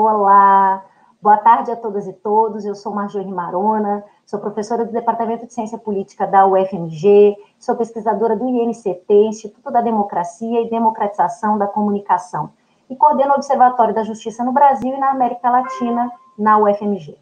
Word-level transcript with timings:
Olá, 0.00 0.84
boa 1.20 1.38
tarde 1.38 1.72
a 1.72 1.76
todas 1.76 2.06
e 2.06 2.12
todos. 2.12 2.64
Eu 2.64 2.76
sou 2.76 2.94
Marjorie 2.94 3.32
Marona, 3.32 4.04
sou 4.24 4.38
professora 4.38 4.84
do 4.84 4.92
Departamento 4.92 5.44
de 5.44 5.52
Ciência 5.52 5.76
Política 5.76 6.24
da 6.24 6.46
UFMG, 6.46 7.36
sou 7.58 7.74
pesquisadora 7.74 8.36
do 8.36 8.46
INCT, 8.48 9.12
Instituto 9.12 9.72
da 9.72 9.80
Democracia 9.80 10.62
e 10.62 10.70
Democratização 10.70 11.58
da 11.58 11.66
Comunicação, 11.66 12.50
e 12.88 12.94
coordeno 12.94 13.32
o 13.32 13.34
Observatório 13.34 13.92
da 13.92 14.04
Justiça 14.04 14.44
no 14.44 14.52
Brasil 14.52 14.94
e 14.94 15.00
na 15.00 15.10
América 15.10 15.50
Latina, 15.50 16.12
na 16.38 16.58
UFMG. 16.58 17.18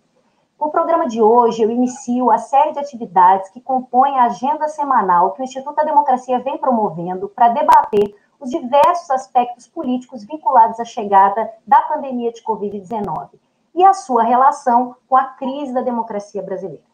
Com 0.58 0.66
o 0.66 0.70
programa 0.70 1.06
de 1.06 1.22
hoje, 1.22 1.62
eu 1.62 1.70
inicio 1.70 2.30
a 2.30 2.36
série 2.36 2.72
de 2.72 2.78
atividades 2.78 3.48
que 3.48 3.60
compõem 3.60 4.18
a 4.18 4.24
agenda 4.24 4.68
semanal 4.68 5.30
que 5.30 5.40
o 5.40 5.44
Instituto 5.44 5.76
da 5.76 5.82
Democracia 5.82 6.40
vem 6.40 6.58
promovendo 6.58 7.26
para 7.26 7.48
debater 7.48 8.14
os 8.40 8.50
diversos 8.50 9.10
aspectos 9.10 9.66
políticos 9.66 10.24
vinculados 10.24 10.78
à 10.80 10.84
chegada 10.84 11.50
da 11.66 11.80
pandemia 11.82 12.32
de 12.32 12.42
Covid-19 12.42 13.30
e 13.74 13.84
a 13.84 13.92
sua 13.92 14.22
relação 14.22 14.96
com 15.08 15.16
a 15.16 15.24
crise 15.24 15.72
da 15.72 15.82
democracia 15.82 16.42
brasileira. 16.42 16.84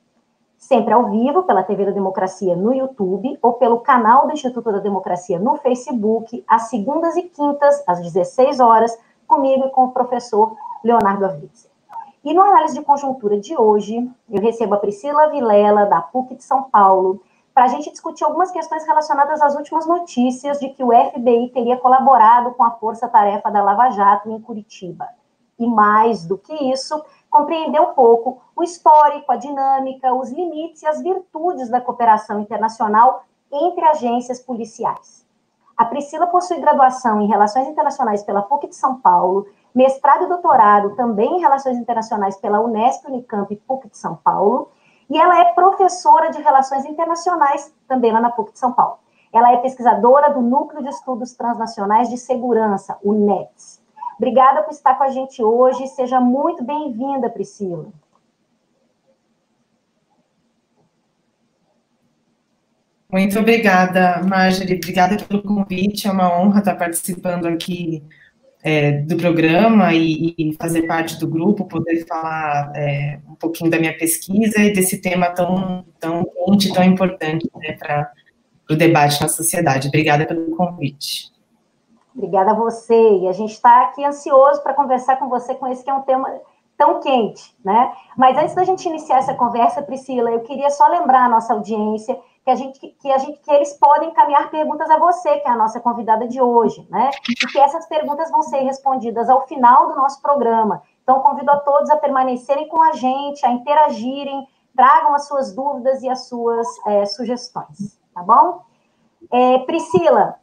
Sempre 0.58 0.94
ao 0.94 1.10
vivo, 1.10 1.42
pela 1.42 1.64
TV 1.64 1.86
da 1.86 1.90
Democracia 1.90 2.54
no 2.54 2.72
YouTube 2.72 3.36
ou 3.42 3.54
pelo 3.54 3.80
canal 3.80 4.26
do 4.26 4.32
Instituto 4.32 4.70
da 4.70 4.78
Democracia 4.78 5.38
no 5.38 5.56
Facebook, 5.56 6.44
às 6.46 6.68
segundas 6.68 7.16
e 7.16 7.22
quintas, 7.22 7.82
às 7.86 8.00
16 8.00 8.60
horas, 8.60 8.96
comigo 9.26 9.66
e 9.66 9.70
com 9.70 9.86
o 9.86 9.90
professor 9.90 10.56
Leonardo 10.84 11.24
Avitzer. 11.24 11.70
E 12.24 12.32
no 12.32 12.42
análise 12.42 12.74
de 12.74 12.84
conjuntura 12.84 13.40
de 13.40 13.56
hoje, 13.56 14.08
eu 14.30 14.40
recebo 14.40 14.74
a 14.74 14.78
Priscila 14.78 15.30
Vilela, 15.30 15.86
da 15.86 16.00
PUC 16.00 16.36
de 16.36 16.44
São 16.44 16.62
Paulo, 16.62 17.20
para 17.54 17.64
a 17.64 17.68
gente 17.68 17.90
discutir 17.90 18.24
algumas 18.24 18.50
questões 18.50 18.86
relacionadas 18.86 19.42
às 19.42 19.54
últimas 19.54 19.86
notícias 19.86 20.58
de 20.58 20.70
que 20.70 20.82
o 20.82 20.90
FBI 20.90 21.50
teria 21.52 21.76
colaborado 21.76 22.52
com 22.52 22.64
a 22.64 22.70
força-tarefa 22.70 23.50
da 23.50 23.62
Lava 23.62 23.90
Jato 23.90 24.30
em 24.30 24.40
Curitiba. 24.40 25.08
E 25.58 25.66
mais 25.66 26.26
do 26.26 26.38
que 26.38 26.52
isso, 26.72 27.04
compreender 27.30 27.80
um 27.80 27.92
pouco 27.92 28.40
o 28.56 28.62
histórico, 28.62 29.30
a 29.30 29.36
dinâmica, 29.36 30.14
os 30.14 30.30
limites 30.30 30.82
e 30.82 30.86
as 30.86 31.02
virtudes 31.02 31.68
da 31.68 31.80
cooperação 31.80 32.40
internacional 32.40 33.24
entre 33.50 33.84
agências 33.84 34.40
policiais. 34.40 35.26
A 35.76 35.84
Priscila 35.84 36.26
possui 36.26 36.58
graduação 36.58 37.20
em 37.20 37.26
Relações 37.26 37.66
Internacionais 37.66 38.22
pela 38.22 38.42
PUC 38.42 38.68
de 38.68 38.76
São 38.76 39.00
Paulo, 39.00 39.46
mestrado 39.74 40.24
e 40.24 40.28
doutorado 40.28 40.94
também 40.96 41.36
em 41.36 41.40
Relações 41.40 41.76
Internacionais 41.76 42.36
pela 42.36 42.60
Unesp, 42.60 43.06
Unicamp 43.06 43.52
e 43.52 43.56
PUC 43.56 43.88
de 43.88 43.96
São 43.96 44.16
Paulo, 44.16 44.70
e 45.08 45.18
ela 45.18 45.40
é 45.40 45.52
professora 45.52 46.30
de 46.30 46.40
Relações 46.40 46.84
Internacionais, 46.84 47.74
também 47.86 48.12
lá 48.12 48.20
na 48.20 48.30
PUC 48.30 48.52
de 48.52 48.58
São 48.58 48.72
Paulo. 48.72 48.98
Ela 49.32 49.52
é 49.52 49.56
pesquisadora 49.58 50.32
do 50.32 50.42
Núcleo 50.42 50.82
de 50.82 50.90
Estudos 50.90 51.32
Transnacionais 51.32 52.08
de 52.10 52.18
Segurança, 52.18 52.98
o 53.02 53.12
NETS. 53.12 53.82
Obrigada 54.16 54.62
por 54.62 54.72
estar 54.72 54.94
com 54.94 55.04
a 55.04 55.08
gente 55.08 55.42
hoje. 55.42 55.86
Seja 55.88 56.20
muito 56.20 56.62
bem-vinda, 56.62 57.30
Priscila. 57.30 57.86
Muito 63.10 63.38
obrigada, 63.38 64.22
Marjorie. 64.22 64.76
Obrigada 64.76 65.16
pelo 65.16 65.42
convite. 65.42 66.08
É 66.08 66.10
uma 66.12 66.32
honra 66.38 66.60
estar 66.60 66.76
participando 66.76 67.46
aqui 67.46 68.02
é, 68.62 68.92
do 68.92 69.16
programa 69.16 69.92
e, 69.92 70.34
e, 70.38 70.54
fazer 70.54 70.82
parte 70.82 71.18
do 71.18 71.26
grupo, 71.26 71.66
poder 71.66 72.06
falar 72.06 72.72
é, 72.76 73.18
um 73.28 73.34
pouquinho 73.34 73.70
da 73.70 73.78
minha 73.78 73.96
pesquisa 73.96 74.62
e 74.62 74.72
desse 74.72 74.98
tema 74.98 75.30
tão, 75.30 75.84
tão 75.98 76.24
quente, 76.24 76.72
tão 76.72 76.84
importante 76.84 77.50
né, 77.56 77.72
para 77.72 78.12
o 78.70 78.76
debate 78.76 79.20
na 79.20 79.28
sociedade. 79.28 79.88
Obrigada 79.88 80.24
pelo 80.24 80.56
convite. 80.56 81.32
Obrigada 82.14 82.52
a 82.52 82.54
você. 82.54 82.94
E 83.18 83.26
a 83.26 83.32
gente 83.32 83.52
está 83.52 83.84
aqui 83.84 84.04
ansioso 84.04 84.62
para 84.62 84.74
conversar 84.74 85.16
com 85.16 85.28
você 85.28 85.54
com 85.54 85.66
esse 85.66 85.82
que 85.82 85.90
é 85.90 85.94
um 85.94 86.02
tema 86.02 86.28
tão 86.78 87.00
quente, 87.00 87.54
né? 87.64 87.92
Mas 88.16 88.36
antes 88.36 88.54
da 88.54 88.64
gente 88.64 88.88
iniciar 88.88 89.18
essa 89.18 89.34
conversa, 89.34 89.82
Priscila, 89.82 90.30
eu 90.30 90.40
queria 90.40 90.70
só 90.70 90.88
lembrar 90.88 91.24
a 91.24 91.28
nossa 91.28 91.52
audiência 91.52 92.18
que 92.44 92.50
a 92.50 92.54
gente 92.54 92.80
que 92.80 93.10
a 93.10 93.18
gente 93.18 93.38
que 93.40 93.50
eles 93.50 93.72
podem 93.74 94.10
encaminhar 94.10 94.50
perguntas 94.50 94.90
a 94.90 94.98
você, 94.98 95.38
que 95.38 95.48
é 95.48 95.50
a 95.50 95.56
nossa 95.56 95.80
convidada 95.80 96.26
de 96.26 96.40
hoje, 96.40 96.86
né? 96.90 97.10
E 97.28 97.34
que 97.34 97.58
essas 97.58 97.86
perguntas 97.86 98.30
vão 98.30 98.42
ser 98.42 98.60
respondidas 98.60 99.30
ao 99.30 99.46
final 99.46 99.88
do 99.88 99.96
nosso 99.96 100.20
programa. 100.20 100.82
Então 101.02 101.20
convido 101.20 101.50
a 101.50 101.58
todos 101.58 101.90
a 101.90 101.96
permanecerem 101.96 102.68
com 102.68 102.82
a 102.82 102.92
gente, 102.92 103.46
a 103.46 103.52
interagirem, 103.52 104.46
tragam 104.74 105.14
as 105.14 105.28
suas 105.28 105.54
dúvidas 105.54 106.02
e 106.02 106.08
as 106.08 106.26
suas 106.26 106.66
é, 106.86 107.06
sugestões, 107.06 107.98
tá 108.12 108.22
bom? 108.22 108.62
É, 109.30 109.58
Priscila, 109.58 110.36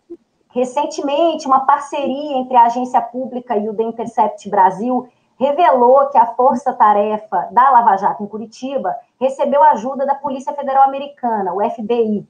recentemente 0.51 1.47
uma 1.47 1.65
parceria 1.65 2.37
entre 2.37 2.55
a 2.55 2.63
agência 2.63 3.01
pública 3.01 3.57
e 3.57 3.67
o 3.67 3.75
The 3.75 3.83
Intercept 3.83 4.49
Brasil 4.49 5.09
revelou 5.39 6.09
que 6.09 6.17
a 6.17 6.25
força-tarefa 6.25 7.47
da 7.51 7.69
Lava 7.69 7.95
Jato 7.95 8.21
em 8.21 8.27
Curitiba 8.27 8.93
recebeu 9.19 9.63
ajuda 9.63 10.05
da 10.05 10.13
Polícia 10.13 10.53
Federal 10.53 10.83
Americana, 10.83 11.53
o 11.53 11.61
FBI. 11.71 12.27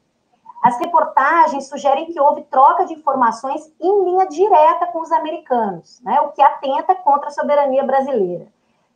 As 0.63 0.77
reportagens 0.77 1.67
sugerem 1.67 2.05
que 2.05 2.19
houve 2.19 2.43
troca 2.43 2.85
de 2.85 2.93
informações 2.93 3.73
em 3.79 4.03
linha 4.03 4.27
direta 4.27 4.85
com 4.87 4.99
os 5.01 5.11
americanos, 5.11 5.99
né, 6.03 6.21
o 6.21 6.29
que 6.29 6.41
atenta 6.41 6.93
contra 6.93 7.29
a 7.29 7.31
soberania 7.31 7.83
brasileira. 7.83 8.45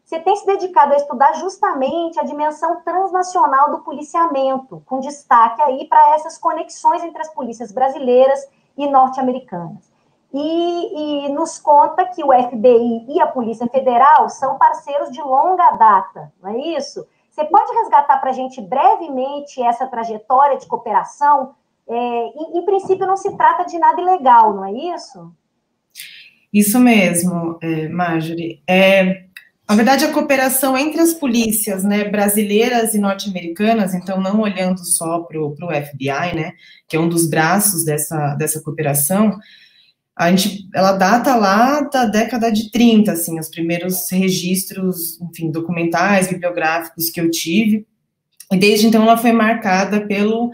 Você 0.04 0.20
tem 0.20 0.36
se 0.36 0.46
dedicado 0.46 0.94
a 0.94 0.98
estudar 0.98 1.34
justamente 1.34 2.20
a 2.20 2.24
dimensão 2.24 2.82
transnacional 2.82 3.72
do 3.72 3.80
policiamento, 3.80 4.84
com 4.86 5.00
destaque 5.00 5.62
aí 5.62 5.88
para 5.88 6.14
essas 6.14 6.38
conexões 6.38 7.02
entre 7.02 7.22
as 7.22 7.34
polícias 7.34 7.72
brasileiras 7.72 8.46
e 8.78 8.86
norte-americanas 8.86 9.93
e, 10.34 11.28
e, 11.28 11.30
nos 11.30 11.60
conta 11.60 12.06
que 12.06 12.24
o 12.24 12.34
FBI 12.34 13.06
e 13.08 13.22
a 13.22 13.28
Polícia 13.28 13.68
Federal 13.68 14.28
são 14.30 14.58
parceiros 14.58 15.12
de 15.12 15.22
longa 15.22 15.72
data, 15.72 16.34
não 16.42 16.50
é 16.50 16.58
isso? 16.78 17.06
Você 17.30 17.46
pode 17.46 17.72
resgatar 17.74 18.18
para 18.18 18.32
a 18.32 18.34
gente 18.34 18.62
brevemente 18.62 19.62
essa 19.62 19.88
trajetória 19.88 20.58
de 20.58 20.68
cooperação? 20.68 21.56
É, 21.88 22.26
em, 22.58 22.66
princípio, 22.66 23.06
não 23.06 23.18
se 23.18 23.36
trata 23.36 23.66
de 23.66 23.78
nada 23.78 24.02
ilegal, 24.02 24.54
não 24.54 24.66
é 24.66 24.72
isso? 24.72 25.32
Isso 26.52 26.80
mesmo, 26.80 27.58
é, 27.62 27.88
Marjorie. 27.90 28.62
É, 28.68 29.26
na 29.68 29.76
verdade, 29.76 30.06
a 30.06 30.14
cooperação 30.14 30.78
entre 30.78 31.02
as 31.02 31.14
polícias 31.14 31.84
né, 31.84 32.04
brasileiras 32.06 32.94
e 32.94 33.00
norte-americanas, 33.00 33.94
então 33.94 34.22
não 34.22 34.42
olhando 34.42 34.86
só 34.86 35.20
para 35.22 35.40
o 35.40 35.56
FBI, 35.56 36.36
né, 36.36 36.54
que 36.88 36.96
é 36.96 37.00
um 37.00 37.10
dos 37.10 37.28
braços 37.28 37.84
dessa, 37.84 38.36
dessa 38.36 38.62
cooperação, 38.62 39.38
a 40.16 40.30
gente, 40.30 40.68
ela 40.74 40.92
data 40.92 41.36
lá 41.36 41.82
da 41.82 42.06
década 42.06 42.52
de 42.52 42.70
30, 42.70 43.12
assim, 43.12 43.40
os 43.40 43.50
primeiros 43.50 44.10
registros, 44.12 45.20
enfim, 45.20 45.50
documentais, 45.50 46.28
bibliográficos 46.28 47.10
que 47.10 47.20
eu 47.20 47.32
tive, 47.32 47.86
e 48.52 48.58
desde 48.58 48.86
então 48.86 49.02
ela 49.04 49.18
foi 49.18 49.32
marcada 49.32 50.06
pelo, 50.06 50.52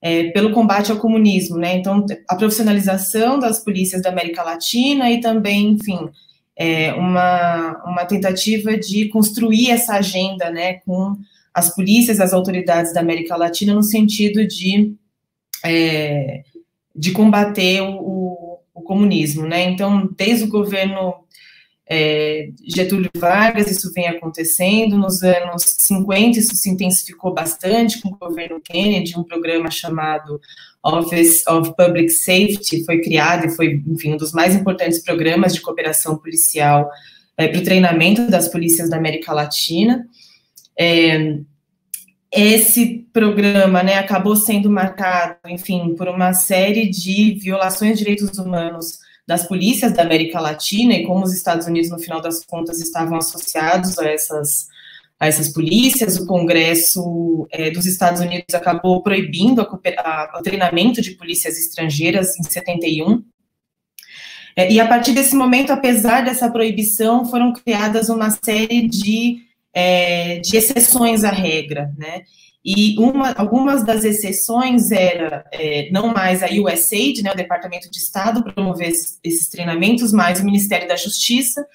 é, 0.00 0.30
pelo 0.30 0.52
combate 0.52 0.90
ao 0.90 0.98
comunismo, 0.98 1.58
né, 1.58 1.76
então 1.76 2.06
a 2.28 2.36
profissionalização 2.36 3.38
das 3.38 3.62
polícias 3.62 4.00
da 4.00 4.08
América 4.08 4.42
Latina 4.42 5.10
e 5.10 5.20
também, 5.20 5.72
enfim, 5.72 6.08
é, 6.56 6.94
uma, 6.94 7.82
uma 7.84 8.04
tentativa 8.06 8.78
de 8.78 9.08
construir 9.08 9.70
essa 9.70 9.94
agenda, 9.94 10.50
né, 10.50 10.74
com 10.86 11.16
as 11.52 11.74
polícias, 11.74 12.18
as 12.18 12.32
autoridades 12.32 12.94
da 12.94 13.00
América 13.00 13.36
Latina, 13.36 13.74
no 13.74 13.82
sentido 13.82 14.46
de, 14.46 14.94
é, 15.62 16.44
de 16.96 17.12
combater 17.12 17.82
o 17.82 18.41
o 18.82 18.84
comunismo, 18.84 19.46
né? 19.46 19.64
Então, 19.64 20.08
desde 20.16 20.44
o 20.44 20.48
governo 20.48 21.14
é, 21.88 22.48
Getúlio 22.64 23.10
Vargas, 23.16 23.70
isso 23.70 23.92
vem 23.92 24.08
acontecendo. 24.08 24.96
Nos 24.96 25.22
anos 25.22 25.62
50, 25.78 26.38
isso 26.38 26.54
se 26.54 26.70
intensificou 26.70 27.34
bastante 27.34 28.00
com 28.00 28.08
o 28.08 28.18
governo 28.18 28.60
Kennedy, 28.60 29.18
um 29.18 29.24
programa 29.24 29.70
chamado 29.70 30.40
Office 30.84 31.46
of 31.46 31.74
Public 31.76 32.10
Safety 32.10 32.84
foi 32.84 33.00
criado 33.00 33.46
e 33.46 33.50
foi, 33.50 33.82
enfim, 33.86 34.14
um 34.14 34.16
dos 34.16 34.32
mais 34.32 34.54
importantes 34.54 35.02
programas 35.02 35.54
de 35.54 35.60
cooperação 35.60 36.18
policial 36.18 36.90
é, 37.36 37.46
para 37.46 37.60
o 37.60 37.64
treinamento 37.64 38.28
das 38.28 38.48
polícias 38.48 38.90
da 38.90 38.96
América 38.96 39.32
Latina. 39.32 40.06
É, 40.78 41.38
esse 42.32 43.06
programa 43.12 43.82
né, 43.82 43.98
acabou 43.98 44.34
sendo 44.34 44.70
marcado, 44.70 45.36
enfim, 45.46 45.94
por 45.94 46.08
uma 46.08 46.32
série 46.32 46.88
de 46.88 47.34
violações 47.34 47.98
de 47.98 48.04
direitos 48.04 48.38
humanos 48.38 48.98
das 49.26 49.46
polícias 49.46 49.92
da 49.92 50.02
América 50.02 50.40
Latina 50.40 50.94
e 50.94 51.04
como 51.06 51.24
os 51.24 51.34
Estados 51.34 51.66
Unidos, 51.66 51.90
no 51.90 51.98
final 51.98 52.22
das 52.22 52.44
contas, 52.44 52.80
estavam 52.80 53.18
associados 53.18 53.98
a 53.98 54.08
essas, 54.08 54.66
a 55.20 55.26
essas 55.26 55.50
polícias. 55.50 56.16
O 56.16 56.26
Congresso 56.26 57.46
é, 57.50 57.70
dos 57.70 57.84
Estados 57.84 58.22
Unidos 58.22 58.54
acabou 58.54 59.02
proibindo 59.02 59.60
a, 59.60 59.64
a, 59.98 60.38
o 60.38 60.42
treinamento 60.42 61.02
de 61.02 61.12
polícias 61.12 61.58
estrangeiras 61.58 62.38
em 62.38 62.42
71. 62.42 63.22
É, 64.56 64.72
e 64.72 64.80
a 64.80 64.88
partir 64.88 65.12
desse 65.12 65.36
momento, 65.36 65.70
apesar 65.70 66.22
dessa 66.24 66.50
proibição, 66.50 67.26
foram 67.26 67.52
criadas 67.52 68.08
uma 68.08 68.30
série 68.30 68.88
de 68.88 69.51
é, 69.74 70.38
de 70.40 70.56
exceções 70.56 71.24
à 71.24 71.30
regra, 71.30 71.92
né? 71.96 72.22
E 72.64 72.96
uma, 72.98 73.32
algumas 73.32 73.84
das 73.84 74.04
exceções 74.04 74.92
era 74.92 75.44
é, 75.52 75.90
não 75.90 76.12
mais 76.12 76.44
a 76.44 76.46
USAID, 76.46 77.22
né, 77.22 77.32
o 77.32 77.36
Departamento 77.36 77.90
de 77.90 77.98
Estado, 77.98 78.44
promover 78.44 78.92
esses 79.24 79.48
treinamentos, 79.48 80.12
mas 80.12 80.38
o 80.38 80.44
Ministério 80.44 80.86
da 80.86 80.94
Justiça. 80.94 81.66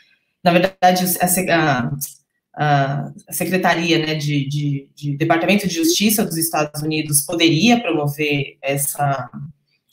na 0.42 0.54
verdade, 0.54 1.04
a, 1.52 1.92
a, 2.56 3.12
a 3.28 3.34
Secretaria 3.34 4.00
né, 4.00 4.16
de, 4.16 4.48
de, 4.48 4.90
de, 4.96 5.18
Departamento 5.18 5.68
de 5.68 5.76
Justiça 5.76 6.24
dos 6.24 6.38
Estados 6.38 6.82
Unidos 6.82 7.22
poderia 7.22 7.82
promover 7.82 8.58
essa, 8.62 9.30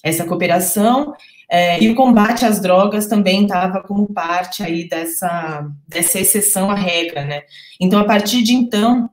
essa 0.01 0.25
cooperação, 0.25 1.13
é, 1.55 1.81
e 1.81 1.89
o 1.89 1.95
combate 1.95 2.45
às 2.45 2.59
drogas 2.59 3.07
também 3.07 3.45
estava 3.45 3.81
como 3.81 4.13
parte 4.13 4.61
aí 4.61 4.89
dessa, 4.89 5.65
dessa 5.87 6.19
exceção 6.19 6.69
à 6.69 6.75
regra, 6.75 7.25
né? 7.25 7.43
Então, 7.81 8.01
a 8.01 8.05
partir 8.05 8.43
de 8.43 8.53
então, 8.53 9.09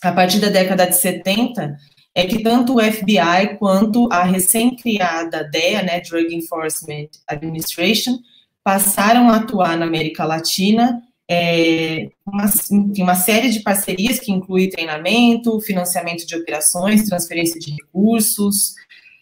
a 0.00 0.12
partir 0.12 0.38
da 0.38 0.48
década 0.48 0.86
de 0.86 0.96
70, 0.96 1.76
é 2.14 2.24
que 2.24 2.40
tanto 2.40 2.76
o 2.76 2.80
FBI 2.80 3.58
quanto 3.58 4.08
a 4.12 4.22
recém-criada 4.22 5.42
DEA, 5.50 5.82
né, 5.82 6.00
Drug 6.00 6.32
Enforcement 6.32 7.08
Administration, 7.26 8.16
passaram 8.62 9.28
a 9.28 9.38
atuar 9.38 9.76
na 9.76 9.86
América 9.86 10.24
Latina 10.24 11.02
é, 11.28 12.10
uma, 12.24 12.44
enfim, 12.44 13.02
uma 13.02 13.16
série 13.16 13.50
de 13.50 13.58
parcerias 13.58 14.20
que 14.20 14.30
inclui 14.30 14.68
treinamento, 14.68 15.60
financiamento 15.60 16.24
de 16.28 16.36
operações, 16.36 17.08
transferência 17.08 17.58
de 17.58 17.72
recursos, 17.72 18.74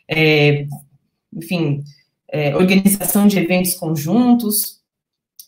é, 0.06 0.66
enfim, 1.34 1.82
é, 2.32 2.54
organização 2.56 3.26
de 3.26 3.38
eventos 3.38 3.74
conjuntos, 3.74 4.80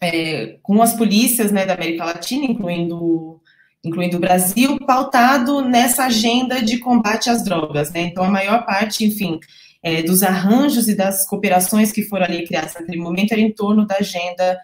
é, 0.00 0.58
com 0.62 0.82
as 0.82 0.94
polícias 0.94 1.52
né, 1.52 1.64
da 1.64 1.74
América 1.74 2.04
Latina, 2.04 2.44
incluindo, 2.44 3.40
incluindo 3.84 4.16
o 4.16 4.20
Brasil, 4.20 4.78
pautado 4.84 5.62
nessa 5.62 6.06
agenda 6.06 6.60
de 6.60 6.78
combate 6.78 7.30
às 7.30 7.44
drogas. 7.44 7.92
Né? 7.92 8.02
Então, 8.02 8.24
a 8.24 8.30
maior 8.30 8.66
parte, 8.66 9.04
enfim, 9.04 9.38
é, 9.82 10.02
dos 10.02 10.22
arranjos 10.22 10.88
e 10.88 10.96
das 10.96 11.24
cooperações 11.26 11.92
que 11.92 12.02
foram 12.02 12.24
ali 12.24 12.44
criadas 12.46 12.74
naquele 12.74 13.00
momento 13.00 13.32
era 13.32 13.40
em 13.40 13.52
torno 13.52 13.86
da 13.86 13.96
agenda 13.96 14.58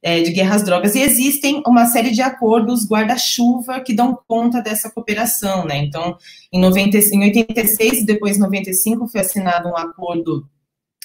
é, 0.00 0.20
de 0.22 0.32
guerra 0.32 0.56
às 0.56 0.62
drogas. 0.62 0.94
E 0.94 1.00
existem 1.00 1.62
uma 1.66 1.86
série 1.86 2.10
de 2.10 2.22
acordos 2.22 2.86
guarda-chuva 2.86 3.80
que 3.80 3.94
dão 3.94 4.16
conta 4.28 4.60
dessa 4.60 4.90
cooperação. 4.90 5.64
Né? 5.64 5.78
Então, 5.78 6.16
em, 6.52 6.60
90, 6.60 6.98
em 6.98 7.22
86 7.24 8.00
e 8.00 8.06
depois 8.06 8.38
95 8.38 9.08
foi 9.08 9.22
assinado 9.22 9.68
um 9.68 9.76
acordo 9.76 10.46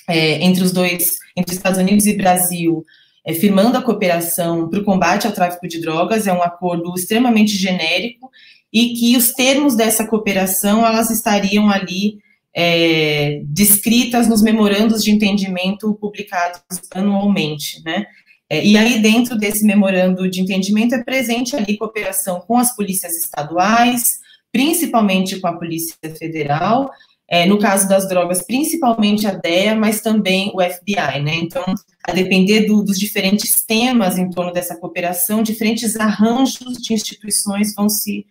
é, 0.09 0.43
entre 0.43 0.63
os 0.63 0.71
dois, 0.71 1.17
entre 1.37 1.55
Estados 1.55 1.79
Unidos 1.79 2.05
e 2.05 2.17
Brasil, 2.17 2.83
é, 3.25 3.33
firmando 3.33 3.77
a 3.77 3.81
cooperação 3.81 4.67
para 4.67 4.79
o 4.79 4.83
combate 4.83 5.27
ao 5.27 5.33
tráfico 5.33 5.67
de 5.67 5.79
drogas, 5.79 6.27
é 6.27 6.33
um 6.33 6.41
acordo 6.41 6.93
extremamente 6.95 7.55
genérico 7.55 8.29
e 8.73 8.93
que 8.93 9.15
os 9.15 9.31
termos 9.31 9.75
dessa 9.75 10.05
cooperação 10.05 10.85
elas 10.85 11.09
estariam 11.09 11.69
ali 11.69 12.17
é, 12.55 13.41
descritas 13.45 14.27
nos 14.27 14.41
memorandos 14.41 15.03
de 15.03 15.11
entendimento 15.11 15.93
publicados 15.95 16.61
anualmente, 16.93 17.81
né? 17.83 18.05
É, 18.49 18.65
e 18.65 18.75
aí, 18.75 18.99
dentro 18.99 19.37
desse 19.37 19.63
memorando 19.63 20.27
de 20.27 20.41
entendimento, 20.41 20.95
é 20.95 21.03
presente 21.03 21.55
ali 21.55 21.77
cooperação 21.77 22.41
com 22.41 22.57
as 22.57 22.75
polícias 22.75 23.15
estaduais, 23.15 24.19
principalmente 24.51 25.39
com 25.39 25.47
a 25.47 25.53
Polícia 25.53 25.95
Federal, 26.17 26.89
é, 27.29 27.45
no 27.45 27.59
caso 27.59 27.87
das 27.87 28.09
drogas, 28.09 28.41
principalmente 28.41 29.27
a 29.27 29.31
DEA, 29.31 29.75
mas 29.75 30.01
também 30.01 30.51
o 30.55 30.61
FBI, 30.61 31.21
né? 31.21 31.35
Então, 31.35 31.63
a 32.03 32.11
depender 32.11 32.65
do, 32.65 32.83
dos 32.83 32.97
diferentes 32.97 33.61
temas 33.61 34.17
em 34.17 34.31
torno 34.31 34.51
dessa 34.51 34.75
cooperação, 34.75 35.43
diferentes 35.43 35.95
arranjos 35.95 36.73
de 36.81 36.91
instituições 36.91 37.75
vão 37.75 37.87
se, 37.87 38.25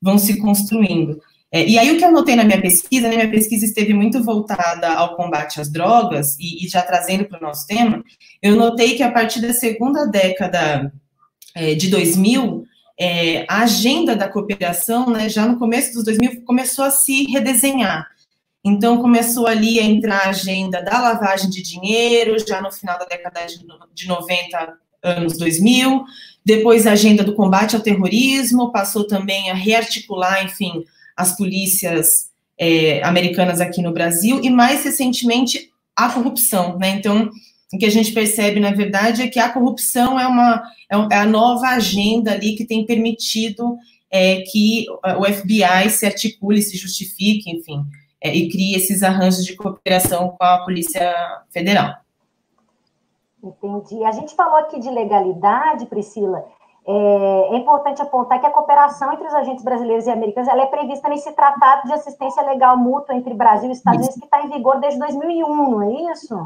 vão 0.00 0.18
se 0.18 0.38
construindo. 0.38 1.18
É, 1.50 1.66
e 1.66 1.78
aí, 1.78 1.90
o 1.92 1.96
que 1.96 2.04
eu 2.04 2.12
notei 2.12 2.36
na 2.36 2.44
minha 2.44 2.60
pesquisa, 2.60 3.08
né, 3.08 3.16
minha 3.16 3.30
pesquisa 3.30 3.64
esteve 3.64 3.94
muito 3.94 4.22
voltada 4.22 4.88
ao 4.90 5.16
combate 5.16 5.58
às 5.58 5.70
drogas, 5.70 6.36
e, 6.38 6.66
e 6.66 6.68
já 6.68 6.82
trazendo 6.82 7.24
para 7.24 7.38
o 7.38 7.42
nosso 7.42 7.66
tema, 7.66 8.04
eu 8.42 8.54
notei 8.54 8.96
que 8.96 9.02
a 9.02 9.10
partir 9.10 9.40
da 9.40 9.54
segunda 9.54 10.04
década 10.04 10.92
é, 11.54 11.74
de 11.74 11.88
2000, 11.88 12.66
é, 13.00 13.46
a 13.48 13.62
agenda 13.62 14.14
da 14.14 14.28
cooperação, 14.28 15.08
né, 15.08 15.30
já 15.30 15.46
no 15.46 15.58
começo 15.58 15.94
dos 15.94 16.04
2000, 16.04 16.42
começou 16.44 16.84
a 16.84 16.90
se 16.90 17.24
redesenhar. 17.24 18.12
Então, 18.64 19.00
começou 19.00 19.46
ali 19.46 19.80
a 19.80 19.84
entrar 19.84 20.26
a 20.26 20.30
agenda 20.30 20.80
da 20.80 21.00
lavagem 21.00 21.50
de 21.50 21.62
dinheiro, 21.62 22.36
já 22.46 22.60
no 22.60 22.70
final 22.70 22.98
da 22.98 23.04
década 23.04 23.40
de 23.92 24.06
90, 24.06 24.78
anos 25.02 25.36
2000, 25.36 26.04
depois 26.44 26.86
a 26.86 26.92
agenda 26.92 27.24
do 27.24 27.34
combate 27.34 27.74
ao 27.74 27.82
terrorismo, 27.82 28.70
passou 28.70 29.06
também 29.06 29.50
a 29.50 29.54
rearticular, 29.54 30.44
enfim, 30.44 30.84
as 31.16 31.36
polícias 31.36 32.30
é, 32.58 33.02
americanas 33.02 33.60
aqui 33.60 33.82
no 33.82 33.92
Brasil, 33.92 34.40
e 34.42 34.48
mais 34.48 34.84
recentemente 34.84 35.70
a 35.96 36.08
corrupção, 36.08 36.78
né? 36.78 36.90
Então, 36.90 37.30
o 37.72 37.78
que 37.78 37.86
a 37.86 37.90
gente 37.90 38.12
percebe, 38.12 38.60
na 38.60 38.70
verdade, 38.70 39.22
é 39.22 39.28
que 39.28 39.38
a 39.38 39.48
corrupção 39.48 40.18
é 40.18 40.26
uma 40.26 40.62
é, 40.90 41.14
é 41.14 41.18
a 41.18 41.26
nova 41.26 41.68
agenda 41.68 42.32
ali 42.32 42.54
que 42.54 42.64
tem 42.64 42.84
permitido 42.84 43.76
é, 44.10 44.42
que 44.42 44.84
o 45.18 45.24
FBI 45.24 45.88
se 45.90 46.04
articule, 46.04 46.60
se 46.60 46.76
justifique, 46.76 47.50
enfim, 47.50 47.82
é, 48.22 48.34
e 48.34 48.48
crie 48.48 48.76
esses 48.76 49.02
arranjos 49.02 49.44
de 49.44 49.56
cooperação 49.56 50.36
com 50.38 50.44
a 50.44 50.64
Polícia 50.64 51.12
Federal. 51.50 51.96
Entendi. 53.42 54.04
A 54.04 54.12
gente 54.12 54.36
falou 54.36 54.58
aqui 54.58 54.78
de 54.78 54.88
legalidade, 54.88 55.86
Priscila. 55.86 56.44
É, 56.86 57.54
é, 57.54 57.56
importante 57.56 58.00
apontar 58.00 58.40
que 58.40 58.46
a 58.46 58.50
cooperação 58.50 59.12
entre 59.12 59.26
os 59.26 59.34
agentes 59.34 59.64
brasileiros 59.64 60.06
e 60.06 60.10
americanos 60.10 60.48
ela 60.48 60.62
é 60.62 60.66
prevista 60.66 61.08
nesse 61.08 61.32
Tratado 61.32 61.86
de 61.86 61.92
Assistência 61.92 62.42
Legal 62.42 62.76
Mútua 62.76 63.14
entre 63.14 63.34
Brasil 63.34 63.68
e 63.68 63.72
Estados 63.72 63.98
Unidos, 63.98 64.18
que 64.18 64.24
está 64.24 64.42
em 64.42 64.50
vigor 64.50 64.80
desde 64.80 64.98
2001, 64.98 65.70
não 65.70 65.82
é 65.82 66.12
isso? 66.12 66.36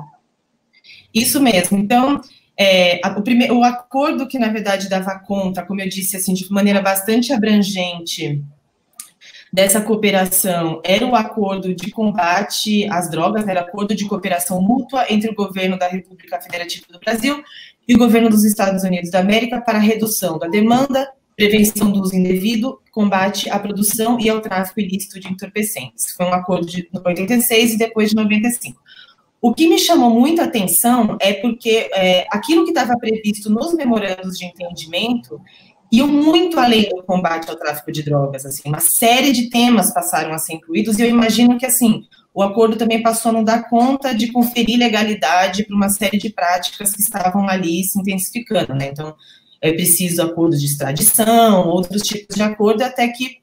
Isso 1.14 1.40
mesmo. 1.40 1.78
Então, 1.78 2.20
é, 2.58 3.00
a, 3.05 3.19
o, 3.19 3.23
primeiro, 3.23 3.58
o 3.58 3.64
acordo 3.64 4.28
que, 4.28 4.38
na 4.38 4.49
verdade, 4.49 4.88
dava 4.88 5.19
conta, 5.19 5.64
como 5.64 5.81
eu 5.81 5.88
disse, 5.88 6.17
assim, 6.17 6.32
de 6.32 6.50
maneira 6.50 6.81
bastante 6.81 7.32
abrangente, 7.32 8.43
dessa 9.56 9.81
cooperação 9.81 10.82
era 10.85 11.06
o 11.06 11.17
acordo 11.17 11.75
de 11.75 11.91
combate 11.91 12.87
às 12.91 13.11
drogas, 13.11 13.49
era 13.49 13.61
acordo 13.61 13.94
de 13.94 14.05
cooperação 14.05 14.61
mútua 14.61 15.06
entre 15.08 15.31
o 15.31 15.35
governo 15.35 15.79
da 15.79 15.88
República 15.88 16.38
Federativa 16.38 16.85
do 16.91 17.00
Brasil 17.00 17.43
e 17.88 17.94
o 17.94 17.99
governo 17.99 18.29
dos 18.29 18.44
Estados 18.44 18.85
Unidos 18.85 19.11
da 19.11 19.20
América 19.20 19.58
para 19.58 19.79
redução 19.79 20.38
da 20.38 20.47
demanda, 20.47 21.11
prevenção 21.35 21.91
do 21.91 22.03
uso 22.03 22.14
indevido, 22.14 22.82
combate 22.93 23.49
à 23.49 23.58
produção 23.58 24.20
e 24.20 24.29
ao 24.29 24.43
tráfico 24.43 24.79
ilícito 24.79 25.19
de 25.19 25.29
entorpecentes. 25.29 26.12
Foi 26.14 26.26
um 26.26 26.35
acordo 26.35 26.67
de 26.67 26.87
86 26.93 27.73
e 27.73 27.79
depois 27.79 28.11
de 28.11 28.17
95. 28.17 28.79
O 29.41 29.55
que 29.55 29.67
me 29.67 29.79
chamou 29.79 30.11
muito 30.11 30.43
a 30.43 30.44
atenção 30.44 31.17
é 31.19 31.32
porque 31.32 31.88
é, 31.94 32.26
aquilo 32.31 32.64
que 32.64 32.73
estava 32.73 32.94
previsto 32.99 33.49
nos 33.49 33.73
memorandos 33.73 34.37
de 34.37 34.44
entendimento 34.44 35.40
iam 35.99 36.09
muito 36.09 36.59
além 36.59 36.88
do 36.88 37.03
combate 37.03 37.49
ao 37.50 37.57
tráfico 37.57 37.93
de 37.93 38.03
drogas, 38.03 38.45
assim, 38.45 38.62
uma 38.67 38.81
série 38.81 39.33
de 39.33 39.49
temas 39.49 39.93
passaram 39.93 40.33
a 40.33 40.38
ser 40.38 40.55
incluídos, 40.55 40.99
e 40.99 41.03
eu 41.03 41.09
imagino 41.09 41.59
que, 41.59 41.67
assim, 41.67 42.05
o 42.35 42.43
acordo 42.43 42.76
também 42.76 43.03
passou 43.03 43.31
a 43.31 43.33
não 43.33 43.45
dar 43.45 43.69
conta 43.69 44.15
de 44.15 44.31
conferir 44.31 44.79
legalidade 44.79 45.65
para 45.65 45.76
uma 45.76 45.88
série 45.88 46.19
de 46.19 46.31
práticas 46.31 46.93
que 46.93 47.00
estavam 47.00 47.49
ali 47.49 47.83
se 47.85 47.99
intensificando, 47.99 48.75
né, 48.75 48.88
então, 48.93 49.15
é 49.61 49.73
preciso 49.73 50.23
acordo 50.23 50.57
de 50.57 50.67
extradição, 50.67 51.69
outros 51.69 52.03
tipos 52.03 52.37
de 52.37 52.43
acordo, 52.43 52.83
até 52.83 53.09
que 53.09 53.38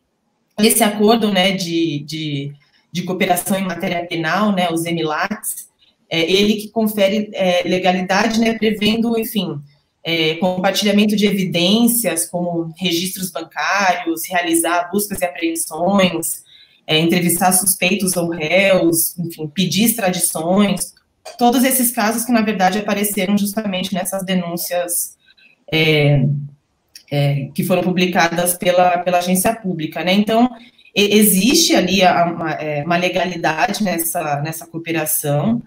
esse 0.60 0.84
acordo, 0.84 1.32
né, 1.32 1.52
de, 1.52 2.04
de, 2.06 2.54
de 2.92 3.02
cooperação 3.04 3.58
em 3.58 3.66
matéria 3.66 4.06
penal, 4.06 4.52
né, 4.52 4.70
os 4.72 4.86
EMILATs, 4.86 5.68
é 6.10 6.32
ele 6.32 6.56
que 6.56 6.70
confere 6.70 7.32
é, 7.34 7.64
legalidade, 7.68 8.40
né, 8.40 8.54
prevendo, 8.54 9.18
enfim, 9.18 9.60
é, 10.04 10.36
compartilhamento 10.36 11.16
de 11.16 11.26
evidências, 11.26 12.26
como 12.26 12.74
registros 12.78 13.32
bancários, 13.32 14.28
realizar 14.28 14.90
buscas 14.92 15.22
e 15.22 15.26
apreensões, 15.26 16.44
é, 16.86 17.00
entrevistar 17.00 17.54
suspeitos 17.54 18.18
ou 18.18 18.30
réus, 18.30 19.18
enfim, 19.18 19.48
pedir 19.48 19.86
extradições, 19.86 20.94
todos 21.38 21.64
esses 21.64 21.92
casos 21.92 22.26
que, 22.26 22.32
na 22.32 22.42
verdade, 22.42 22.80
apareceram 22.80 23.38
justamente 23.38 23.94
nessas 23.94 24.26
denúncias 24.26 25.16
é, 25.72 26.26
é 27.10 27.50
que 27.54 27.64
foram 27.64 27.82
publicadas 27.82 28.56
pela, 28.56 28.98
pela 29.00 29.20
agência 29.20 29.56
pública, 29.56 30.04
né? 30.04 30.14
Então, 30.14 30.50
existe 30.94 31.74
ali 31.74 32.02
uma, 32.02 32.52
é, 32.52 32.84
uma 32.84 32.98
legalidade 32.98 33.84
nessa, 33.84 34.42
nessa 34.42 34.68
cooperação, 34.68 35.62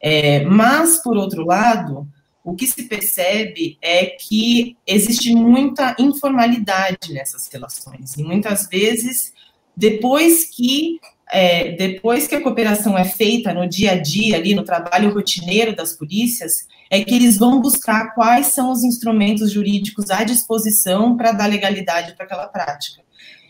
é, 0.00 0.42
mas, 0.44 1.00
por 1.02 1.16
outro 1.16 1.44
lado, 1.44 2.08
o 2.44 2.54
que 2.54 2.66
se 2.66 2.84
percebe 2.84 3.78
é 3.80 4.06
que 4.06 4.76
existe 4.86 5.34
muita 5.34 5.94
informalidade 5.98 7.12
nessas 7.12 7.48
relações, 7.48 8.16
e 8.16 8.22
muitas 8.22 8.68
vezes, 8.68 9.32
depois 9.76 10.44
que 10.44 10.98
é, 11.32 11.72
depois 11.72 12.26
que 12.26 12.34
a 12.34 12.42
cooperação 12.42 12.96
é 12.96 13.04
feita 13.04 13.54
no 13.54 13.66
dia 13.66 13.92
a 13.92 13.96
dia, 13.96 14.36
ali 14.36 14.54
no 14.54 14.64
trabalho 14.64 15.14
rotineiro 15.14 15.74
das 15.74 15.94
polícias, 15.94 16.66
é 16.90 17.02
que 17.02 17.14
eles 17.14 17.38
vão 17.38 17.58
buscar 17.58 18.14
quais 18.14 18.48
são 18.48 18.70
os 18.70 18.84
instrumentos 18.84 19.50
jurídicos 19.50 20.10
à 20.10 20.24
disposição 20.24 21.16
para 21.16 21.32
dar 21.32 21.46
legalidade 21.46 22.14
para 22.14 22.26
aquela 22.26 22.46
prática. 22.46 23.00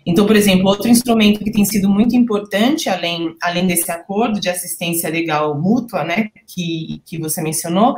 Então, 0.07 0.27
por 0.27 0.37
exemplo, 0.37 0.69
outro 0.69 0.89
instrumento 0.89 1.43
que 1.43 1.51
tem 1.51 1.65
sido 1.65 1.89
muito 1.89 2.15
importante, 2.15 2.89
além, 2.89 3.35
além 3.43 3.67
desse 3.67 3.91
acordo 3.91 4.41
de 4.41 4.49
assistência 4.49 5.11
legal 5.11 5.61
mútua, 5.61 6.05
né, 6.05 6.31
que, 6.47 7.03
que 7.05 7.19
você 7.19 7.43
mencionou, 7.43 7.97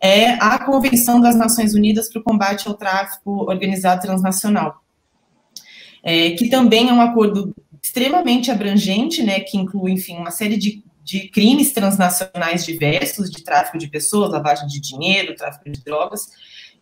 é 0.00 0.32
a 0.34 0.58
Convenção 0.64 1.20
das 1.20 1.36
Nações 1.36 1.74
Unidas 1.74 2.08
para 2.08 2.20
o 2.20 2.24
Combate 2.24 2.66
ao 2.66 2.74
Tráfico 2.74 3.50
Organizado 3.50 4.00
Transnacional, 4.00 4.82
é, 6.02 6.30
que 6.30 6.48
também 6.48 6.88
é 6.88 6.92
um 6.92 7.00
acordo 7.00 7.54
extremamente 7.82 8.50
abrangente, 8.50 9.22
né, 9.22 9.40
que 9.40 9.58
inclui, 9.58 9.92
enfim, 9.92 10.16
uma 10.16 10.30
série 10.30 10.56
de, 10.56 10.82
de 11.04 11.28
crimes 11.28 11.72
transnacionais 11.72 12.64
diversos, 12.64 13.30
de 13.30 13.42
tráfico 13.42 13.78
de 13.78 13.88
pessoas, 13.88 14.30
lavagem 14.30 14.66
de 14.66 14.80
dinheiro, 14.80 15.34
tráfico 15.34 15.70
de 15.70 15.82
drogas, 15.82 16.28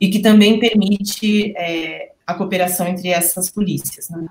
e 0.00 0.08
que 0.08 0.20
também 0.20 0.60
permite 0.60 1.52
é, 1.56 2.12
a 2.26 2.34
cooperação 2.34 2.86
entre 2.86 3.08
essas 3.08 3.50
polícias. 3.50 4.08
Né? 4.10 4.28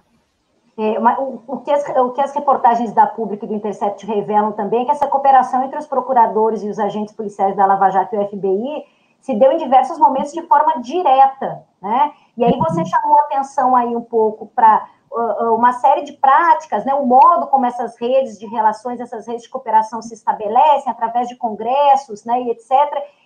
É, 0.80 1.00
o, 1.48 1.58
que 1.58 1.72
as, 1.72 1.84
o, 1.90 2.12
que 2.12 2.22
as, 2.22 2.32
reportagens 2.36 2.94
da 2.94 3.08
Pública 3.08 3.46
e 3.46 3.48
do 3.48 3.56
Intercept 3.56 4.06
revelam 4.06 4.52
também 4.52 4.84
é 4.84 4.86
que 4.86 4.92
essa 4.92 5.08
cooperação 5.08 5.64
entre 5.64 5.80
os 5.80 5.88
procuradores 5.88 6.62
e 6.62 6.70
os 6.70 6.78
agentes 6.78 7.16
policiais 7.16 7.56
da 7.56 7.66
Lava 7.66 7.90
Jato 7.90 8.16
e 8.16 8.20
o 8.20 8.28
FBI 8.28 8.86
se 9.20 9.34
deu 9.34 9.52
em 9.52 9.58
diversos 9.58 9.98
momentos 9.98 10.32
de 10.32 10.44
forma 10.44 10.80
direta, 10.80 11.66
né? 11.82 12.14
E 12.38 12.46
aí 12.46 12.56
você 12.60 12.86
chamou 12.86 13.20
atenção 13.22 13.76
aí 13.76 13.96
um 13.96 14.04
pouco 14.04 14.46
para 14.56 14.88
uh, 15.12 15.56
uma 15.56 15.74
série 15.74 16.04
de 16.04 16.14
práticas, 16.14 16.86
né? 16.86 16.94
O 16.94 17.08
modo 17.08 17.48
como 17.48 17.66
essas 17.66 18.00
redes 18.00 18.38
de 18.38 18.46
relações, 18.46 19.00
essas 19.00 19.26
redes 19.26 19.44
de 19.44 19.50
cooperação 19.50 20.02
se 20.02 20.14
estabelecem 20.14 20.92
através 20.92 21.28
de 21.28 21.36
congressos, 21.36 22.24
né? 22.24 22.42
E 22.44 22.52
etc. 22.52 22.72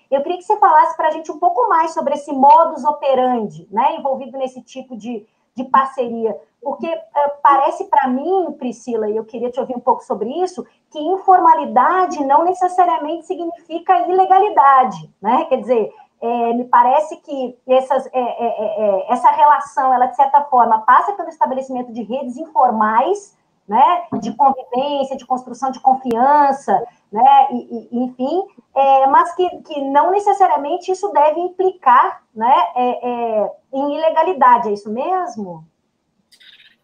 Eu 0.09 0.21
queria 0.21 0.37
que 0.37 0.43
você 0.43 0.57
falasse 0.57 0.95
para 0.95 1.09
a 1.09 1.11
gente 1.11 1.31
um 1.31 1.37
pouco 1.37 1.67
mais 1.67 1.93
sobre 1.93 2.13
esse 2.13 2.31
modus 2.31 2.85
operandi, 2.85 3.67
né? 3.69 3.97
Envolvido 3.97 4.37
nesse 4.37 4.61
tipo 4.61 4.95
de, 4.95 5.27
de 5.55 5.63
parceria 5.65 6.35
porque 6.61 6.87
uh, 6.87 7.31
parece 7.41 7.85
para 7.85 8.07
mim, 8.07 8.51
Priscila, 8.57 9.09
e 9.09 9.17
eu 9.17 9.25
queria 9.25 9.49
te 9.49 9.59
ouvir 9.59 9.75
um 9.75 9.79
pouco 9.79 10.03
sobre 10.03 10.29
isso, 10.29 10.65
que 10.91 10.99
informalidade 10.99 12.23
não 12.23 12.45
necessariamente 12.45 13.25
significa 13.25 14.07
ilegalidade, 14.07 15.09
né? 15.19 15.45
Quer 15.45 15.57
dizer, 15.61 15.93
é, 16.21 16.53
me 16.53 16.65
parece 16.65 17.17
que 17.17 17.57
essas, 17.67 18.05
é, 18.13 18.19
é, 18.19 19.11
essa 19.11 19.31
relação, 19.31 19.91
ela 19.91 20.05
de 20.05 20.15
certa 20.15 20.43
forma 20.43 20.79
passa 20.81 21.13
pelo 21.13 21.29
estabelecimento 21.29 21.91
de 21.91 22.03
redes 22.03 22.37
informais, 22.37 23.35
né? 23.71 24.03
De 24.19 24.33
convivência, 24.33 25.15
de 25.15 25.25
construção 25.25 25.71
de 25.71 25.79
confiança, 25.79 26.77
né? 27.09 27.47
E, 27.51 27.87
e 27.89 28.03
enfim, 28.03 28.43
mas 29.09 29.33
que, 29.33 29.49
que 29.61 29.81
não 29.81 30.11
necessariamente 30.11 30.91
isso 30.91 31.07
deve 31.13 31.39
implicar, 31.39 32.21
né? 32.35 32.53
em 33.73 33.95
ilegalidade, 33.95 34.67
é 34.67 34.73
isso 34.73 34.91
mesmo? 34.91 35.65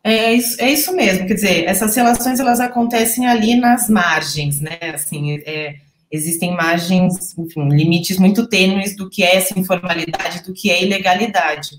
É 0.02 0.34
isso, 0.34 0.62
é 0.62 0.72
isso 0.72 0.96
mesmo, 0.96 1.28
quer 1.28 1.34
dizer, 1.34 1.66
essas 1.66 1.94
relações 1.94 2.40
elas 2.40 2.62
acontecem 2.62 3.28
ali 3.28 3.56
nas 3.58 3.90
margens, 3.90 4.62
né? 4.62 4.80
Assim, 4.94 5.38
é, 5.46 5.76
existem 6.10 6.56
margens, 6.56 7.38
enfim, 7.38 7.68
limites 7.68 8.18
muito 8.18 8.48
tênues 8.48 8.96
do 8.96 9.10
que 9.10 9.22
é 9.22 9.36
essa 9.36 9.60
informalidade, 9.60 10.44
do 10.44 10.54
que 10.54 10.72
é 10.72 10.82
ilegalidade. 10.82 11.72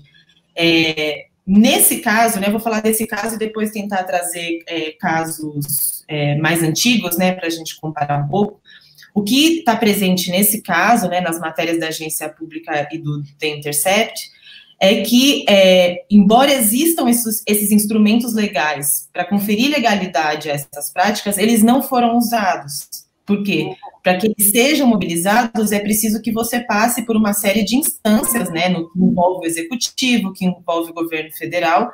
É, 0.55 1.28
nesse 1.45 1.99
caso, 1.99 2.39
né, 2.39 2.47
eu 2.47 2.51
vou 2.51 2.59
falar 2.59 2.81
desse 2.81 3.05
caso 3.07 3.35
e 3.35 3.39
depois 3.39 3.71
tentar 3.71 4.03
trazer 4.03 4.63
é, 4.67 4.91
casos 4.91 6.03
é, 6.07 6.35
mais 6.37 6.63
antigos, 6.63 7.17
né, 7.17 7.33
para 7.33 7.47
a 7.47 7.49
gente 7.49 7.79
comparar 7.79 8.23
um 8.23 8.27
pouco. 8.27 8.61
O 9.13 9.23
que 9.23 9.59
está 9.59 9.75
presente 9.75 10.29
nesse 10.29 10.61
caso, 10.61 11.07
né, 11.07 11.21
nas 11.21 11.39
matérias 11.39 11.79
da 11.79 11.87
agência 11.87 12.29
pública 12.29 12.87
e 12.91 12.97
do 12.97 13.23
The 13.39 13.47
Intercept, 13.47 14.31
é 14.79 15.01
que, 15.01 15.45
é, 15.49 16.05
embora 16.09 16.53
existam 16.53 17.09
esses, 17.09 17.43
esses 17.45 17.71
instrumentos 17.71 18.33
legais 18.33 19.09
para 19.11 19.25
conferir 19.25 19.69
legalidade 19.69 20.49
a 20.49 20.53
essas 20.53 20.91
práticas, 20.93 21.37
eles 21.37 21.61
não 21.61 21.83
foram 21.83 22.17
usados. 22.17 22.87
Por 23.29 23.43
quê? 23.43 23.75
Para 24.01 24.17
que 24.17 24.25
eles 24.25 24.49
sejam 24.49 24.87
mobilizados, 24.87 25.71
é 25.71 25.79
preciso 25.79 26.19
que 26.19 26.31
você 26.31 26.61
passe 26.61 27.05
por 27.05 27.15
uma 27.15 27.31
série 27.31 27.63
de 27.63 27.75
instâncias, 27.75 28.49
né, 28.49 28.69
no, 28.69 28.91
que 28.91 28.99
envolve 28.99 29.45
o 29.45 29.47
executivo, 29.47 30.33
que 30.33 30.45
envolve 30.45 30.89
o 30.89 30.93
governo 30.95 31.31
federal, 31.33 31.91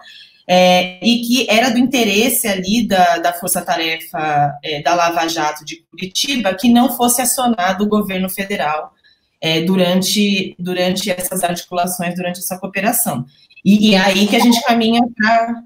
é, 0.48 0.98
e 1.06 1.22
que 1.24 1.46
era 1.50 1.72
do 1.72 1.77
interesse 1.77 2.48
ali 2.48 2.88
da, 2.88 3.18
da 3.18 3.34
Força-Tarefa 3.34 4.54
é, 4.63 4.82
da 4.82 4.96
Lava 4.96 5.27
Jato 5.27 5.65
de 5.65 5.84
Curitiba 5.89 6.54
que 6.54 6.70
não 6.70 6.96
fosse 6.96 7.22
acionado 7.22 7.84
o 7.84 7.89
governo 7.89 8.30
federal 8.30 8.94
é, 9.42 9.62
durante, 9.62 10.56
durante 10.58 11.10
essas 11.10 11.44
articulações, 11.44 12.15
durante 12.15 12.39
essa 12.39 12.58
cooperação. 12.58 13.25
E, 13.65 13.89
e 13.89 13.96
é 13.96 14.00
aí 14.00 14.25
que 14.25 14.38
a 14.38 14.39
gente 14.39 14.63
caminha 14.63 15.01
para. 15.18 15.63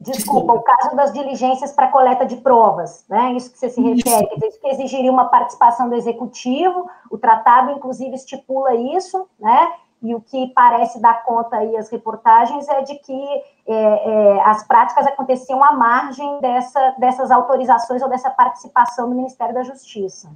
Desculpa, 0.00 0.52
o 0.52 0.62
caso 0.62 0.96
das 0.96 1.12
diligências 1.12 1.72
para 1.72 1.88
coleta 1.88 2.24
de 2.24 2.36
provas, 2.36 3.04
né? 3.08 3.32
Isso 3.32 3.52
que 3.52 3.58
você 3.58 3.68
se 3.68 3.80
refere, 3.80 4.28
isso. 4.36 4.46
isso 4.46 4.60
que 4.60 4.68
exigiria 4.68 5.10
uma 5.10 5.26
participação 5.26 5.88
do 5.88 5.94
executivo, 5.94 6.88
o 7.10 7.18
tratado, 7.18 7.72
inclusive, 7.72 8.14
estipula 8.14 8.74
isso, 8.74 9.26
né? 9.38 9.72
E 10.02 10.14
o 10.14 10.20
que 10.20 10.48
parece 10.48 11.00
dar 11.00 11.24
conta 11.24 11.56
aí 11.56 11.76
as 11.76 11.88
reportagens 11.88 12.68
é 12.68 12.82
de 12.82 12.94
que 12.96 13.24
é, 13.66 13.74
é, 13.74 14.40
as 14.42 14.66
práticas 14.66 15.06
aconteciam 15.06 15.64
à 15.64 15.72
margem 15.72 16.40
dessa, 16.40 16.94
dessas 16.98 17.30
autorizações 17.30 18.02
ou 18.02 18.08
dessa 18.08 18.30
participação 18.30 19.08
do 19.08 19.16
Ministério 19.16 19.54
da 19.54 19.62
Justiça. 19.62 20.30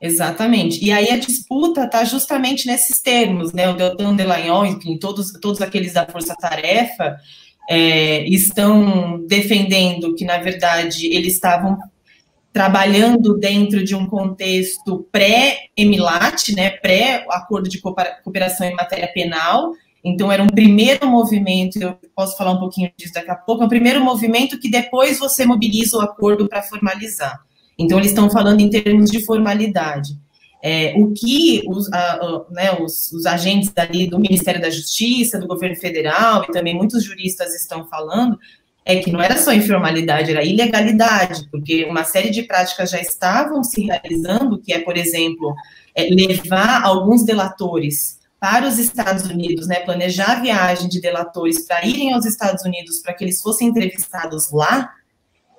Exatamente. 0.00 0.84
E 0.84 0.90
aí 0.90 1.10
a 1.10 1.18
disputa 1.18 1.84
está 1.84 2.02
justamente 2.02 2.66
nesses 2.66 3.00
termos, 3.00 3.52
né? 3.52 3.70
O 3.70 3.76
Deltan 3.76 4.16
Delagnol, 4.16 4.66
enfim, 4.66 4.98
todos, 4.98 5.32
todos 5.40 5.62
aqueles 5.62 5.92
da 5.92 6.04
Força 6.04 6.34
Tarefa 6.34 7.16
é, 7.68 8.26
estão 8.28 9.24
defendendo 9.26 10.14
que, 10.14 10.24
na 10.24 10.38
verdade, 10.38 11.06
eles 11.06 11.34
estavam 11.34 11.78
trabalhando 12.52 13.38
dentro 13.38 13.82
de 13.82 13.94
um 13.94 14.06
contexto 14.06 15.06
pré-Emilat, 15.10 16.54
né, 16.54 16.70
pré-acordo 16.70 17.68
de 17.68 17.80
cooperação 17.80 18.66
em 18.66 18.74
matéria 18.74 19.10
penal, 19.12 19.72
então 20.04 20.30
era 20.30 20.42
um 20.42 20.48
primeiro 20.48 21.06
movimento, 21.08 21.80
eu 21.80 21.96
posso 22.14 22.36
falar 22.36 22.52
um 22.52 22.58
pouquinho 22.58 22.90
disso 22.96 23.14
daqui 23.14 23.30
a 23.30 23.36
pouco, 23.36 23.62
é 23.62 23.66
um 23.66 23.70
primeiro 23.70 24.04
movimento 24.04 24.58
que 24.58 24.68
depois 24.68 25.18
você 25.18 25.46
mobiliza 25.46 25.96
o 25.96 26.00
acordo 26.00 26.48
para 26.48 26.62
formalizar. 26.62 27.40
Então, 27.78 27.98
eles 27.98 28.10
estão 28.10 28.28
falando 28.28 28.60
em 28.60 28.68
termos 28.68 29.10
de 29.10 29.24
formalidade. 29.24 30.18
É, 30.64 30.94
o 30.96 31.12
que 31.12 31.62
os, 31.66 31.92
a, 31.92 32.12
a, 32.14 32.44
né, 32.50 32.72
os, 32.80 33.10
os, 33.10 33.26
agentes 33.26 33.72
ali 33.76 34.06
do 34.06 34.18
Ministério 34.18 34.60
da 34.60 34.70
Justiça, 34.70 35.40
do 35.40 35.48
governo 35.48 35.74
federal 35.74 36.44
e 36.44 36.52
também 36.52 36.72
muitos 36.72 37.02
juristas 37.02 37.52
estão 37.52 37.84
falando 37.88 38.38
é 38.84 38.96
que 38.96 39.10
não 39.10 39.20
era 39.20 39.36
só 39.36 39.52
informalidade, 39.52 40.30
era 40.30 40.44
ilegalidade, 40.44 41.48
porque 41.50 41.84
uma 41.84 42.04
série 42.04 42.30
de 42.30 42.42
práticas 42.42 42.90
já 42.90 43.00
estavam 43.00 43.62
se 43.62 43.82
realizando, 43.82 44.60
que 44.60 44.72
é, 44.72 44.80
por 44.80 44.96
exemplo, 44.96 45.54
é, 45.94 46.04
levar 46.04 46.82
alguns 46.84 47.24
delatores 47.24 48.20
para 48.40 48.66
os 48.66 48.78
Estados 48.78 49.24
Unidos, 49.24 49.68
né, 49.68 49.80
planejar 49.80 50.32
a 50.32 50.40
viagem 50.40 50.88
de 50.88 51.00
delatores 51.00 51.64
para 51.64 51.86
irem 51.86 52.12
aos 52.12 52.24
Estados 52.24 52.64
Unidos 52.64 52.98
para 53.00 53.14
que 53.14 53.24
eles 53.24 53.40
fossem 53.40 53.68
entrevistados 53.68 54.50
lá, 54.50 54.90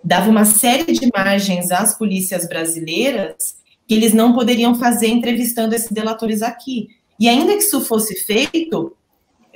dava 0.04 0.30
uma 0.30 0.44
série 0.44 0.92
de 0.92 1.10
margens 1.14 1.72
às 1.72 1.98
polícias 1.98 2.46
brasileiras 2.46 3.56
que 3.88 3.94
eles 3.94 4.14
não 4.14 4.34
poderiam 4.34 4.76
fazer 4.76 5.08
entrevistando 5.08 5.76
esses 5.76 5.92
delatores 5.92 6.42
aqui. 6.42 6.90
E 7.20 7.28
ainda 7.28 7.54
que 7.54 7.64
isso 7.64 7.82
fosse 7.82 8.16
feito, 8.24 8.96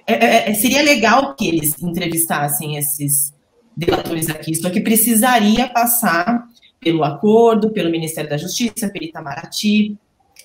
é, 0.06 0.14
é, 0.14 0.52
é, 0.52 0.54
seria 0.54 0.82
legal 0.82 1.36
que 1.36 1.48
eles 1.48 1.82
entrevistassem 1.82 2.78
esses 2.78 3.34
delatores 3.76 4.30
aqui, 4.30 4.56
só 4.56 4.70
que 4.70 4.82
precisaria 4.82 5.68
passar 5.68 6.48
pelo 6.80 7.04
acordo, 7.04 7.72
pelo 7.72 7.92
Ministério 7.92 8.30
da 8.30 8.38
Justiça, 8.38 8.90
pelo 8.90 9.06
Itamaraty. 9.06 9.98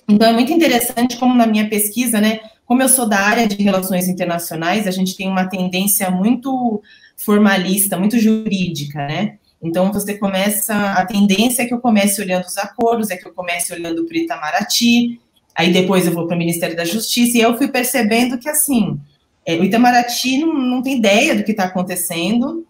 Então, 0.07 0.27
é 0.27 0.33
muito 0.33 0.51
interessante 0.51 1.17
como 1.17 1.33
na 1.33 1.47
minha 1.47 1.69
pesquisa, 1.69 2.19
né, 2.19 2.41
como 2.65 2.81
eu 2.81 2.89
sou 2.89 3.07
da 3.07 3.19
área 3.19 3.47
de 3.47 3.61
relações 3.63 4.07
internacionais, 4.07 4.87
a 4.87 4.91
gente 4.91 5.15
tem 5.15 5.29
uma 5.29 5.47
tendência 5.47 6.11
muito 6.11 6.81
formalista, 7.15 7.97
muito 7.97 8.19
jurídica, 8.19 9.07
né, 9.07 9.37
então, 9.63 9.93
você 9.93 10.17
começa, 10.17 10.75
a 10.91 11.05
tendência 11.05 11.63
é 11.63 11.65
que 11.65 11.73
eu 11.73 11.79
comece 11.79 12.21
olhando 12.21 12.43
os 12.43 12.57
acordos, 12.57 13.09
é 13.09 13.15
que 13.15 13.25
eu 13.25 13.33
comece 13.33 13.71
olhando 13.71 14.05
para 14.05 14.13
o 14.13 14.17
Itamaraty, 14.17 15.21
aí 15.55 15.71
depois 15.71 16.05
eu 16.05 16.11
vou 16.11 16.27
para 16.27 16.35
o 16.35 16.39
Ministério 16.39 16.75
da 16.75 16.83
Justiça, 16.83 17.37
e 17.37 17.41
eu 17.41 17.57
fui 17.57 17.69
percebendo 17.69 18.37
que, 18.37 18.49
assim, 18.49 18.99
é, 19.45 19.55
o 19.55 19.63
Itamaraty 19.63 20.39
não, 20.39 20.53
não 20.53 20.81
tem 20.81 20.97
ideia 20.97 21.33
do 21.33 21.43
que 21.43 21.51
está 21.51 21.63
acontecendo, 21.63 22.67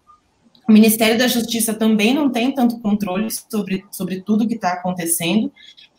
o 0.68 0.72
Ministério 0.72 1.18
da 1.18 1.26
Justiça 1.26 1.74
também 1.74 2.14
não 2.14 2.30
tem 2.30 2.52
tanto 2.52 2.78
controle 2.78 3.28
sobre, 3.30 3.84
sobre 3.90 4.20
tudo 4.20 4.46
que 4.46 4.54
está 4.54 4.74
acontecendo, 4.74 5.52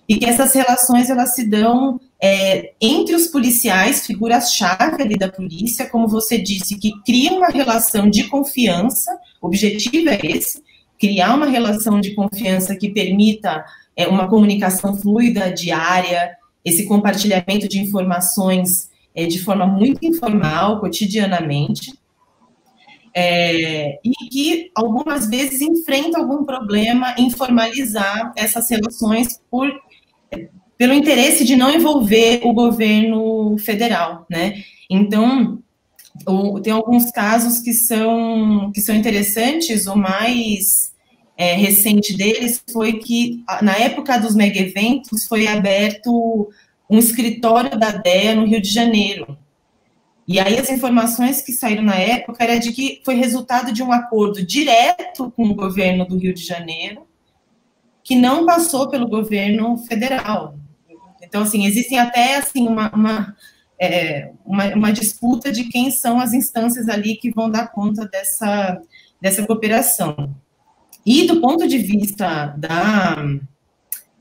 e 0.07 0.17
que 0.17 0.25
essas 0.25 0.53
relações, 0.53 1.09
elas 1.09 1.35
se 1.35 1.49
dão 1.49 1.99
é, 2.21 2.73
entre 2.79 3.15
os 3.15 3.27
policiais, 3.27 4.05
figuras-chave 4.05 5.01
ali 5.01 5.17
da 5.17 5.29
polícia, 5.29 5.89
como 5.89 6.07
você 6.07 6.37
disse, 6.37 6.77
que 6.77 6.91
criam 7.03 7.37
uma 7.37 7.49
relação 7.49 8.09
de 8.09 8.25
confiança, 8.25 9.11
o 9.41 9.47
objetivo 9.47 10.09
é 10.09 10.19
esse, 10.23 10.63
criar 10.99 11.35
uma 11.35 11.45
relação 11.45 11.99
de 11.99 12.13
confiança 12.13 12.75
que 12.75 12.89
permita 12.89 13.65
é, 13.95 14.07
uma 14.07 14.27
comunicação 14.27 14.95
fluida, 14.95 15.51
diária, 15.51 16.35
esse 16.63 16.85
compartilhamento 16.85 17.67
de 17.67 17.79
informações 17.79 18.89
é, 19.13 19.25
de 19.25 19.39
forma 19.39 19.65
muito 19.65 20.05
informal, 20.05 20.79
cotidianamente, 20.79 21.93
é, 23.15 23.99
e 24.03 24.11
que 24.29 24.71
algumas 24.75 25.29
vezes 25.29 25.61
enfrenta 25.61 26.19
algum 26.19 26.43
problema 26.43 27.15
em 27.17 27.29
formalizar 27.29 28.33
essas 28.35 28.69
relações 28.69 29.39
por 29.49 29.71
pelo 30.77 30.93
interesse 30.93 31.45
de 31.45 31.55
não 31.55 31.71
envolver 31.71 32.41
o 32.43 32.51
governo 32.51 33.57
federal, 33.59 34.25
né? 34.29 34.61
Então, 34.89 35.63
o, 36.25 36.59
tem 36.59 36.73
alguns 36.73 37.11
casos 37.11 37.59
que 37.59 37.73
são, 37.73 38.71
que 38.71 38.81
são 38.81 38.95
interessantes, 38.95 39.87
o 39.87 39.95
mais 39.95 40.93
é, 41.37 41.55
recente 41.55 42.15
deles 42.15 42.63
foi 42.71 42.93
que, 42.93 43.43
na 43.61 43.75
época 43.75 44.17
dos 44.17 44.35
mega 44.35 44.59
eventos, 44.59 45.25
foi 45.27 45.47
aberto 45.47 46.49
um 46.89 46.97
escritório 46.97 47.77
da 47.77 47.91
DEA 47.91 48.35
no 48.35 48.45
Rio 48.45 48.61
de 48.61 48.69
Janeiro. 48.69 49.37
E 50.27 50.39
aí 50.39 50.57
as 50.57 50.69
informações 50.69 51.41
que 51.41 51.51
saíram 51.51 51.83
na 51.83 51.95
época 51.95 52.43
era 52.43 52.57
de 52.57 52.71
que 52.71 53.01
foi 53.05 53.15
resultado 53.15 53.71
de 53.71 53.83
um 53.83 53.91
acordo 53.91 54.43
direto 54.43 55.31
com 55.31 55.43
o 55.43 55.53
governo 55.53 56.05
do 56.05 56.17
Rio 56.17 56.33
de 56.33 56.43
Janeiro, 56.43 57.07
que 58.03 58.15
não 58.15 58.45
passou 58.45 58.89
pelo 58.89 59.07
governo 59.07 59.77
federal. 59.77 60.55
Então, 61.21 61.41
assim, 61.41 61.65
existem 61.65 61.99
até, 61.99 62.37
assim, 62.37 62.67
uma, 62.67 62.89
uma, 62.93 63.35
é, 63.79 64.31
uma, 64.45 64.67
uma, 64.75 64.91
disputa 64.91 65.51
de 65.51 65.65
quem 65.65 65.91
são 65.91 66.19
as 66.19 66.33
instâncias 66.33 66.87
ali 66.87 67.15
que 67.15 67.31
vão 67.31 67.49
dar 67.49 67.71
conta 67.71 68.07
dessa, 68.07 68.81
dessa 69.21 69.45
cooperação. 69.45 70.35
E 71.05 71.27
do 71.27 71.39
ponto 71.39 71.67
de 71.67 71.77
vista 71.77 72.55
da, 72.57 73.17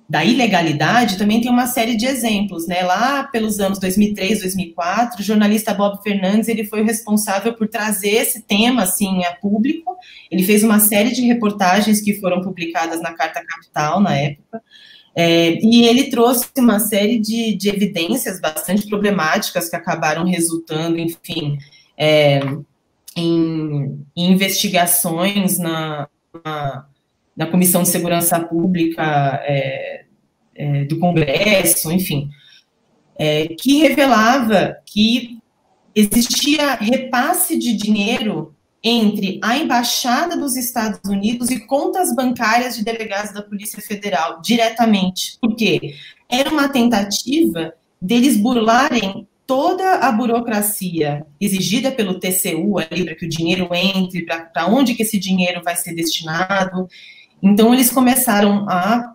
da 0.08 0.24
ilegalidade, 0.24 1.16
também 1.16 1.40
tem 1.40 1.50
uma 1.50 1.66
série 1.66 1.96
de 1.96 2.04
exemplos, 2.04 2.66
né? 2.66 2.82
Lá 2.82 3.24
pelos 3.24 3.58
anos 3.58 3.78
2003, 3.78 4.40
2004, 4.40 5.20
o 5.20 5.24
jornalista 5.24 5.72
Bob 5.72 6.02
Fernandes, 6.02 6.48
ele 6.48 6.64
foi 6.64 6.82
o 6.82 6.84
responsável 6.84 7.54
por 7.54 7.68
trazer 7.68 8.10
esse 8.10 8.42
tema, 8.42 8.82
assim, 8.82 9.24
a 9.24 9.32
público. 9.32 9.96
Ele 10.30 10.42
fez 10.42 10.62
uma 10.62 10.78
série 10.78 11.12
de 11.12 11.22
reportagens 11.22 12.02
que 12.02 12.20
foram 12.20 12.42
publicadas 12.42 13.00
na 13.00 13.14
Carta 13.14 13.42
Capital, 13.46 14.00
na 14.00 14.14
época, 14.14 14.62
é, 15.16 15.58
e 15.62 15.86
ele 15.86 16.10
trouxe 16.10 16.48
uma 16.58 16.80
série 16.80 17.18
de, 17.20 17.54
de, 17.54 17.68
evidências 17.68 18.40
bastante 18.40 18.88
problemáticas 18.88 19.68
que 19.68 19.76
acabaram 19.76 20.24
resultando, 20.26 20.98
enfim, 20.98 21.56
é, 21.96 22.40
em, 23.16 24.04
em, 24.16 24.32
investigações 24.32 25.56
na, 25.58 26.08
na, 26.44 26.86
na, 27.36 27.46
Comissão 27.46 27.84
de 27.84 27.90
Segurança 27.90 28.40
Pública 28.40 29.40
é, 29.44 30.04
é 30.56 30.84
do 30.84 30.98
Congresso, 30.98 31.92
enfim, 31.92 32.28
é, 33.16 33.46
que 33.48 33.78
revelava 33.78 34.78
que 34.84 35.38
existia 35.94 36.74
repasse 36.74 37.56
de 37.56 37.72
dinheiro 37.72 38.52
entre 38.84 39.40
a 39.42 39.56
embaixada 39.56 40.36
dos 40.36 40.56
Estados 40.56 41.00
Unidos 41.08 41.50
e 41.50 41.60
contas 41.60 42.14
bancárias 42.14 42.76
de 42.76 42.84
delegados 42.84 43.32
da 43.32 43.40
Polícia 43.40 43.80
Federal 43.80 44.42
diretamente. 44.42 45.38
Por 45.40 45.56
quê? 45.56 45.94
Era 46.28 46.50
uma 46.50 46.68
tentativa 46.68 47.72
deles 48.00 48.36
burlarem 48.36 49.26
toda 49.46 49.94
a 49.96 50.12
burocracia 50.12 51.24
exigida 51.40 51.90
pelo 51.90 52.20
TCU 52.20 52.78
ali 52.78 53.04
para 53.04 53.14
que 53.14 53.24
o 53.24 53.28
dinheiro 53.28 53.68
entre, 53.72 54.26
para 54.26 54.66
onde 54.66 54.94
que 54.94 55.02
esse 55.02 55.18
dinheiro 55.18 55.62
vai 55.64 55.76
ser 55.76 55.94
destinado. 55.94 56.86
Então 57.42 57.72
eles 57.72 57.90
começaram 57.90 58.68
a 58.68 59.14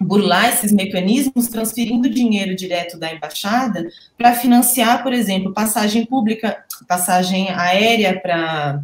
burlar 0.00 0.48
esses 0.48 0.72
mecanismos, 0.72 1.48
transferindo 1.48 2.08
dinheiro 2.08 2.54
direto 2.54 2.98
da 2.98 3.12
embaixada 3.12 3.88
para 4.16 4.34
financiar, 4.34 5.02
por 5.02 5.12
exemplo, 5.12 5.52
passagem 5.52 6.06
pública, 6.06 6.64
passagem 6.88 7.50
aérea 7.50 8.18
para 8.18 8.82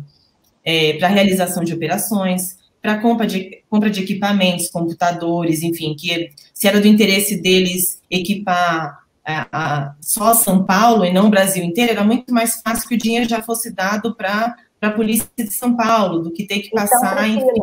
é, 0.67 0.95
para 0.95 1.07
realização 1.07 1.63
de 1.63 1.73
operações, 1.73 2.59
para 2.83 3.01
compra 3.01 3.27
de, 3.27 3.63
compra 3.71 3.89
de 3.89 4.03
equipamentos, 4.03 4.69
computadores, 4.69 5.63
enfim, 5.63 5.95
que 5.95 6.31
se 6.53 6.67
era 6.67 6.81
do 6.81 6.89
interesse 6.89 7.41
deles 7.41 8.03
equipar 8.11 8.99
a, 9.25 9.47
a, 9.53 9.95
só 10.01 10.35
São 10.35 10.65
Paulo 10.65 11.05
e 11.05 11.13
não 11.13 11.27
o 11.27 11.31
Brasil 11.31 11.63
inteiro, 11.63 11.93
era 11.93 12.05
muito 12.05 12.35
mais 12.35 12.61
fácil 12.61 12.89
que 12.89 12.97
o 12.97 12.99
dinheiro 12.99 13.29
já 13.29 13.43
fosse 13.43 13.73
dado 13.73 14.15
para 14.15 14.57
a 14.83 14.91
polícia 14.91 15.29
de 15.37 15.53
São 15.53 15.77
Paulo, 15.77 16.19
do 16.19 16.33
que 16.33 16.45
ter 16.45 16.61
que 16.61 16.69
então, 16.69 16.83
passar. 16.83 17.29
Então, 17.29 17.49
enfim. 17.49 17.61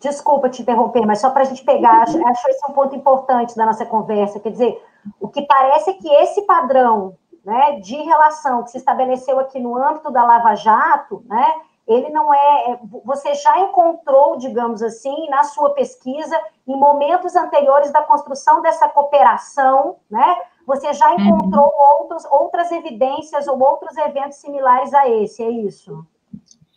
Desculpa 0.00 0.48
te 0.48 0.62
interromper, 0.62 1.04
mas 1.04 1.20
só 1.20 1.28
para 1.28 1.42
a 1.42 1.44
gente 1.44 1.62
pegar, 1.62 2.02
acho, 2.02 2.16
acho 2.26 2.48
esse 2.48 2.70
um 2.70 2.72
ponto 2.72 2.96
importante 2.96 3.54
da 3.54 3.66
nossa 3.66 3.84
conversa. 3.84 4.40
Quer 4.40 4.52
dizer, 4.52 4.82
o 5.20 5.28
que 5.28 5.42
parece 5.42 5.90
é 5.90 5.92
que 5.92 6.08
esse 6.08 6.42
padrão 6.42 7.16
né, 7.44 7.80
de 7.80 7.96
relação 7.96 8.62
que 8.62 8.70
se 8.70 8.78
estabeleceu 8.78 9.38
aqui 9.38 9.60
no 9.60 9.76
âmbito 9.76 10.10
da 10.10 10.24
Lava 10.24 10.54
Jato, 10.54 11.22
né, 11.26 11.46
ele 11.90 12.08
não 12.10 12.32
é, 12.32 12.70
é. 12.70 12.78
Você 13.04 13.34
já 13.34 13.58
encontrou, 13.58 14.36
digamos 14.38 14.80
assim, 14.80 15.28
na 15.28 15.42
sua 15.42 15.70
pesquisa, 15.70 16.40
em 16.66 16.76
momentos 16.76 17.34
anteriores 17.34 17.90
da 17.92 18.00
construção 18.00 18.62
dessa 18.62 18.88
cooperação, 18.88 19.96
né? 20.08 20.36
Você 20.64 20.92
já 20.92 21.10
uhum. 21.10 21.20
encontrou 21.20 21.64
uhum. 21.64 21.98
outros, 21.98 22.24
outras 22.30 22.70
evidências 22.70 23.48
ou 23.48 23.60
outros 23.60 23.96
eventos 23.96 24.38
similares 24.38 24.94
a 24.94 25.08
esse, 25.08 25.42
é 25.42 25.50
isso? 25.50 26.06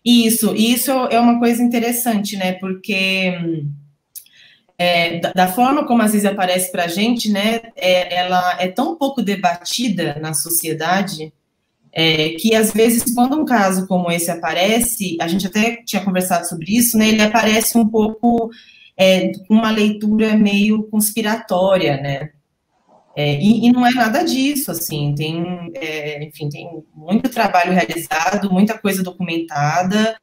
Isso, 0.03 0.55
isso 0.55 0.91
é 0.91 1.19
uma 1.19 1.37
coisa 1.37 1.61
interessante, 1.61 2.35
né? 2.35 2.53
Porque 2.53 3.37
é, 4.79 5.19
da, 5.19 5.31
da, 5.31 5.47
forma 5.47 5.85
como 5.85 6.01
às 6.01 6.13
vezes 6.13 6.25
aparece 6.25 6.71
para 6.71 6.85
a 6.85 6.87
gente, 6.87 7.31
né? 7.31 7.61
É, 7.75 8.15
ela 8.15 8.59
é 8.59 8.67
tão 8.67 8.95
pouco 8.95 9.21
debatida 9.21 10.17
na 10.19 10.33
sociedade 10.33 11.31
é, 11.93 12.29
que 12.29 12.55
às 12.55 12.73
vezes, 12.73 13.13
quando 13.13 13.39
um 13.39 13.45
caso 13.45 13.87
como 13.87 14.11
esse 14.11 14.31
aparece, 14.31 15.15
a 15.21 15.27
gente 15.27 15.45
até 15.45 15.77
tinha 15.85 16.03
conversado 16.03 16.47
sobre 16.47 16.75
isso, 16.75 16.97
né? 16.97 17.09
Ele 17.09 17.21
aparece 17.21 17.77
um 17.77 17.87
pouco 17.87 18.49
é, 18.97 19.31
com 19.47 19.53
uma 19.53 19.69
leitura 19.69 20.35
meio 20.35 20.83
conspiratória, 20.89 21.97
né? 21.97 22.31
É, 23.15 23.39
e, 23.39 23.67
e, 23.67 23.71
não 23.71 23.85
é 23.85 23.91
nada 23.91 24.23
disso, 24.23 24.71
assim, 24.71 25.13
tem, 25.13 25.71
é, 25.75 26.23
enfim, 26.23 26.49
tem 26.49 26.83
muito 26.95 27.29
trabalho 27.29 27.71
realizado, 27.71 28.51
muita 28.51 28.75
coisa 28.75 29.03
documentada, 29.03 30.17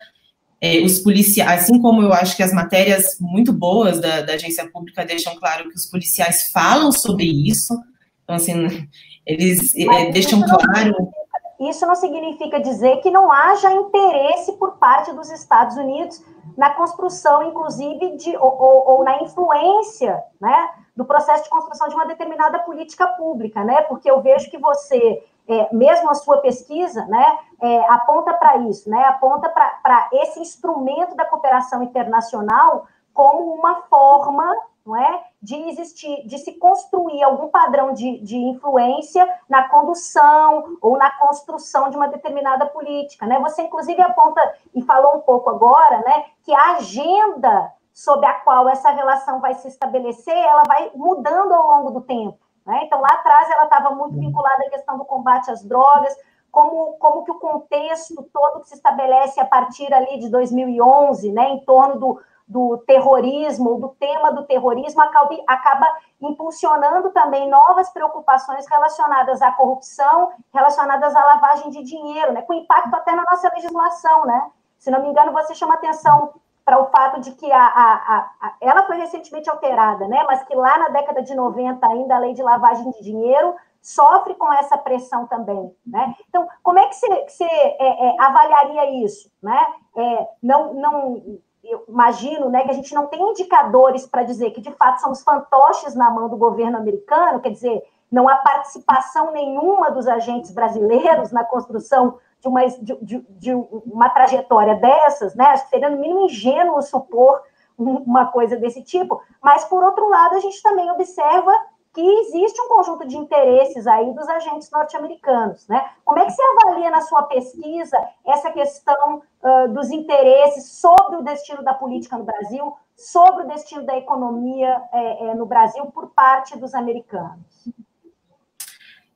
é, 0.61 0.81
os 0.81 0.99
policiais, 0.99 1.63
assim 1.63 1.81
como 1.81 2.03
eu 2.03 2.13
acho 2.13 2.37
que 2.37 2.43
as 2.43 2.53
matérias 2.53 3.17
muito 3.21 3.53
boas 3.53 4.01
da, 4.01 4.23
da 4.23 4.35
agência 4.35 4.69
pública 4.73 5.05
deixam 5.05 5.37
claro 5.37 5.69
que 5.69 5.77
os 5.77 5.87
policiais 5.87 6.51
falam 6.51 6.91
sobre 6.91 7.27
isso, 7.27 7.79
então, 8.25 8.35
assim, 8.35 8.55
eles 9.25 9.73
é, 9.77 10.11
deixam 10.11 10.43
claro 10.43 11.13
isso 11.61 11.87
não 11.87 11.95
significa 11.95 12.59
dizer 12.59 12.97
que 13.03 13.11
não 13.11 13.31
haja 13.31 13.71
interesse 13.71 14.53
por 14.55 14.79
parte 14.79 15.13
dos 15.13 15.31
Estados 15.31 15.77
Unidos 15.77 16.25
na 16.57 16.71
construção, 16.71 17.43
inclusive, 17.43 18.17
de, 18.17 18.37
ou, 18.37 18.61
ou, 18.61 18.91
ou 18.91 19.05
na 19.05 19.23
influência 19.23 20.23
né, 20.41 20.71
do 20.97 21.05
processo 21.05 21.45
de 21.45 21.51
construção 21.51 21.89
de 21.89 21.95
uma 21.95 22.07
determinada 22.07 22.59
política 22.61 23.07
pública, 23.07 23.63
né? 23.63 23.83
Porque 23.83 24.11
eu 24.11 24.21
vejo 24.21 24.51
que 24.51 24.59
você, 24.59 25.23
é, 25.49 25.75
mesmo 25.75 26.11
a 26.11 26.15
sua 26.15 26.39
pesquisa, 26.39 27.05
né, 27.07 27.39
é, 27.61 27.81
aponta 27.91 28.33
para 28.35 28.57
isso, 28.59 28.89
né? 28.89 29.05
Aponta 29.05 29.49
para 29.49 30.09
esse 30.13 30.41
instrumento 30.41 31.15
da 31.15 31.25
cooperação 31.25 31.83
internacional 31.83 32.87
como 33.13 33.55
uma 33.55 33.83
forma 33.83 34.55
não 34.91 34.97
é? 34.97 35.25
De 35.41 35.57
existir, 35.69 36.27
de 36.27 36.39
se 36.39 36.53
construir 36.55 37.23
algum 37.23 37.49
padrão 37.49 37.93
de, 37.93 38.19
de 38.19 38.37
influência 38.37 39.27
na 39.49 39.69
condução 39.69 40.77
ou 40.83 40.99
na 40.99 41.11
construção 41.13 41.89
de 41.89 41.97
uma 41.97 42.09
determinada 42.09 42.67
política, 42.67 43.25
né? 43.27 43.39
Você, 43.41 43.63
inclusive, 43.63 44.03
aponta 44.03 44.41
e 44.75 44.83
falou 44.83 45.17
um 45.17 45.21
pouco 45.21 45.49
agora, 45.49 46.01
né, 46.01 46.25
que 46.43 46.53
a 46.53 46.77
agenda 46.77 47.73
sob 47.93 48.25
a 48.27 48.35
qual 48.35 48.69
essa 48.69 48.91
relação 48.91 49.41
vai 49.41 49.55
se 49.55 49.69
estabelecer, 49.69 50.37
ela 50.37 50.63
vai 50.67 50.91
mudando 50.95 51.53
ao 51.53 51.67
longo 51.67 51.91
do 51.91 52.01
tempo, 52.01 52.39
né? 52.67 52.83
Então, 52.85 53.01
lá 53.01 53.09
atrás, 53.13 53.49
ela 53.51 53.65
estava 53.65 53.91
muito 53.95 54.15
uhum. 54.15 54.21
vinculada 54.21 54.65
à 54.65 54.71
questão 54.71 54.99
do 54.99 55.05
combate 55.05 55.51
às 55.51 55.63
drogas, 55.63 56.17
como, 56.51 56.95
como 56.95 57.25
que 57.25 57.31
o 57.31 57.39
contexto 57.39 58.29
todo 58.33 58.61
que 58.61 58.69
se 58.69 58.75
estabelece 58.75 59.39
a 59.41 59.45
partir 59.45 59.93
ali 59.95 60.19
de 60.19 60.29
2011, 60.29 61.33
né, 61.33 61.51
em 61.51 61.61
torno 61.61 61.99
do, 61.99 62.21
do 62.51 62.79
terrorismo, 62.79 63.81
do 63.81 63.91
tema 63.91 64.33
do 64.33 64.43
terrorismo, 64.43 65.01
acaba, 65.01 65.37
acaba 65.47 65.87
impulsionando 66.21 67.11
também 67.11 67.49
novas 67.49 67.89
preocupações 67.91 68.67
relacionadas 68.69 69.41
à 69.41 69.53
corrupção, 69.53 70.33
relacionadas 70.53 71.15
à 71.15 71.25
lavagem 71.25 71.71
de 71.71 71.85
dinheiro, 71.85 72.33
né, 72.33 72.43
com 72.43 72.53
impacto 72.53 72.93
até 72.93 73.13
na 73.13 73.23
nossa 73.31 73.49
legislação, 73.55 74.27
né? 74.27 74.51
Se 74.81 74.91
não 74.91 75.01
me 75.01 75.09
engano, 75.09 75.31
você 75.31 75.55
chama 75.55 75.75
atenção 75.75 76.35
para 76.65 76.83
o 76.83 76.87
fato 76.87 77.21
de 77.21 77.31
que 77.33 77.51
a, 77.53 77.65
a, 77.65 78.31
a, 78.41 78.55
ela 78.61 78.85
foi 78.85 78.97
recentemente 78.97 79.49
alterada, 79.49 80.09
né? 80.09 80.25
Mas 80.27 80.43
que 80.43 80.55
lá 80.57 80.77
na 80.77 80.89
década 80.89 81.23
de 81.23 81.35
90 81.37 81.87
ainda 81.87 82.17
a 82.17 82.19
lei 82.19 82.35
de 82.35 82.43
lavagem 82.43 82.91
de 82.91 83.03
dinheiro 83.05 83.55
sofre 83.81 84.35
com 84.35 84.53
essa 84.53 84.77
pressão 84.77 85.25
também, 85.27 85.73
né? 85.87 86.17
Então, 86.29 86.49
como 86.65 86.81
é 86.81 86.89
que 86.89 86.97
você, 86.97 87.17
que 87.25 87.33
você 87.33 87.45
é, 87.45 88.09
é, 88.09 88.17
avaliaria 88.21 89.05
isso, 89.05 89.31
né? 89.41 89.67
É, 89.97 90.29
não, 90.43 90.75
não 90.75 91.41
eu 91.63 91.85
imagino 91.89 92.49
né, 92.49 92.65
que 92.65 92.71
a 92.71 92.75
gente 92.75 92.95
não 92.95 93.07
tem 93.07 93.21
indicadores 93.21 94.07
para 94.07 94.23
dizer 94.23 94.51
que, 94.51 94.61
de 94.61 94.73
fato, 94.73 95.01
são 95.01 95.13
os 95.13 95.23
fantoches 95.23 95.95
na 95.95 96.11
mão 96.11 96.29
do 96.29 96.37
governo 96.37 96.79
americano, 96.79 97.41
quer 97.41 97.51
dizer, 97.51 97.83
não 98.11 98.29
há 98.29 98.37
participação 98.37 99.31
nenhuma 99.33 99.91
dos 99.91 100.09
agentes 100.09 100.51
brasileiros 100.51 101.31
na 101.31 101.45
construção 101.45 102.19
de 102.41 102.49
uma, 102.49 102.67
de, 102.67 102.97
de, 103.03 103.27
de 103.29 103.55
uma 103.55 104.09
trajetória 104.09 104.75
dessas, 104.75 105.35
né? 105.35 105.45
Acho 105.47 105.65
que 105.65 105.71
seria, 105.71 105.91
no 105.91 105.99
mínimo, 105.99 106.23
ingênuo 106.23 106.81
supor 106.83 107.43
uma 107.79 108.27
coisa 108.27 108.57
desse 108.57 108.83
tipo, 108.83 109.23
mas, 109.43 109.65
por 109.65 109.83
outro 109.83 110.09
lado, 110.09 110.37
a 110.37 110.41
gente 110.41 110.63
também 110.63 110.91
observa 110.91 111.53
que 111.93 112.01
existe 112.01 112.61
um 112.61 112.69
conjunto 112.69 113.07
de 113.07 113.17
interesses 113.17 113.87
aí 113.87 114.15
dos 114.15 114.29
agentes 114.29 114.71
norte-americanos, 114.71 115.67
né? 115.67 115.85
Como 116.05 116.21
é 116.21 116.25
que 116.25 116.31
você 116.31 116.43
avalia 116.43 116.91
na 116.91 117.01
sua 117.01 117.25
pesquisa 117.25 117.97
essa 118.25 118.53
questão 118.53 119.23
uh, 119.43 119.69
dos 119.73 119.91
interesses 119.91 120.73
sobre 120.73 121.17
o 121.17 121.23
destino 121.23 121.65
da 121.65 121.75
política 121.75 122.17
no 122.17 122.25
Brasil, 122.25 122.73
sobre 122.97 123.45
o 123.45 123.49
destino 123.49 123.85
da 123.85 123.97
economia 123.97 124.81
é, 124.93 125.31
é, 125.31 125.35
no 125.35 125.47
Brasil 125.47 125.85
por 125.87 126.11
parte 126.11 126.57
dos 126.57 126.75
americanos? 126.75 127.69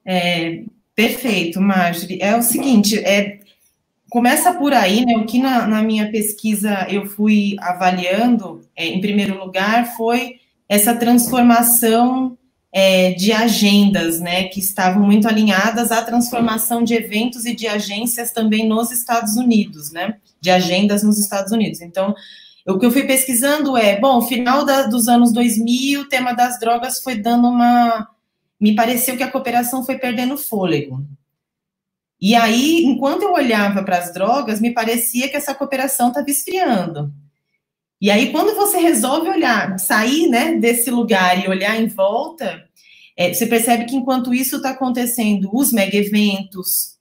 É, 0.05 0.65
perfeito, 0.97 1.61
Marjorie. 1.61 2.21
É 2.21 2.37
o 2.37 2.43
seguinte, 2.43 2.99
é, 3.05 3.39
começa 4.11 4.53
por 4.53 4.73
aí, 4.73 5.07
né? 5.07 5.17
O 5.17 5.27
que 5.27 5.39
na, 5.39 5.65
na 5.69 5.81
minha 5.81 6.11
pesquisa 6.11 6.89
eu 6.91 7.07
fui 7.07 7.55
avaliando, 7.61 8.63
é, 8.75 8.87
em 8.87 9.01
primeiro 9.01 9.39
lugar, 9.39 9.97
foi 9.97 10.41
essa 10.69 10.97
transformação 10.97 12.37
é, 12.77 13.13
de 13.13 13.33
agendas, 13.33 14.19
né, 14.19 14.49
que 14.49 14.59
estavam 14.59 15.07
muito 15.07 15.29
alinhadas 15.29 15.93
à 15.93 16.03
transformação 16.03 16.83
de 16.83 16.93
eventos 16.93 17.47
e 17.47 17.55
de 17.55 17.69
agências 17.69 18.33
também 18.33 18.69
nos 18.69 18.91
Estados 18.91 19.37
Unidos, 19.37 19.93
né, 19.93 20.17
de 20.41 20.51
agendas 20.51 21.05
nos 21.05 21.17
Estados 21.17 21.53
Unidos. 21.53 21.81
Então, 21.81 22.13
o 22.67 22.77
que 22.77 22.85
eu 22.85 22.91
fui 22.91 23.05
pesquisando 23.05 23.77
é, 23.77 24.01
bom, 24.01 24.21
final 24.23 24.65
da, 24.65 24.83
dos 24.83 25.07
anos 25.07 25.33
2000, 25.33 26.01
o 26.01 26.09
tema 26.09 26.33
das 26.33 26.59
drogas 26.59 27.01
foi 27.01 27.15
dando 27.15 27.47
uma, 27.47 28.09
me 28.61 28.75
pareceu 28.75 29.17
que 29.17 29.23
a 29.23 29.31
cooperação 29.31 29.85
foi 29.85 29.97
perdendo 29.97 30.37
fôlego. 30.37 31.07
E 32.21 32.35
aí, 32.35 32.85
enquanto 32.85 33.23
eu 33.23 33.35
olhava 33.35 33.85
para 33.85 33.99
as 33.99 34.13
drogas, 34.13 34.61
me 34.61 34.73
parecia 34.73 35.29
que 35.29 35.37
essa 35.37 35.55
cooperação 35.55 36.09
estava 36.09 36.29
esfriando. 36.29 37.13
E 38.01 38.11
aí, 38.11 38.33
quando 38.33 38.57
você 38.57 38.79
resolve 38.79 39.29
olhar, 39.29 39.79
sair 39.79 40.29
né, 40.29 40.57
desse 40.57 40.91
lugar 40.91 41.45
e 41.45 41.49
olhar 41.49 41.81
em 41.81 41.87
volta, 41.87 42.64
é, 43.17 43.33
você 43.33 43.47
percebe 43.47 43.85
que 43.85 43.97
enquanto 43.97 44.35
isso 44.35 44.57
está 44.57 44.71
acontecendo, 44.71 45.51
os 45.53 45.73
mega 45.73 45.97
eventos, 45.97 46.95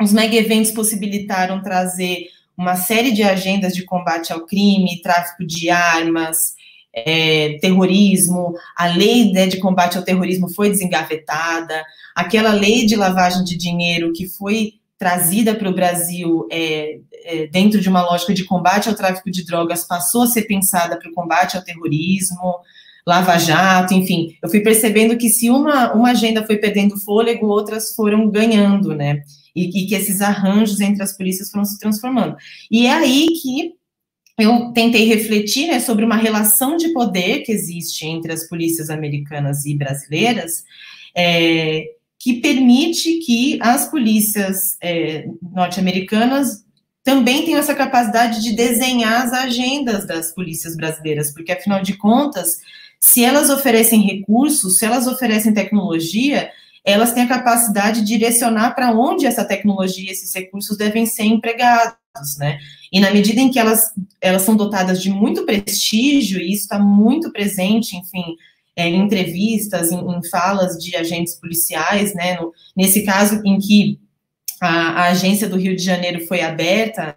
os 0.00 0.12
mega 0.12 0.36
eventos 0.36 0.70
possibilitaram 0.70 1.62
trazer 1.62 2.26
uma 2.56 2.76
série 2.76 3.12
de 3.12 3.22
agendas 3.22 3.74
de 3.74 3.84
combate 3.84 4.32
ao 4.32 4.46
crime, 4.46 5.00
tráfico 5.02 5.46
de 5.46 5.68
armas, 5.70 6.54
é, 6.92 7.58
terrorismo, 7.60 8.54
a 8.74 8.86
lei 8.86 9.30
né, 9.30 9.46
de 9.46 9.58
combate 9.58 9.98
ao 9.98 10.04
terrorismo 10.04 10.48
foi 10.48 10.70
desengavetada, 10.70 11.84
aquela 12.14 12.52
lei 12.52 12.86
de 12.86 12.96
lavagem 12.96 13.44
de 13.44 13.56
dinheiro 13.56 14.12
que 14.14 14.26
foi 14.26 14.74
trazida 14.98 15.54
para 15.54 15.68
o 15.68 15.74
Brasil 15.74 16.48
é, 16.50 16.98
é, 17.24 17.46
dentro 17.48 17.80
de 17.80 17.88
uma 17.88 18.00
lógica 18.00 18.32
de 18.32 18.44
combate 18.44 18.88
ao 18.88 18.94
tráfico 18.94 19.30
de 19.30 19.44
drogas 19.44 19.84
passou 19.84 20.22
a 20.22 20.26
ser 20.26 20.42
pensada 20.42 20.98
para 20.98 21.10
o 21.10 21.12
combate 21.12 21.54
ao 21.54 21.62
terrorismo, 21.62 22.60
Lava 23.06 23.38
Jato, 23.38 23.94
enfim, 23.94 24.36
eu 24.42 24.48
fui 24.48 24.60
percebendo 24.60 25.16
que 25.16 25.30
se 25.30 25.48
uma, 25.48 25.92
uma 25.92 26.10
agenda 26.10 26.44
foi 26.44 26.56
perdendo 26.56 26.98
fôlego, 26.98 27.46
outras 27.46 27.94
foram 27.94 28.28
ganhando, 28.28 28.94
né? 28.96 29.22
E, 29.54 29.68
e 29.68 29.86
que 29.86 29.94
esses 29.94 30.20
arranjos 30.20 30.80
entre 30.80 31.02
as 31.02 31.16
polícias 31.16 31.50
foram 31.50 31.64
se 31.64 31.78
transformando. 31.78 32.36
E 32.68 32.86
é 32.86 32.92
aí 32.92 33.28
que 33.40 33.74
eu 34.38 34.72
tentei 34.72 35.06
refletir 35.06 35.68
né, 35.68 35.78
sobre 35.78 36.04
uma 36.04 36.16
relação 36.16 36.76
de 36.76 36.92
poder 36.92 37.42
que 37.42 37.52
existe 37.52 38.04
entre 38.04 38.32
as 38.32 38.48
polícias 38.48 38.90
americanas 38.90 39.64
e 39.64 39.74
brasileiras, 39.74 40.64
é, 41.16 41.84
que 42.18 42.40
permite 42.40 43.20
que 43.20 43.58
as 43.62 43.88
polícias 43.88 44.76
é, 44.82 45.26
norte-americanas 45.54 46.65
também 47.06 47.44
tenham 47.44 47.60
essa 47.60 47.72
capacidade 47.72 48.42
de 48.42 48.56
desenhar 48.56 49.22
as 49.22 49.32
agendas 49.32 50.04
das 50.04 50.32
polícias 50.34 50.76
brasileiras, 50.76 51.32
porque 51.32 51.52
afinal 51.52 51.80
de 51.80 51.96
contas, 51.96 52.58
se 52.98 53.22
elas 53.22 53.48
oferecem 53.48 54.02
recursos, 54.02 54.76
se 54.76 54.84
elas 54.84 55.06
oferecem 55.06 55.54
tecnologia, 55.54 56.50
elas 56.84 57.12
têm 57.12 57.22
a 57.22 57.28
capacidade 57.28 58.00
de 58.00 58.08
direcionar 58.08 58.74
para 58.74 58.90
onde 58.90 59.24
essa 59.24 59.44
tecnologia, 59.44 60.10
esses 60.10 60.34
recursos 60.34 60.76
devem 60.76 61.06
ser 61.06 61.22
empregados, 61.22 62.36
né? 62.38 62.58
E 62.92 62.98
na 62.98 63.12
medida 63.12 63.40
em 63.40 63.52
que 63.52 63.60
elas, 63.60 63.92
elas 64.20 64.42
são 64.42 64.56
dotadas 64.56 65.00
de 65.00 65.08
muito 65.08 65.46
prestígio, 65.46 66.40
e 66.40 66.52
isso 66.52 66.62
está 66.62 66.80
muito 66.80 67.30
presente, 67.30 67.96
enfim, 67.96 68.34
é, 68.74 68.88
em 68.88 69.00
entrevistas, 69.00 69.92
em, 69.92 70.00
em, 70.00 70.28
falas 70.28 70.76
de 70.76 70.96
agentes 70.96 71.36
policiais, 71.36 72.12
né? 72.14 72.36
No, 72.40 72.52
nesse 72.76 73.04
caso 73.04 73.40
em 73.44 73.60
que 73.60 74.00
a, 74.60 74.68
a, 74.68 75.08
agência 75.08 75.48
do 75.48 75.56
Rio 75.56 75.76
de 75.76 75.82
Janeiro 75.82 76.26
foi 76.26 76.40
aberta 76.40 77.16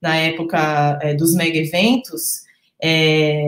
na 0.00 0.16
época 0.16 0.98
é, 1.02 1.14
dos 1.14 1.34
mega 1.34 1.56
eventos, 1.58 2.42
é, 2.82 3.42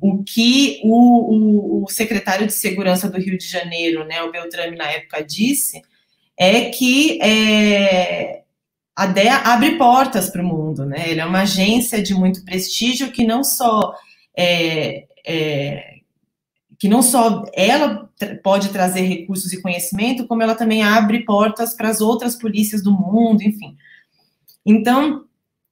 o 0.00 0.24
que 0.24 0.80
o, 0.82 1.82
o, 1.82 1.84
o, 1.84 1.88
secretário 1.88 2.46
de 2.46 2.52
Segurança 2.52 3.08
do 3.08 3.18
Rio 3.18 3.38
de 3.38 3.46
Janeiro, 3.46 4.04
né, 4.04 4.22
o 4.22 4.32
Beltrame, 4.32 4.76
na 4.76 4.90
época, 4.90 5.22
disse, 5.22 5.80
é 6.36 6.70
que 6.70 7.20
é, 7.22 8.42
a 8.96 9.06
DEA 9.06 9.36
abre 9.36 9.76
portas 9.78 10.30
para 10.30 10.42
o 10.42 10.44
mundo, 10.44 10.84
né? 10.84 11.10
Ele 11.10 11.20
é 11.20 11.24
uma 11.24 11.42
agência 11.42 12.02
de 12.02 12.14
muito 12.14 12.44
prestígio 12.44 13.12
que 13.12 13.24
não 13.24 13.44
só 13.44 13.94
é, 14.36 15.04
é, 15.24 15.89
que 16.80 16.88
não 16.88 17.02
só 17.02 17.44
ela 17.52 18.08
pode 18.42 18.70
trazer 18.70 19.02
recursos 19.02 19.52
e 19.52 19.60
conhecimento, 19.60 20.26
como 20.26 20.42
ela 20.42 20.54
também 20.54 20.82
abre 20.82 21.26
portas 21.26 21.74
para 21.74 21.90
as 21.90 22.00
outras 22.00 22.34
polícias 22.34 22.82
do 22.82 22.90
mundo, 22.90 23.42
enfim. 23.42 23.76
Então, 24.64 25.26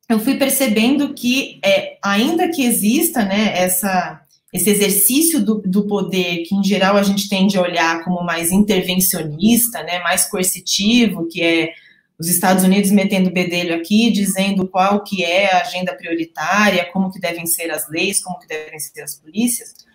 eu 0.07 0.21
fui 0.21 0.37
percebendo 0.37 1.15
que, 1.15 1.59
é, 1.65 1.97
ainda 2.05 2.51
que 2.51 2.63
exista 2.63 3.25
né, 3.25 3.55
essa, 3.57 4.21
esse 4.53 4.69
exercício 4.69 5.43
do, 5.43 5.63
do, 5.65 5.87
poder, 5.87 6.43
que 6.43 6.55
em 6.55 6.63
geral 6.63 6.99
a 6.99 7.03
gente 7.03 7.27
tende 7.27 7.57
a 7.57 7.63
olhar 7.63 8.05
como 8.05 8.23
mais 8.23 8.53
intervencionista, 8.53 9.83
né, 9.83 10.01
mais 10.01 10.27
coercitivo, 10.27 11.27
que 11.27 11.43
é 11.43 11.73
os 12.19 12.29
Estados 12.29 12.65
Unidos 12.65 12.91
metendo 12.91 13.31
bedelho 13.31 13.75
aqui, 13.75 14.11
dizendo 14.11 14.69
qual 14.69 15.03
que 15.03 15.25
é 15.25 15.55
a 15.55 15.63
agenda 15.63 15.95
prioritária, 15.95 16.91
como 16.93 17.11
que 17.11 17.19
devem 17.19 17.47
ser 17.47 17.71
as 17.71 17.89
leis, 17.89 18.23
como 18.23 18.39
que 18.39 18.47
devem 18.47 18.79
ser 18.79 19.01
as 19.01 19.15
polícias. 19.15 19.88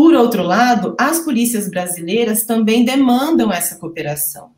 Por 0.00 0.14
outro 0.14 0.42
lado, 0.42 0.96
as 0.98 1.18
polícias 1.18 1.68
brasileiras 1.68 2.44
também 2.44 2.86
demandam 2.86 3.52
essa 3.52 3.76
cooperação. 3.76 4.52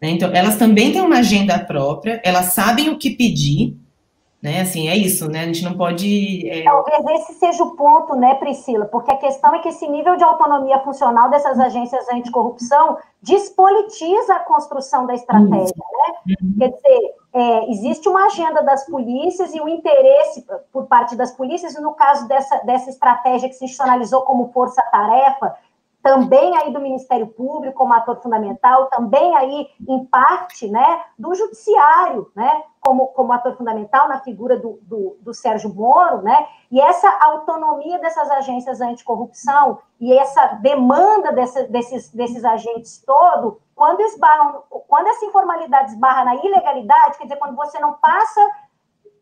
Né? 0.00 0.08
Então, 0.08 0.30
elas 0.32 0.56
também 0.56 0.90
têm 0.90 1.02
uma 1.02 1.18
agenda 1.18 1.58
própria, 1.58 2.18
elas 2.24 2.54
sabem 2.54 2.88
o 2.88 2.96
que 2.96 3.10
pedir, 3.10 3.76
né? 4.40 4.60
Assim, 4.60 4.88
é 4.88 4.96
isso, 4.96 5.28
né? 5.28 5.40
A 5.40 5.46
gente 5.46 5.64
não 5.64 5.76
pode. 5.76 6.48
É... 6.48 6.62
Talvez 6.62 7.20
esse 7.20 7.34
seja 7.34 7.62
o 7.64 7.74
ponto, 7.74 8.14
né, 8.14 8.34
Priscila? 8.36 8.84
Porque 8.86 9.10
a 9.10 9.16
questão 9.16 9.54
é 9.54 9.58
que 9.58 9.68
esse 9.68 9.86
nível 9.88 10.16
de 10.16 10.22
autonomia 10.22 10.78
funcional 10.80 11.28
dessas 11.28 11.58
agências 11.58 12.08
anticorrupção 12.08 12.98
despolitiza 13.20 14.34
a 14.34 14.40
construção 14.40 15.06
da 15.06 15.14
estratégia, 15.14 15.74
né? 15.74 16.36
Uhum. 16.40 16.54
Quer 16.58 16.68
dizer, 16.68 17.14
é, 17.32 17.70
existe 17.70 18.08
uma 18.08 18.26
agenda 18.26 18.62
das 18.62 18.86
polícias 18.86 19.52
e 19.54 19.60
o 19.60 19.68
interesse 19.68 20.46
por 20.72 20.86
parte 20.86 21.16
das 21.16 21.32
polícias, 21.32 21.74
e 21.74 21.80
no 21.80 21.94
caso 21.94 22.28
dessa, 22.28 22.58
dessa 22.58 22.90
estratégia 22.90 23.48
que 23.48 23.56
se 23.56 23.64
institucionalizou 23.64 24.22
como 24.22 24.52
força-tarefa, 24.52 25.56
também 26.02 26.56
aí 26.56 26.72
do 26.72 26.80
Ministério 26.80 27.26
Público 27.26 27.76
como 27.76 27.92
ator 27.92 28.20
fundamental, 28.22 28.86
também 28.86 29.36
aí, 29.36 29.66
em 29.86 30.04
parte, 30.04 30.68
né, 30.68 31.02
do 31.18 31.34
Judiciário, 31.34 32.30
né, 32.34 32.62
como, 32.88 33.08
como 33.08 33.34
ator 33.34 33.54
fundamental 33.54 34.08
na 34.08 34.20
figura 34.20 34.56
do, 34.56 34.78
do, 34.80 35.18
do 35.20 35.34
Sérgio 35.34 35.74
Moro, 35.74 36.22
né, 36.22 36.46
e 36.72 36.80
essa 36.80 37.06
autonomia 37.20 37.98
dessas 37.98 38.30
agências 38.30 38.80
anticorrupção 38.80 39.78
e 40.00 40.10
essa 40.16 40.54
demanda 40.62 41.30
dessa, 41.32 41.64
desses, 41.64 42.10
desses 42.10 42.42
agentes 42.46 43.02
todo, 43.04 43.60
quando 43.74 44.00
esbarram, 44.00 44.62
quando 44.88 45.08
essa 45.08 45.26
informalidade 45.26 45.90
esbarra 45.90 46.24
na 46.24 46.36
ilegalidade, 46.36 47.18
quer 47.18 47.24
dizer, 47.24 47.36
quando 47.36 47.56
você 47.56 47.78
não 47.78 47.92
passa 47.92 48.40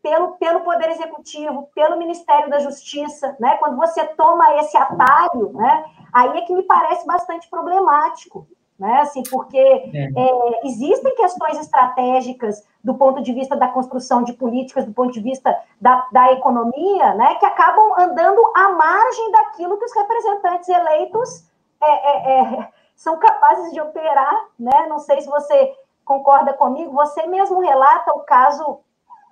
pelo, 0.01 0.31
pelo 0.37 0.61
Poder 0.61 0.89
Executivo, 0.91 1.69
pelo 1.75 1.97
Ministério 1.97 2.49
da 2.49 2.59
Justiça, 2.59 3.35
né? 3.37 3.57
Quando 3.57 3.75
você 3.75 4.05
toma 4.15 4.55
esse 4.55 4.77
atalho, 4.77 5.51
né? 5.53 5.83
Aí 6.13 6.37
é 6.37 6.41
que 6.41 6.53
me 6.53 6.63
parece 6.63 7.05
bastante 7.05 7.49
problemático, 7.49 8.47
né? 8.79 9.01
Assim, 9.01 9.23
porque 9.29 9.57
é. 9.57 10.05
É, 10.15 10.67
existem 10.67 11.13
questões 11.15 11.59
estratégicas 11.59 12.65
do 12.87 12.93
ponto 12.93 13.21
de 13.21 13.33
vista 13.33 13.53
da 13.53 13.67
construção 13.67 14.23
de 14.23 14.31
políticas, 14.31 14.85
do 14.85 14.93
ponto 14.93 15.11
de 15.11 15.19
vista 15.19 15.53
da, 15.79 16.07
da 16.09 16.31
economia, 16.31 17.13
né? 17.15 17.35
Que 17.35 17.45
acabam 17.45 17.93
andando 17.99 18.41
à 18.55 18.69
margem 18.69 19.29
daquilo 19.29 19.77
que 19.77 19.83
os 19.83 19.93
representantes 19.93 20.69
eleitos 20.69 21.51
é, 21.83 21.89
é, 21.89 22.39
é 22.39 22.69
são 22.95 23.17
capazes 23.17 23.73
de 23.73 23.81
operar, 23.81 24.45
né? 24.57 24.85
Não 24.87 24.99
sei 24.99 25.19
se 25.19 25.27
você 25.27 25.75
concorda 26.05 26.53
comigo. 26.53 26.93
Você 26.93 27.27
mesmo 27.27 27.59
relata 27.59 28.13
o 28.13 28.21
caso 28.21 28.79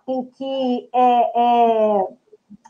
em 0.06 0.26
que 0.26 0.90
é, 0.94 2.02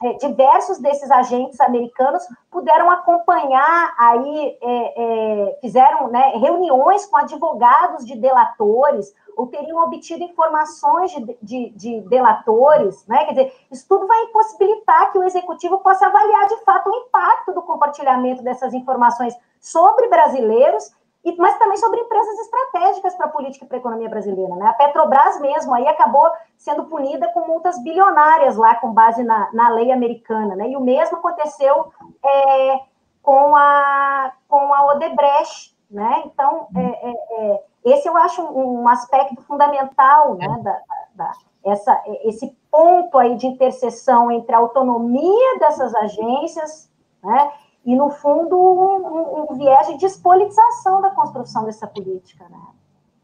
é, 0.03 0.13
diversos 0.19 0.77
desses 0.77 1.09
agentes 1.09 1.59
americanos 1.61 2.23
puderam 2.51 2.91
acompanhar 2.91 3.95
aí, 3.97 4.55
é, 4.61 5.01
é, 5.01 5.57
fizeram 5.61 6.09
né, 6.09 6.33
reuniões 6.35 7.07
com 7.07 7.17
advogados 7.17 8.05
de 8.05 8.15
delatores, 8.15 9.11
ou 9.35 9.47
teriam 9.47 9.83
obtido 9.83 10.23
informações 10.23 11.11
de, 11.11 11.37
de, 11.41 11.69
de, 11.71 12.01
delatores, 12.01 13.05
né? 13.07 13.25
Quer 13.25 13.31
dizer, 13.31 13.53
isso 13.71 13.85
tudo 13.87 14.07
vai 14.07 14.23
impossibilitar 14.23 15.11
que 15.11 15.17
o 15.17 15.23
executivo 15.23 15.79
possa 15.79 16.05
avaliar 16.07 16.47
de 16.47 16.57
fato 16.63 16.89
o 16.89 16.95
impacto 16.95 17.53
do 17.53 17.61
compartilhamento 17.61 18.43
dessas 18.43 18.73
informações 18.73 19.35
sobre 19.59 20.07
brasileiros, 20.07 20.93
mas 21.37 21.57
também 21.57 21.77
sobre 21.77 21.99
empresas 21.99 22.39
estratégicas 22.39 23.15
para 23.15 23.25
a 23.25 23.29
política 23.29 23.65
e 23.65 23.67
para 23.67 23.77
a 23.77 23.79
economia 23.79 24.09
brasileira. 24.09 24.55
Né? 24.55 24.67
A 24.67 24.73
Petrobras 24.73 25.41
mesmo 25.41 25.73
aí 25.73 25.87
acabou 25.87 26.29
sendo 26.55 26.85
punida 26.85 27.27
com 27.29 27.47
multas 27.47 27.81
bilionárias 27.81 28.55
lá, 28.55 28.75
com 28.75 28.93
base 28.93 29.23
na, 29.23 29.49
na 29.51 29.69
lei 29.69 29.91
americana. 29.91 30.55
Né? 30.55 30.69
E 30.69 30.77
o 30.77 30.81
mesmo 30.81 31.17
aconteceu 31.17 31.91
é, 32.23 32.79
com, 33.23 33.55
a, 33.55 34.33
com 34.47 34.71
a 34.71 34.93
Odebrecht, 34.93 35.75
né? 35.89 36.23
Então, 36.25 36.67
é, 36.75 37.09
é, 37.09 37.13
é, 37.31 37.63
esse 37.85 38.07
eu 38.07 38.17
acho 38.17 38.41
um, 38.41 38.87
aspecto 38.87 39.41
fundamental, 39.43 40.35
né? 40.35 40.47
Da, 40.63 40.79
da, 41.13 41.31
essa, 41.63 42.01
esse 42.23 42.55
ponto 42.71 43.17
aí 43.17 43.35
de 43.37 43.45
interseção 43.45 44.31
entre 44.31 44.53
a 44.53 44.57
autonomia 44.57 45.59
dessas 45.59 45.93
agências, 45.93 46.89
né? 47.23 47.51
E, 47.85 47.95
no 47.95 48.09
fundo, 48.09 48.57
um, 48.57 49.51
um 49.51 49.55
viés 49.55 49.87
de 49.87 49.97
despolitização 49.97 51.01
da 51.01 51.11
construção 51.11 51.65
dessa 51.65 51.85
política, 51.85 52.45
né? 52.49 52.57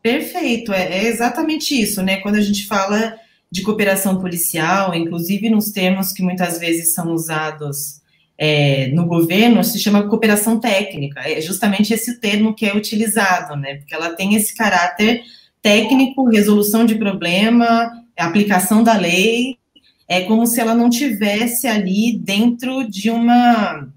Perfeito, 0.01 0.71
é, 0.71 0.83
é 0.83 1.03
exatamente 1.05 1.79
isso, 1.79 2.01
né? 2.03 2.17
Quando 2.17 2.35
a 2.35 2.41
gente 2.41 2.67
fala 2.67 3.17
de 3.51 3.63
cooperação 3.63 4.19
policial, 4.19 4.93
inclusive 4.93 5.49
nos 5.49 5.71
termos 5.71 6.11
que 6.11 6.23
muitas 6.23 6.57
vezes 6.57 6.93
são 6.93 7.11
usados 7.11 8.00
é, 8.43 8.87
no 8.87 9.05
governo 9.05 9.63
se 9.63 9.77
chama 9.77 10.07
cooperação 10.07 10.59
técnica. 10.59 11.19
É 11.19 11.39
justamente 11.39 11.93
esse 11.93 12.19
termo 12.19 12.55
que 12.55 12.65
é 12.65 12.75
utilizado, 12.75 13.55
né? 13.55 13.75
Porque 13.75 13.93
ela 13.93 14.15
tem 14.15 14.33
esse 14.33 14.55
caráter 14.55 15.21
técnico, 15.61 16.27
resolução 16.27 16.83
de 16.83 16.95
problema, 16.95 18.03
aplicação 18.17 18.81
da 18.81 18.97
lei. 18.97 19.59
É 20.07 20.21
como 20.21 20.47
se 20.47 20.59
ela 20.59 20.73
não 20.73 20.89
tivesse 20.89 21.67
ali 21.67 22.17
dentro 22.17 22.83
de 22.89 23.11
uma 23.11 23.87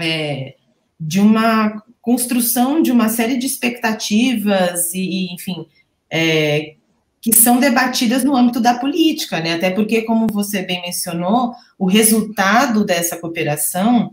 é, 0.00 0.54
de 0.98 1.20
uma 1.20 1.82
construção 2.00 2.80
de 2.80 2.90
uma 2.90 3.10
série 3.10 3.36
de 3.36 3.44
expectativas 3.44 4.94
e, 4.94 5.30
enfim, 5.34 5.66
é, 6.10 6.76
que 7.24 7.32
são 7.34 7.58
debatidas 7.58 8.22
no 8.22 8.36
âmbito 8.36 8.60
da 8.60 8.74
política, 8.74 9.40
né? 9.40 9.54
Até 9.54 9.70
porque, 9.70 10.02
como 10.02 10.26
você 10.26 10.60
bem 10.60 10.82
mencionou, 10.82 11.54
o 11.78 11.86
resultado 11.86 12.84
dessa 12.84 13.16
cooperação 13.16 14.10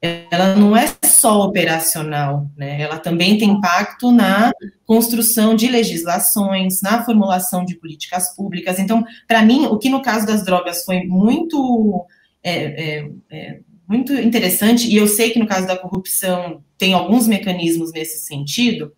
ela 0.00 0.56
não 0.56 0.76
é 0.76 0.92
só 1.04 1.44
operacional, 1.44 2.50
né? 2.56 2.82
Ela 2.82 2.98
também 2.98 3.38
tem 3.38 3.48
impacto 3.48 4.10
na 4.10 4.50
construção 4.84 5.54
de 5.54 5.68
legislações, 5.68 6.82
na 6.82 7.04
formulação 7.04 7.64
de 7.64 7.76
políticas 7.76 8.34
públicas. 8.34 8.80
Então, 8.80 9.04
para 9.28 9.42
mim, 9.42 9.66
o 9.66 9.78
que 9.78 9.88
no 9.88 10.02
caso 10.02 10.26
das 10.26 10.44
drogas 10.44 10.84
foi 10.84 11.04
muito 11.04 12.04
é, 12.42 12.54
é, 12.54 13.10
é, 13.30 13.60
muito 13.86 14.12
interessante, 14.14 14.88
e 14.88 14.96
eu 14.96 15.06
sei 15.06 15.30
que 15.30 15.38
no 15.38 15.46
caso 15.46 15.68
da 15.68 15.78
corrupção 15.78 16.60
tem 16.76 16.92
alguns 16.92 17.28
mecanismos 17.28 17.92
nesse 17.92 18.18
sentido, 18.26 18.92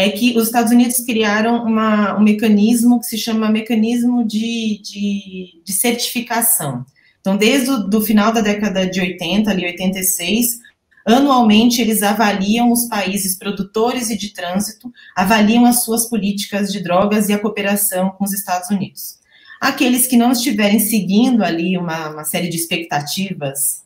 é 0.00 0.08
que 0.08 0.34
os 0.34 0.46
Estados 0.46 0.72
Unidos 0.72 0.98
criaram 1.00 1.62
uma, 1.62 2.16
um 2.16 2.22
mecanismo 2.22 2.98
que 2.98 3.04
se 3.04 3.18
chama 3.18 3.50
mecanismo 3.50 4.24
de, 4.26 4.80
de, 4.82 5.60
de 5.62 5.72
certificação. 5.74 6.86
Então, 7.20 7.36
desde 7.36 7.70
o 7.70 8.00
final 8.00 8.32
da 8.32 8.40
década 8.40 8.86
de 8.86 8.98
80, 8.98 9.50
ali 9.50 9.66
86, 9.66 10.58
anualmente 11.04 11.82
eles 11.82 12.02
avaliam 12.02 12.72
os 12.72 12.86
países 12.88 13.36
produtores 13.36 14.08
e 14.08 14.16
de 14.16 14.30
trânsito, 14.30 14.90
avaliam 15.14 15.66
as 15.66 15.84
suas 15.84 16.08
políticas 16.08 16.72
de 16.72 16.80
drogas 16.80 17.28
e 17.28 17.34
a 17.34 17.38
cooperação 17.38 18.08
com 18.08 18.24
os 18.24 18.32
Estados 18.32 18.70
Unidos. 18.70 19.18
Aqueles 19.60 20.06
que 20.06 20.16
não 20.16 20.32
estiverem 20.32 20.78
seguindo 20.78 21.44
ali 21.44 21.76
uma, 21.76 22.08
uma 22.08 22.24
série 22.24 22.48
de 22.48 22.56
expectativas 22.56 23.82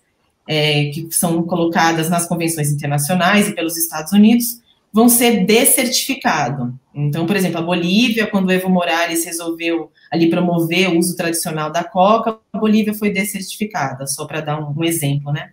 é, 0.46 0.90
que 0.90 1.08
são 1.10 1.42
colocadas 1.42 2.08
nas 2.08 2.28
convenções 2.28 2.70
internacionais 2.70 3.48
e 3.48 3.52
pelos 3.52 3.76
Estados 3.76 4.12
Unidos, 4.12 4.62
vão 4.94 5.08
ser 5.08 5.44
descertificados. 5.44 6.72
Então, 6.94 7.26
por 7.26 7.34
exemplo, 7.34 7.58
a 7.58 7.62
Bolívia, 7.62 8.28
quando 8.28 8.46
o 8.46 8.52
Evo 8.52 8.70
Morales 8.70 9.24
resolveu 9.24 9.90
ali 10.08 10.30
promover 10.30 10.88
o 10.88 10.98
uso 11.00 11.16
tradicional 11.16 11.72
da 11.72 11.82
coca, 11.82 12.38
a 12.52 12.58
Bolívia 12.58 12.94
foi 12.94 13.10
descertificada, 13.10 14.06
só 14.06 14.24
para 14.24 14.40
dar 14.40 14.60
um, 14.60 14.72
um, 14.78 14.84
exemplo, 14.84 15.32
né? 15.32 15.50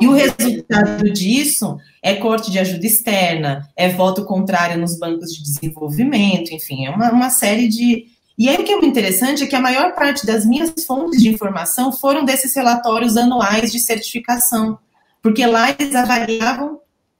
E 0.00 0.08
o 0.08 0.12
resultado 0.12 1.12
disso 1.12 1.76
é 2.02 2.14
corte 2.14 2.50
de 2.50 2.58
ajuda 2.58 2.86
externa, 2.86 3.68
é 3.76 3.90
voto 3.90 4.24
contrário 4.24 4.80
nos 4.80 4.98
bancos 4.98 5.34
de 5.34 5.42
desenvolvimento, 5.42 6.50
enfim, 6.54 6.86
é 6.86 6.90
uma, 6.90 7.12
uma 7.12 7.28
série 7.28 7.68
de. 7.68 8.06
E 8.38 8.48
aí 8.48 8.56
o 8.56 8.64
que 8.64 8.72
é 8.72 8.76
muito 8.76 8.88
interessante 8.88 9.44
é 9.44 9.46
que 9.46 9.56
a 9.56 9.60
maior 9.60 9.94
parte 9.94 10.24
das 10.24 10.46
minhas 10.46 10.72
fontes 10.86 11.20
de 11.20 11.28
informação 11.28 11.92
foram 11.92 12.24
desses 12.24 12.56
relatórios 12.56 13.18
anuais 13.18 13.70
de 13.70 13.78
certificação, 13.78 14.78
porque 15.22 15.44
lá 15.44 15.70
eles 15.78 15.94
avaliavam 15.94 16.75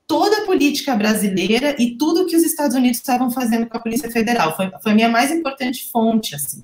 toda 0.06 0.38
a 0.38 0.46
política 0.46 0.94
brasileira 0.94 1.74
e 1.78 1.96
tudo 1.96 2.26
que 2.26 2.36
os 2.36 2.44
Estados 2.44 2.76
Unidos 2.76 2.98
estavam 2.98 3.30
fazendo 3.30 3.66
com 3.66 3.76
a 3.76 3.80
Polícia 3.80 4.10
Federal. 4.10 4.54
Foi, 4.56 4.70
foi 4.82 4.92
a 4.92 4.94
minha 4.94 5.08
mais 5.08 5.30
importante 5.30 5.90
fonte, 5.90 6.34
assim. 6.34 6.62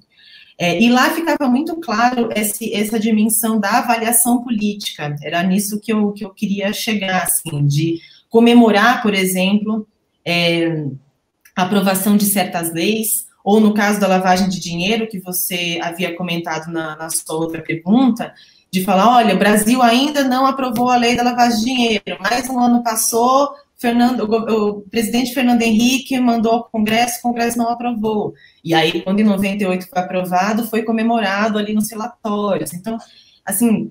É, 0.58 0.80
e 0.80 0.90
lá 0.90 1.10
ficava 1.10 1.50
muito 1.50 1.76
claro 1.80 2.28
esse, 2.36 2.72
essa 2.72 2.98
dimensão 2.98 3.58
da 3.58 3.78
avaliação 3.78 4.44
política. 4.44 5.16
Era 5.22 5.42
nisso 5.42 5.80
que 5.80 5.92
eu, 5.92 6.12
que 6.12 6.24
eu 6.24 6.30
queria 6.30 6.72
chegar, 6.72 7.24
assim, 7.24 7.66
de 7.66 8.00
comemorar, 8.28 9.02
por 9.02 9.14
exemplo, 9.14 9.86
é, 10.24 10.86
a 11.56 11.62
aprovação 11.62 12.16
de 12.16 12.26
certas 12.26 12.72
leis, 12.72 13.26
ou 13.44 13.60
no 13.60 13.74
caso 13.74 13.98
da 13.98 14.06
lavagem 14.06 14.48
de 14.48 14.60
dinheiro, 14.60 15.08
que 15.08 15.18
você 15.18 15.80
havia 15.82 16.14
comentado 16.14 16.70
na, 16.70 16.96
na 16.96 17.10
sua 17.10 17.36
outra 17.36 17.60
pergunta, 17.60 18.32
de 18.72 18.82
falar, 18.84 19.16
olha, 19.16 19.34
o 19.34 19.38
Brasil 19.38 19.82
ainda 19.82 20.24
não 20.24 20.46
aprovou 20.46 20.88
a 20.88 20.96
lei 20.96 21.14
da 21.14 21.22
lavagem 21.22 21.58
de 21.58 21.64
dinheiro, 21.64 22.18
mais 22.20 22.48
um 22.48 22.58
ano 22.58 22.82
passou, 22.82 23.50
Fernando, 23.76 24.20
o, 24.20 24.68
o, 24.68 24.80
presidente 24.82 25.34
Fernando 25.34 25.60
Henrique 25.60 26.18
mandou 26.18 26.52
ao 26.52 26.64
Congresso, 26.64 27.18
o 27.18 27.22
Congresso 27.22 27.58
não 27.58 27.68
aprovou. 27.68 28.32
E 28.64 28.72
aí, 28.72 29.02
quando 29.02 29.20
em 29.20 29.24
98 29.24 29.88
foi 29.88 29.98
aprovado, 29.98 30.68
foi 30.68 30.84
comemorado 30.84 31.58
ali 31.58 31.74
nos 31.74 31.90
relatórios. 31.90 32.72
Então, 32.72 32.96
assim, 33.44 33.90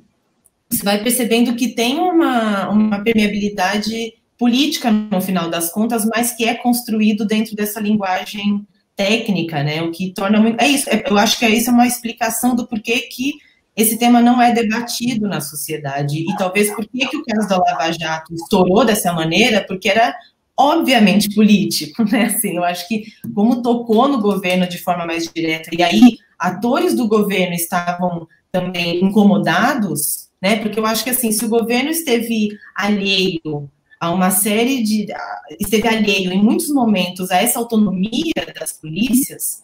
você 0.69 0.83
vai 0.83 1.03
percebendo 1.03 1.55
que 1.55 1.75
tem 1.75 1.99
uma, 1.99 2.69
uma 2.69 3.03
permeabilidade 3.03 4.13
política 4.37 4.89
no 4.89 5.21
final 5.21 5.49
das 5.49 5.71
contas, 5.71 6.05
mas 6.05 6.31
que 6.31 6.45
é 6.45 6.55
construído 6.55 7.25
dentro 7.25 7.55
dessa 7.55 7.79
linguagem 7.79 8.65
técnica, 8.95 9.61
né? 9.61 9.83
O 9.83 9.91
que 9.91 10.13
torna 10.13 10.39
muito. 10.39 10.59
É 10.59 10.67
isso, 10.67 10.89
é, 10.89 11.03
eu 11.05 11.17
acho 11.17 11.37
que 11.37 11.45
é 11.45 11.49
isso 11.49 11.69
é 11.69 11.73
uma 11.73 11.85
explicação 11.85 12.55
do 12.55 12.65
porquê 12.65 13.01
que 13.01 13.33
esse 13.75 13.97
tema 13.97 14.21
não 14.21 14.41
é 14.41 14.51
debatido 14.51 15.27
na 15.27 15.39
sociedade. 15.39 16.19
E 16.19 16.37
talvez 16.37 16.69
por 16.73 16.85
que, 16.85 17.07
que 17.07 17.17
o 17.17 17.23
caso 17.23 17.47
da 17.47 17.57
Lava 17.57 17.91
Jato 17.91 18.33
estourou 18.33 18.85
dessa 18.85 19.13
maneira? 19.13 19.65
Porque 19.65 19.89
era 19.89 20.13
obviamente 20.57 21.33
político, 21.33 22.03
né? 22.09 22.25
Assim, 22.25 22.57
eu 22.57 22.63
acho 22.63 22.87
que 22.87 23.05
como 23.33 23.61
tocou 23.61 24.07
no 24.07 24.21
governo 24.21 24.67
de 24.67 24.77
forma 24.77 25.05
mais 25.05 25.31
direta, 25.31 25.69
e 25.73 25.81
aí 25.81 26.17
atores 26.37 26.95
do 26.95 27.07
governo 27.07 27.53
estavam 27.53 28.27
também 28.51 29.03
incomodados, 29.03 30.29
né? 30.41 30.57
Porque 30.57 30.79
eu 30.79 30.85
acho 30.85 31.03
que 31.03 31.09
assim, 31.09 31.31
se 31.31 31.45
o 31.45 31.49
governo 31.49 31.89
esteve 31.89 32.49
alheio 32.75 33.69
a 33.99 34.11
uma 34.11 34.31
série 34.31 34.83
de 34.83 35.07
esteve 35.59 35.87
alheio 35.87 36.31
em 36.33 36.43
muitos 36.43 36.69
momentos 36.69 37.31
a 37.31 37.37
essa 37.37 37.59
autonomia 37.59 38.33
das 38.59 38.73
polícias, 38.73 39.63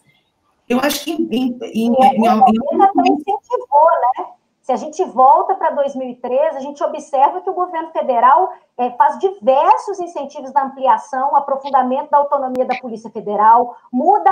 eu 0.68 0.78
acho 0.80 1.04
que 1.04 1.10
em, 1.10 1.28
em, 1.32 1.56
em, 1.62 1.88
em, 1.88 1.90
em 1.90 3.22
incentivou, 3.48 3.90
né? 4.16 4.38
Se 4.68 4.72
a 4.72 4.76
gente 4.76 5.02
volta 5.02 5.54
para 5.54 5.70
2013, 5.70 6.58
a 6.58 6.60
gente 6.60 6.84
observa 6.84 7.40
que 7.40 7.48
o 7.48 7.54
governo 7.54 7.90
federal 7.90 8.52
é, 8.76 8.90
faz 8.90 9.18
diversos 9.18 9.98
incentivos 9.98 10.52
da 10.52 10.62
ampliação, 10.62 11.34
aprofundamento 11.34 12.10
da 12.10 12.18
autonomia 12.18 12.66
da 12.66 12.78
Polícia 12.78 13.08
Federal, 13.10 13.78
muda 13.90 14.30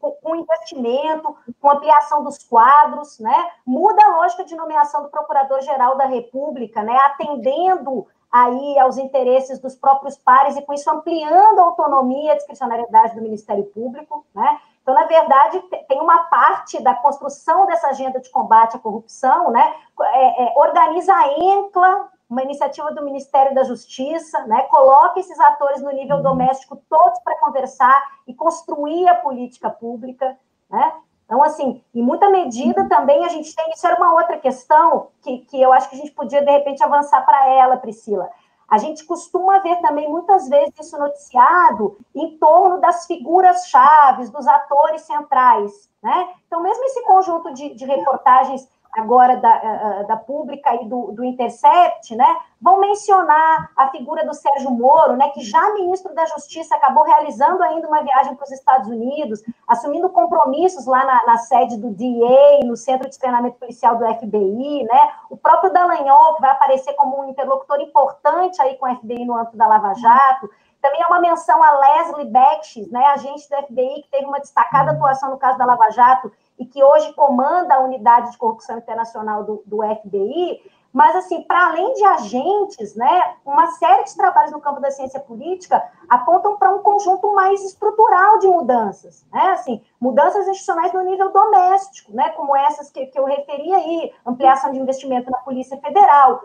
com, 0.00 0.10
com 0.10 0.34
investimento, 0.34 1.32
com 1.60 1.70
ampliação 1.70 2.24
dos 2.24 2.42
quadros, 2.42 3.20
né? 3.20 3.52
muda 3.64 4.04
a 4.04 4.16
lógica 4.16 4.44
de 4.44 4.56
nomeação 4.56 5.04
do 5.04 5.10
Procurador-Geral 5.10 5.96
da 5.96 6.06
República, 6.06 6.82
né? 6.82 6.96
atendendo 6.96 8.04
aí 8.32 8.78
aos 8.80 8.98
interesses 8.98 9.60
dos 9.60 9.76
próprios 9.76 10.16
pares 10.18 10.56
e 10.56 10.62
com 10.62 10.74
isso 10.74 10.90
ampliando 10.90 11.60
a 11.60 11.64
autonomia 11.64 12.24
e 12.24 12.30
a 12.30 12.36
discricionariedade 12.36 13.14
do 13.14 13.22
Ministério 13.22 13.64
Público, 13.66 14.26
né? 14.34 14.58
Então, 14.88 14.98
na 14.98 15.06
verdade, 15.06 15.60
tem 15.86 16.00
uma 16.00 16.20
parte 16.30 16.82
da 16.82 16.94
construção 16.94 17.66
dessa 17.66 17.88
agenda 17.88 18.18
de 18.20 18.30
combate 18.30 18.74
à 18.74 18.78
corrupção, 18.78 19.50
né? 19.50 19.74
É, 20.00 20.44
é, 20.44 20.54
organiza 20.56 21.14
a 21.14 21.28
ENCLA, 21.28 22.08
uma 22.26 22.42
iniciativa 22.42 22.90
do 22.92 23.04
Ministério 23.04 23.54
da 23.54 23.64
Justiça, 23.64 24.46
né? 24.46 24.62
Coloca 24.62 25.20
esses 25.20 25.38
atores 25.40 25.82
no 25.82 25.90
nível 25.90 26.16
uhum. 26.16 26.22
doméstico 26.22 26.80
todos 26.88 27.18
para 27.18 27.38
conversar 27.38 28.02
e 28.26 28.32
construir 28.32 29.06
a 29.10 29.14
política 29.14 29.68
pública, 29.68 30.38
né? 30.70 30.90
Então, 31.26 31.42
assim, 31.42 31.84
em 31.94 32.02
muita 32.02 32.30
medida 32.30 32.80
uhum. 32.80 32.88
também 32.88 33.26
a 33.26 33.28
gente 33.28 33.54
tem, 33.54 33.68
isso 33.68 33.86
era 33.86 33.96
uma 33.96 34.14
outra 34.14 34.38
questão 34.38 35.08
que, 35.20 35.40
que 35.40 35.60
eu 35.60 35.70
acho 35.70 35.90
que 35.90 35.96
a 35.96 35.98
gente 35.98 36.12
podia, 36.12 36.42
de 36.42 36.50
repente, 36.50 36.82
avançar 36.82 37.26
para 37.26 37.46
ela, 37.46 37.76
Priscila. 37.76 38.30
A 38.68 38.76
gente 38.76 39.04
costuma 39.04 39.60
ver 39.60 39.80
também 39.80 40.08
muitas 40.08 40.48
vezes 40.48 40.74
isso 40.78 40.98
noticiado 40.98 41.96
em 42.14 42.36
torno 42.36 42.78
das 42.80 43.06
figuras 43.06 43.66
chaves, 43.68 44.28
dos 44.28 44.46
atores 44.46 45.02
centrais, 45.02 45.90
né? 46.02 46.28
Então, 46.46 46.62
mesmo 46.62 46.84
esse 46.84 47.02
conjunto 47.04 47.52
de, 47.54 47.74
de 47.74 47.84
reportagens 47.86 48.68
agora 48.96 49.36
da, 49.36 49.56
eh, 49.56 50.00
eh, 50.00 50.04
da 50.04 50.16
Pública 50.16 50.74
e 50.74 50.86
do, 50.86 51.12
do 51.12 51.24
Intercept, 51.24 52.14
né, 52.16 52.26
vão 52.60 52.80
mencionar 52.80 53.70
a 53.76 53.88
figura 53.88 54.24
do 54.26 54.34
Sérgio 54.34 54.70
Moro, 54.70 55.16
né, 55.16 55.28
que 55.30 55.40
já 55.40 55.72
ministro 55.74 56.14
da 56.14 56.24
Justiça 56.26 56.74
acabou 56.74 57.04
realizando 57.04 57.62
ainda 57.62 57.86
uma 57.86 58.02
viagem 58.02 58.34
para 58.34 58.44
os 58.44 58.50
Estados 58.50 58.88
Unidos, 58.88 59.42
assumindo 59.66 60.08
compromissos 60.08 60.86
lá 60.86 61.04
na, 61.04 61.26
na, 61.26 61.38
sede 61.38 61.76
do 61.76 61.90
DEA, 61.90 62.60
no 62.64 62.76
Centro 62.76 63.08
de 63.08 63.18
Treinamento 63.18 63.58
Policial 63.58 63.96
do 63.96 64.06
FBI, 64.06 64.84
né, 64.84 65.12
o 65.30 65.36
próprio 65.36 65.72
Dallagnol, 65.72 66.34
que 66.34 66.40
vai 66.40 66.50
aparecer 66.50 66.94
como 66.94 67.20
um 67.20 67.28
interlocutor 67.28 67.80
importante 67.80 68.60
aí 68.60 68.76
com 68.76 68.90
o 68.90 68.96
FBI 68.96 69.24
no 69.24 69.36
âmbito 69.36 69.56
da 69.56 69.66
Lava 69.66 69.94
Jato, 69.94 70.50
também 70.80 71.02
é 71.02 71.06
uma 71.06 71.20
menção 71.20 71.62
a 71.62 71.72
Leslie 71.72 72.26
Becks, 72.26 72.90
né, 72.90 73.04
agente 73.06 73.48
do 73.48 73.56
FBI, 73.66 74.02
que 74.02 74.08
teve 74.10 74.26
uma 74.26 74.38
destacada 74.38 74.92
atuação 74.92 75.30
no 75.30 75.38
caso 75.38 75.58
da 75.58 75.64
Lava 75.64 75.90
Jato 75.90 76.30
e 76.58 76.66
que 76.66 76.82
hoje 76.82 77.12
comanda 77.14 77.74
a 77.74 77.80
unidade 77.80 78.32
de 78.32 78.38
corrupção 78.38 78.78
internacional 78.78 79.44
do, 79.44 79.62
do 79.64 79.78
FBI, 79.82 80.60
mas, 80.92 81.14
assim, 81.14 81.42
para 81.42 81.66
além 81.66 81.92
de 81.94 82.04
agentes, 82.04 82.96
né, 82.96 83.36
uma 83.44 83.66
série 83.72 84.04
de 84.04 84.16
trabalhos 84.16 84.52
no 84.52 84.60
campo 84.60 84.80
da 84.80 84.90
ciência 84.90 85.20
política 85.20 85.82
apontam 86.08 86.56
para 86.56 86.74
um 86.74 86.78
conjunto 86.78 87.32
mais 87.34 87.62
estrutural 87.62 88.38
de 88.38 88.48
mudanças, 88.48 89.26
né, 89.30 89.50
assim, 89.50 89.82
mudanças 90.00 90.48
institucionais 90.48 90.92
no 90.92 91.02
nível 91.02 91.30
doméstico, 91.30 92.12
né, 92.12 92.30
como 92.30 92.56
essas 92.56 92.90
que, 92.90 93.06
que 93.06 93.18
eu 93.18 93.26
referi 93.26 93.72
aí, 93.74 94.12
ampliação 94.24 94.72
de 94.72 94.80
investimento 94.80 95.30
na 95.30 95.38
Polícia 95.38 95.76
Federal, 95.78 96.42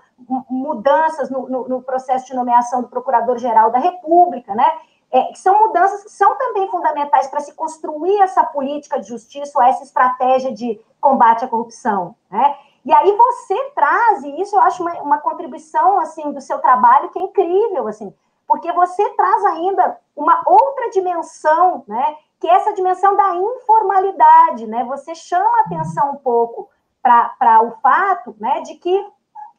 mudanças 0.50 1.30
no, 1.30 1.50
no, 1.50 1.68
no 1.70 1.82
processo 1.82 2.28
de 2.28 2.36
nomeação 2.36 2.82
do 2.82 2.90
Procurador-Geral 2.90 3.72
da 3.72 3.80
República, 3.80 4.54
né, 4.54 4.70
é, 5.14 5.32
são 5.36 5.68
mudanças 5.68 6.04
que 6.04 6.12
são 6.12 6.36
também 6.36 6.68
fundamentais 6.70 7.28
para 7.28 7.40
se 7.40 7.54
construir 7.54 8.20
essa 8.20 8.44
política 8.44 9.00
de 9.00 9.08
justiça 9.08 9.52
ou 9.56 9.64
essa 9.64 9.84
estratégia 9.84 10.52
de 10.52 10.82
combate 11.00 11.46
à 11.46 11.48
corrupção, 11.48 12.16
né? 12.32 12.58
E 12.84 12.92
aí 12.92 13.16
você 13.16 13.72
traz, 13.76 14.24
e 14.24 14.42
isso 14.42 14.56
eu 14.56 14.62
acho 14.62 14.82
uma, 14.82 14.94
uma 15.02 15.18
contribuição, 15.20 16.00
assim, 16.00 16.32
do 16.32 16.42
seu 16.42 16.60
trabalho 16.60 17.10
que 17.12 17.20
é 17.20 17.22
incrível, 17.22 17.88
assim, 17.88 18.14
porque 18.48 18.72
você 18.74 19.08
traz 19.12 19.46
ainda 19.46 19.98
uma 20.16 20.42
outra 20.46 20.90
dimensão, 20.90 21.84
né, 21.88 22.18
que 22.42 22.48
é 22.48 22.56
essa 22.56 22.74
dimensão 22.74 23.16
da 23.16 23.36
informalidade, 23.36 24.68
né, 24.68 24.84
você 24.84 25.16
chama 25.16 25.62
atenção 25.62 26.12
um 26.12 26.18
pouco 26.18 26.70
para 27.02 27.62
o 27.64 27.72
fato, 27.82 28.36
né, 28.38 28.62
de 28.62 28.76
que 28.76 29.08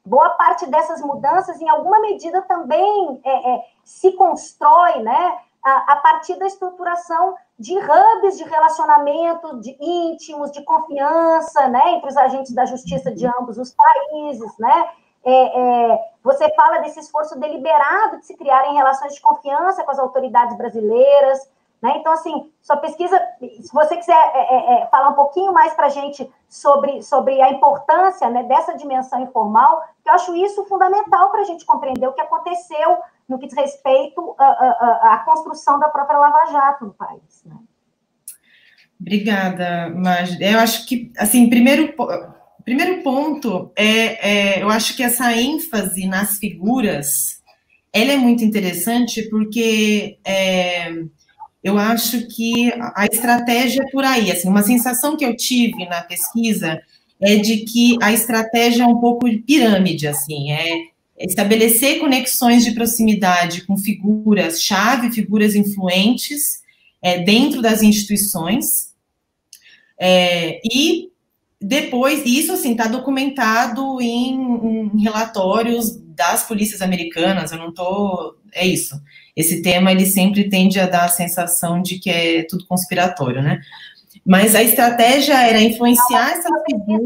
boa 0.05 0.31
parte 0.31 0.67
dessas 0.67 1.01
mudanças, 1.01 1.61
em 1.63 1.69
alguma 1.69 1.99
medida, 2.01 2.43
também 2.43 3.21
é, 3.25 3.55
é, 3.55 3.65
se 3.85 4.13
constrói 4.13 5.03
né, 5.03 5.39
a, 5.65 5.93
a, 5.93 5.97
partir 5.97 6.37
da 6.39 6.47
estruturação 6.47 7.35
de 7.59 7.77
hubs 7.79 8.37
de 8.37 8.45
relacionamento 8.45 9.61
de 9.61 9.77
íntimos, 9.81 10.51
de 10.53 10.63
confiança 10.65 11.69
né, 11.69 11.93
entre 11.93 12.11
os 12.11 12.17
agentes 12.17 12.53
da 12.53 12.65
justiça 12.67 13.13
de 13.13 13.27
ambos 13.27 13.59
os 13.59 13.73
países. 13.73 14.59
Né? 14.59 14.89
É, 15.25 15.61
é, 15.93 16.13
você 16.23 16.53
fala 16.55 16.79
desse 16.79 17.01
esforço 17.01 17.39
deliberado 17.39 18.19
de 18.19 18.27
se 18.27 18.37
criarem 18.37 18.75
relações 18.75 19.15
de 19.15 19.21
confiança 19.21 19.85
com 19.85 19.91
as 19.91 19.99
autoridades 19.99 20.57
brasileiras, 20.57 21.49
né? 21.85 21.99
Então, 21.99 22.15
assim, 22.15 22.51
sua 22.63 22.79
pesquisa, 22.79 23.21
se 23.39 23.71
você 23.71 23.95
quiser 23.99 24.17
é, 24.35 24.55
é, 24.55 24.83
é 24.85 24.87
falar 24.87 25.11
um 25.11 25.15
pouquinho 25.15 25.53
mais 25.53 25.75
para 25.75 25.85
a 25.85 25.91
gente 25.91 26.33
sobre, 26.49 27.03
sobre 27.03 27.43
a 27.43 27.51
importância 27.51 28.31
né, 28.31 28.43
dessa 28.45 28.75
dimensão 28.75 29.21
informal, 29.21 29.83
eu 30.03 30.15
acho 30.15 30.35
isso 30.35 30.65
fundamental 30.65 31.31
para 31.31 31.41
a 31.41 31.45
gente 31.45 31.67
compreender 31.67 32.09
o 32.09 32.15
que 32.15 32.23
aconteceu 32.23 32.97
no 33.29 33.39
que 33.39 33.47
diz 33.47 33.57
respeito 33.57 34.35
à, 34.39 35.23
construção 35.25 35.79
da 35.79 35.89
própria 35.89 36.19
Lava 36.19 36.53
Jato 36.53 36.87
no 36.87 36.95
país. 36.95 37.43
Né? 37.45 37.57
Obrigada, 39.01 39.91
Magda. 39.91 40.45
Eu 40.45 40.59
acho 40.59 40.87
que, 40.87 41.13
assim, 41.17 41.49
primeiro, 41.49 41.95
primeiro 42.65 43.03
ponto 43.03 43.73
é, 43.77 44.57
é, 44.59 44.63
eu 44.63 44.69
acho 44.71 44.97
que 44.97 45.03
essa 45.03 45.33
ênfase 45.37 46.07
nas 46.07 46.39
figuras, 46.39 47.43
ela 47.93 48.13
é 48.13 48.17
muito 48.17 48.45
interessante 48.45 49.29
porque 49.31 50.19
é, 50.25 50.91
eu 51.63 51.79
acho 51.79 52.27
que 52.29 52.73
a 52.95 53.07
estratégia 53.07 53.83
é 53.83 53.91
por 53.91 54.05
aí, 54.05 54.31
assim, 54.31 54.49
uma 54.49 54.63
sensação 54.63 55.17
que 55.17 55.25
eu 55.25 55.37
tive 55.37 55.87
na 55.87 56.03
pesquisa 56.03 56.81
é 57.21 57.37
de 57.37 57.59
que 57.65 57.97
a 58.03 58.13
estratégia 58.13 58.83
é 58.83 58.87
um 58.87 59.01
pouco 59.01 59.29
de 59.29 59.39
pirâmide, 59.39 60.07
assim, 60.07 60.53
é 60.53 60.94
estabelecer 61.19 62.01
conexões 62.01 62.65
de 62.65 62.73
proximidade 62.73 63.63
com 63.63 63.77
figuras-chave, 63.77 65.13
figuras 65.13 65.55
influentes 65.55 66.63
é, 67.01 67.21
dentro 67.21 67.63
das 67.63 67.83
instituições, 67.83 68.93
é, 69.99 70.61
e 70.65 71.11
depois, 71.61 72.27
isso 72.27 72.53
assim, 72.53 72.73
está 72.73 72.87
documentado 72.87 74.01
em, 74.01 74.35
em 74.35 75.03
relatórios 75.03 75.97
das 76.15 76.47
polícias 76.47 76.83
americanas, 76.83 77.53
eu 77.53 77.59
não 77.59 77.71
estou, 77.71 78.37
é 78.53 78.67
isso, 78.67 79.01
esse 79.37 79.63
tema 79.63 79.91
ele 79.91 80.07
sempre 80.07 80.49
tende 80.49 80.79
a 80.79 80.87
dar 80.87 81.05
a 81.05 81.09
sensação 81.09 81.81
de 81.81 81.99
que 81.99 82.11
é 82.11 82.43
tudo 82.45 82.67
conspiratório, 82.67 83.43
né? 83.43 83.61
Mas 84.25 84.55
a 84.55 84.63
estratégia 84.63 85.35
era 85.43 85.61
influenciar 85.61 86.33
essas 86.33 86.63
figuras. 86.67 86.99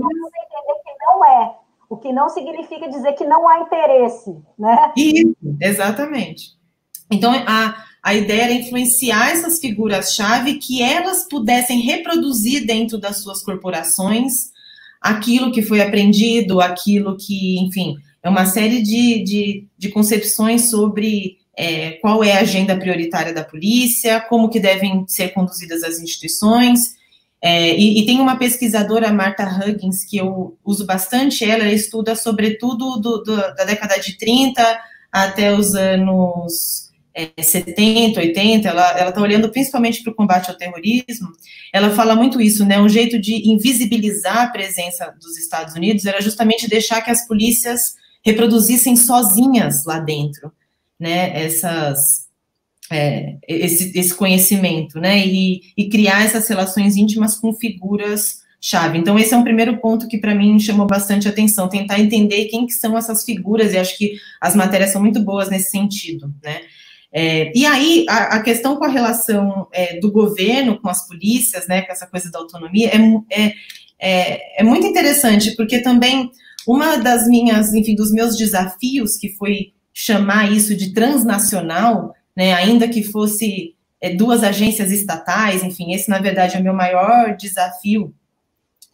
não 1.00 1.24
é, 1.24 1.54
o 1.88 1.96
que 1.96 2.12
não 2.12 2.28
significa 2.28 2.88
dizer 2.88 3.12
que 3.14 3.24
não 3.24 3.48
há 3.48 3.60
interesse, 3.60 4.36
né? 4.58 4.92
Isso, 4.96 5.36
exatamente. 5.60 6.58
Então 7.10 7.32
a, 7.32 7.84
a 8.02 8.14
ideia 8.14 8.42
era 8.42 8.52
influenciar 8.52 9.30
essas 9.30 9.58
figuras-chave 9.58 10.58
que 10.58 10.82
elas 10.82 11.26
pudessem 11.28 11.80
reproduzir 11.80 12.66
dentro 12.66 12.98
das 12.98 13.22
suas 13.22 13.42
corporações 13.42 14.50
aquilo 15.00 15.52
que 15.52 15.62
foi 15.62 15.80
aprendido, 15.80 16.60
aquilo 16.60 17.16
que, 17.16 17.58
enfim, 17.60 17.96
é 18.22 18.28
uma 18.28 18.46
série 18.46 18.82
de, 18.82 19.22
de, 19.22 19.66
de 19.78 19.88
concepções 19.88 20.68
sobre 20.68 21.38
é, 21.56 21.92
qual 21.92 22.22
é 22.22 22.32
a 22.32 22.40
agenda 22.40 22.76
prioritária 22.76 23.32
da 23.32 23.44
polícia, 23.44 24.20
como 24.20 24.48
que 24.48 24.60
devem 24.60 25.04
ser 25.08 25.30
conduzidas 25.30 25.82
as 25.82 25.98
instituições. 25.98 26.97
É, 27.40 27.76
e, 27.76 28.00
e, 28.00 28.06
tem 28.06 28.20
uma 28.20 28.36
pesquisadora, 28.36 29.12
Marta 29.12 29.44
Huggins, 29.44 30.04
que 30.04 30.16
eu 30.16 30.58
uso 30.64 30.84
bastante, 30.84 31.48
ela, 31.48 31.70
estuda 31.70 32.16
sobretudo 32.16 32.96
do, 32.96 33.18
do, 33.18 33.36
da 33.36 33.64
década 33.64 33.96
de 33.98 34.18
30 34.18 34.80
até 35.12 35.52
os 35.52 35.74
anos 35.74 36.88
é, 37.18 37.42
70, 37.42 38.20
80, 38.20 38.68
ela 38.68 39.08
está 39.08 39.20
olhando 39.20 39.48
principalmente 39.50 40.02
para 40.02 40.12
o 40.12 40.14
combate 40.14 40.50
ao 40.50 40.56
terrorismo, 40.56 41.32
ela 41.72 41.90
fala 41.90 42.14
muito 42.14 42.40
isso, 42.40 42.64
né, 42.64 42.80
um 42.80 42.88
jeito 42.88 43.18
de 43.18 43.50
invisibilizar 43.50 44.42
a 44.42 44.50
presença 44.50 45.12
dos 45.20 45.36
Estados 45.36 45.74
Unidos 45.74 46.06
era 46.06 46.20
justamente 46.20 46.68
deixar 46.68 47.02
que 47.02 47.10
as 47.10 47.26
polícias 47.26 47.96
reproduzissem 48.24 48.94
sozinhas 48.94 49.84
lá 49.84 49.98
dentro, 49.98 50.52
né, 50.98 51.44
essas, 51.44 52.27
é, 52.90 53.36
esse, 53.46 53.98
esse, 53.98 54.14
conhecimento, 54.14 54.98
né, 55.00 55.26
e, 55.26 55.60
e, 55.76 55.88
criar 55.88 56.24
essas 56.24 56.48
relações 56.48 56.96
íntimas 56.96 57.36
com 57.36 57.52
figuras 57.52 58.38
chave. 58.60 58.98
Então 58.98 59.18
esse 59.18 59.32
é 59.32 59.36
um 59.36 59.44
primeiro 59.44 59.78
ponto 59.78 60.08
que 60.08 60.18
para 60.18 60.34
mim 60.34 60.58
chamou 60.58 60.86
bastante 60.86 61.28
atenção, 61.28 61.68
tentar 61.68 62.00
entender 62.00 62.46
quem 62.46 62.66
que 62.66 62.72
são 62.72 62.96
essas 62.96 63.24
figuras, 63.24 63.72
e 63.72 63.78
acho 63.78 63.96
que 63.96 64.14
as 64.40 64.56
matérias 64.56 64.90
são 64.90 65.02
muito 65.02 65.20
boas 65.20 65.48
nesse 65.48 65.70
sentido, 65.70 66.32
né. 66.42 66.60
É, 67.10 67.50
e 67.54 67.64
aí 67.64 68.04
a, 68.08 68.36
a, 68.36 68.42
questão 68.42 68.76
com 68.76 68.84
a 68.84 68.88
relação 68.88 69.66
é, 69.72 69.98
do 69.98 70.12
governo 70.12 70.78
com 70.78 70.90
as 70.90 71.06
polícias, 71.06 71.66
né, 71.66 71.80
com 71.82 71.92
essa 71.92 72.06
coisa 72.06 72.30
da 72.30 72.38
autonomia, 72.38 72.90
é, 72.90 72.98
é, 73.30 73.54
é, 73.98 74.60
é 74.60 74.62
muito 74.62 74.86
interessante, 74.86 75.56
porque 75.56 75.80
também 75.80 76.30
uma 76.66 76.98
das 76.98 77.26
minhas, 77.26 77.72
enfim, 77.72 77.94
dos 77.94 78.12
meus 78.12 78.36
desafios, 78.36 79.16
que 79.16 79.30
foi 79.30 79.72
chamar 79.94 80.52
isso 80.52 80.76
de 80.76 80.92
transnacional, 80.92 82.12
né, 82.38 82.54
ainda 82.54 82.86
que 82.86 83.02
fosse 83.02 83.74
é, 84.00 84.14
duas 84.14 84.44
agências 84.44 84.92
estatais, 84.92 85.64
enfim, 85.64 85.92
esse, 85.92 86.08
na 86.08 86.20
verdade, 86.20 86.56
é 86.56 86.60
o 86.60 86.62
meu 86.62 86.72
maior 86.72 87.36
desafio 87.36 88.14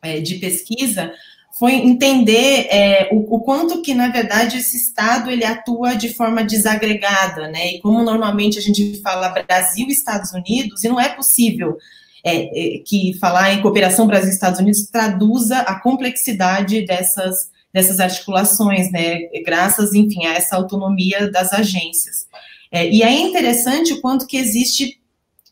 é, 0.01 0.19
de 0.19 0.37
pesquisa, 0.37 1.13
foi 1.59 1.75
entender 1.75 2.69
é, 2.71 3.11
o, 3.13 3.37
o, 3.37 3.41
quanto 3.41 3.83
que, 3.83 3.93
na 3.93 4.09
verdade, 4.09 4.57
esse 4.57 4.79
Estado 4.79 5.31
ele 5.31 5.45
atua 5.45 5.95
de 5.95 6.15
forma 6.15 6.42
desagregada, 6.42 7.47
né? 7.49 7.75
E 7.75 7.81
como 7.81 8.03
normalmente 8.03 8.59
a 8.59 8.63
gente 8.63 9.03
fala 9.03 9.29
Brasil 9.29 9.88
e 9.88 9.92
Estados 9.92 10.33
Unidos, 10.33 10.83
e 10.83 10.88
não 10.88 10.99
é 10.99 11.11
possível 11.11 11.77
é, 12.25 12.77
é, 12.77 12.79
que 12.79 13.13
falar 13.21 13.53
em 13.53 13.61
cooperação 13.61 14.07
Brasil-Estados 14.07 14.59
Unidos 14.59 14.87
traduza 14.90 15.59
a 15.59 15.79
complexidade 15.79 16.87
dessas, 16.87 17.51
dessas 17.71 18.01
articulações, 18.01 18.90
né? 18.90 19.19
Graças, 19.45 19.92
enfim, 19.92 20.25
a 20.25 20.33
essa 20.33 20.57
autonomia 20.57 21.31
das 21.31 21.53
agências. 21.53 22.27
É, 22.75 22.90
e 22.90 23.04
é 23.04 23.12
interessante 23.12 23.92
o 23.92 24.00
quanto 24.00 24.27
que 24.27 24.37
existe 24.37 25.00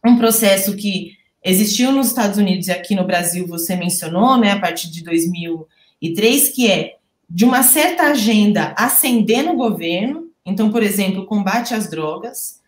um 0.04 0.16
processo 0.16 0.74
que 0.74 1.12
existiu 1.44 1.92
nos 1.92 2.08
Estados 2.08 2.36
Unidos 2.36 2.66
e 2.66 2.72
aqui 2.72 2.96
no 2.96 3.06
Brasil, 3.06 3.46
você 3.46 3.76
mencionou, 3.76 4.36
né, 4.36 4.50
a 4.50 4.58
partir 4.58 4.90
de 4.90 5.04
2000 5.04 5.68
e 6.00 6.14
três, 6.14 6.48
que 6.48 6.68
é 6.68 6.96
de 7.30 7.44
uma 7.44 7.62
certa 7.62 8.08
agenda 8.08 8.74
ascender 8.76 9.44
no 9.44 9.54
governo, 9.54 10.30
Então, 10.44 10.72
por 10.72 10.82
exemplo, 10.82 11.24
combate 11.24 11.72
às 11.72 11.88
drogas, 11.88 12.60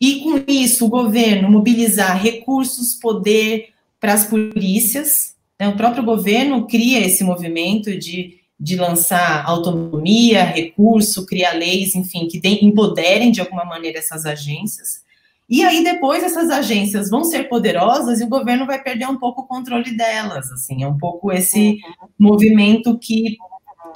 e 0.00 0.20
com 0.20 0.42
isso 0.50 0.86
o 0.86 0.88
governo 0.88 1.50
mobilizar 1.50 2.18
recursos, 2.18 2.94
poder 2.94 3.74
para 4.00 4.14
as 4.14 4.24
polícias. 4.24 5.36
Né? 5.58 5.68
O 5.68 5.76
próprio 5.76 6.02
governo 6.02 6.66
cria 6.66 7.04
esse 7.04 7.22
movimento 7.22 7.94
de, 7.98 8.39
de 8.60 8.76
lançar 8.76 9.42
autonomia, 9.46 10.44
recurso, 10.44 11.24
criar 11.24 11.52
leis, 11.52 11.94
enfim, 11.94 12.28
que 12.28 12.40
empoderem 12.44 13.32
de 13.32 13.40
alguma 13.40 13.64
maneira 13.64 13.98
essas 13.98 14.26
agências. 14.26 15.00
E 15.48 15.64
aí 15.64 15.82
depois 15.82 16.22
essas 16.22 16.50
agências 16.50 17.08
vão 17.08 17.24
ser 17.24 17.48
poderosas 17.48 18.20
e 18.20 18.24
o 18.24 18.28
governo 18.28 18.66
vai 18.66 18.80
perder 18.80 19.08
um 19.08 19.16
pouco 19.16 19.40
o 19.40 19.46
controle 19.46 19.96
delas, 19.96 20.52
assim, 20.52 20.84
é 20.84 20.86
um 20.86 20.98
pouco 20.98 21.32
esse 21.32 21.70
uhum. 21.70 22.08
movimento 22.18 22.98
que 22.98 23.38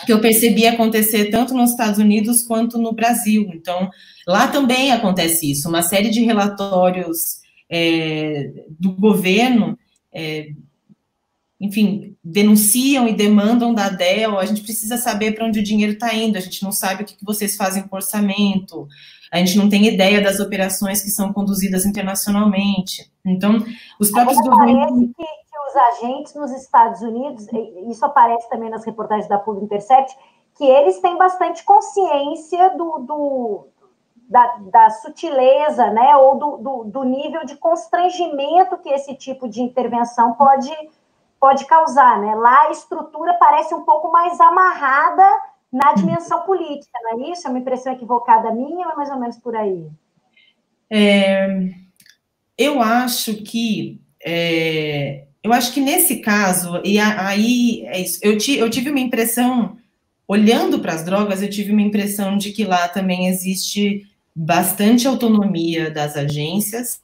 que 0.05 0.13
eu 0.13 0.21
percebi 0.21 0.67
acontecer 0.67 1.31
tanto 1.31 1.55
nos 1.55 1.71
Estados 1.71 2.01
Unidos 2.01 2.43
quanto 2.43 2.79
no 2.79 2.93
Brasil. 2.93 3.49
Então, 3.55 3.89
lá 4.27 4.49
também 4.49 4.91
acontece 4.91 5.49
isso. 5.51 5.69
Uma 5.69 5.83
série 5.83 6.11
de 6.11 6.21
relatórios 6.21 7.41
é, 7.71 8.51
do 8.69 8.93
governo, 8.93 9.79
é, 10.13 10.49
enfim, 11.65 12.15
denunciam 12.23 13.09
e 13.09 13.15
demandam 13.15 13.73
da 13.73 13.89
DEL. 13.89 14.39
A 14.39 14.45
gente 14.45 14.61
precisa 14.61 14.99
saber 14.99 15.35
para 15.35 15.47
onde 15.47 15.61
o 15.61 15.63
dinheiro 15.63 15.95
está 15.95 16.15
indo. 16.15 16.37
A 16.37 16.41
gente 16.41 16.63
não 16.63 16.71
sabe 16.71 17.03
o 17.03 17.07
que, 17.07 17.17
que 17.17 17.25
vocês 17.25 17.57
fazem 17.57 17.83
com 17.89 17.97
orçamento. 17.97 18.87
A 19.33 19.39
gente 19.39 19.57
não 19.57 19.69
tem 19.69 19.87
ideia 19.87 20.21
das 20.21 20.41
operações 20.41 21.03
que 21.03 21.11
são 21.11 21.33
conduzidas 21.33 21.87
internacionalmente. 21.87 23.11
Então, 23.25 23.65
os 23.99 24.11
próprios 24.11 24.39
governos 24.41 25.11
os 25.67 25.77
agentes 25.77 26.35
nos 26.35 26.53
Estados 26.53 27.01
Unidos, 27.01 27.47
isso 27.89 28.05
aparece 28.05 28.49
também 28.49 28.71
nas 28.71 28.85
reportagens 28.85 29.29
da 29.29 29.39
Pub 29.39 29.61
Intercept, 29.61 30.17
que 30.57 30.65
eles 30.65 31.01
têm 31.01 31.19
bastante 31.19 31.65
consciência 31.65 32.77
do, 32.77 32.99
do 33.01 33.67
da, 34.29 34.57
da, 34.71 34.91
sutileza, 34.91 35.91
né, 35.91 36.17
ou 36.17 36.39
do, 36.39 36.57
do, 36.59 36.85
do, 36.85 37.03
nível 37.03 37.45
de 37.45 37.57
constrangimento 37.57 38.79
que 38.79 38.89
esse 38.89 39.15
tipo 39.17 39.49
de 39.49 39.61
intervenção 39.61 40.35
pode, 40.35 40.71
pode 41.45 41.67
causar, 41.67 42.23
né? 42.23 42.35
Lá 42.37 42.69
a 42.69 42.71
estrutura 42.71 43.35
parece 43.35 43.75
um 43.75 43.83
pouco 43.83 44.11
mais 44.11 44.41
amarrada 44.41 45.23
na 45.71 45.93
dimensão 45.93 46.41
política, 46.47 46.99
não 47.03 47.21
é 47.21 47.33
isso? 47.33 47.47
É 47.47 47.51
uma 47.51 47.59
impressão 47.59 47.93
equivocada 47.93 48.51
minha 48.51 48.87
ou 48.87 48.93
é 48.93 48.97
mais 48.97 49.11
ou 49.11 49.21
menos 49.21 49.37
por 49.37 49.55
aí? 49.55 49.87
É, 50.89 51.69
eu 52.57 52.81
acho 52.81 53.43
que 53.43 54.01
é, 54.25 55.25
eu 55.43 55.53
acho 55.53 55.75
que 55.75 55.83
nesse 55.83 56.21
caso, 56.21 56.81
e 56.83 56.99
aí 56.99 57.85
é 57.89 58.01
isso, 58.01 58.21
eu, 58.23 58.39
eu 58.57 58.71
tive 58.71 58.89
uma 58.89 59.01
impressão, 59.01 59.77
olhando 60.27 60.79
para 60.79 60.95
as 60.95 61.05
drogas, 61.05 61.43
eu 61.43 61.51
tive 61.51 61.73
uma 61.73 61.83
impressão 61.83 62.39
de 62.39 62.53
que 62.53 62.65
lá 62.65 62.89
também 62.89 63.29
existe 63.29 64.09
bastante 64.35 65.07
autonomia 65.07 65.91
das 65.91 66.17
agências, 66.17 66.99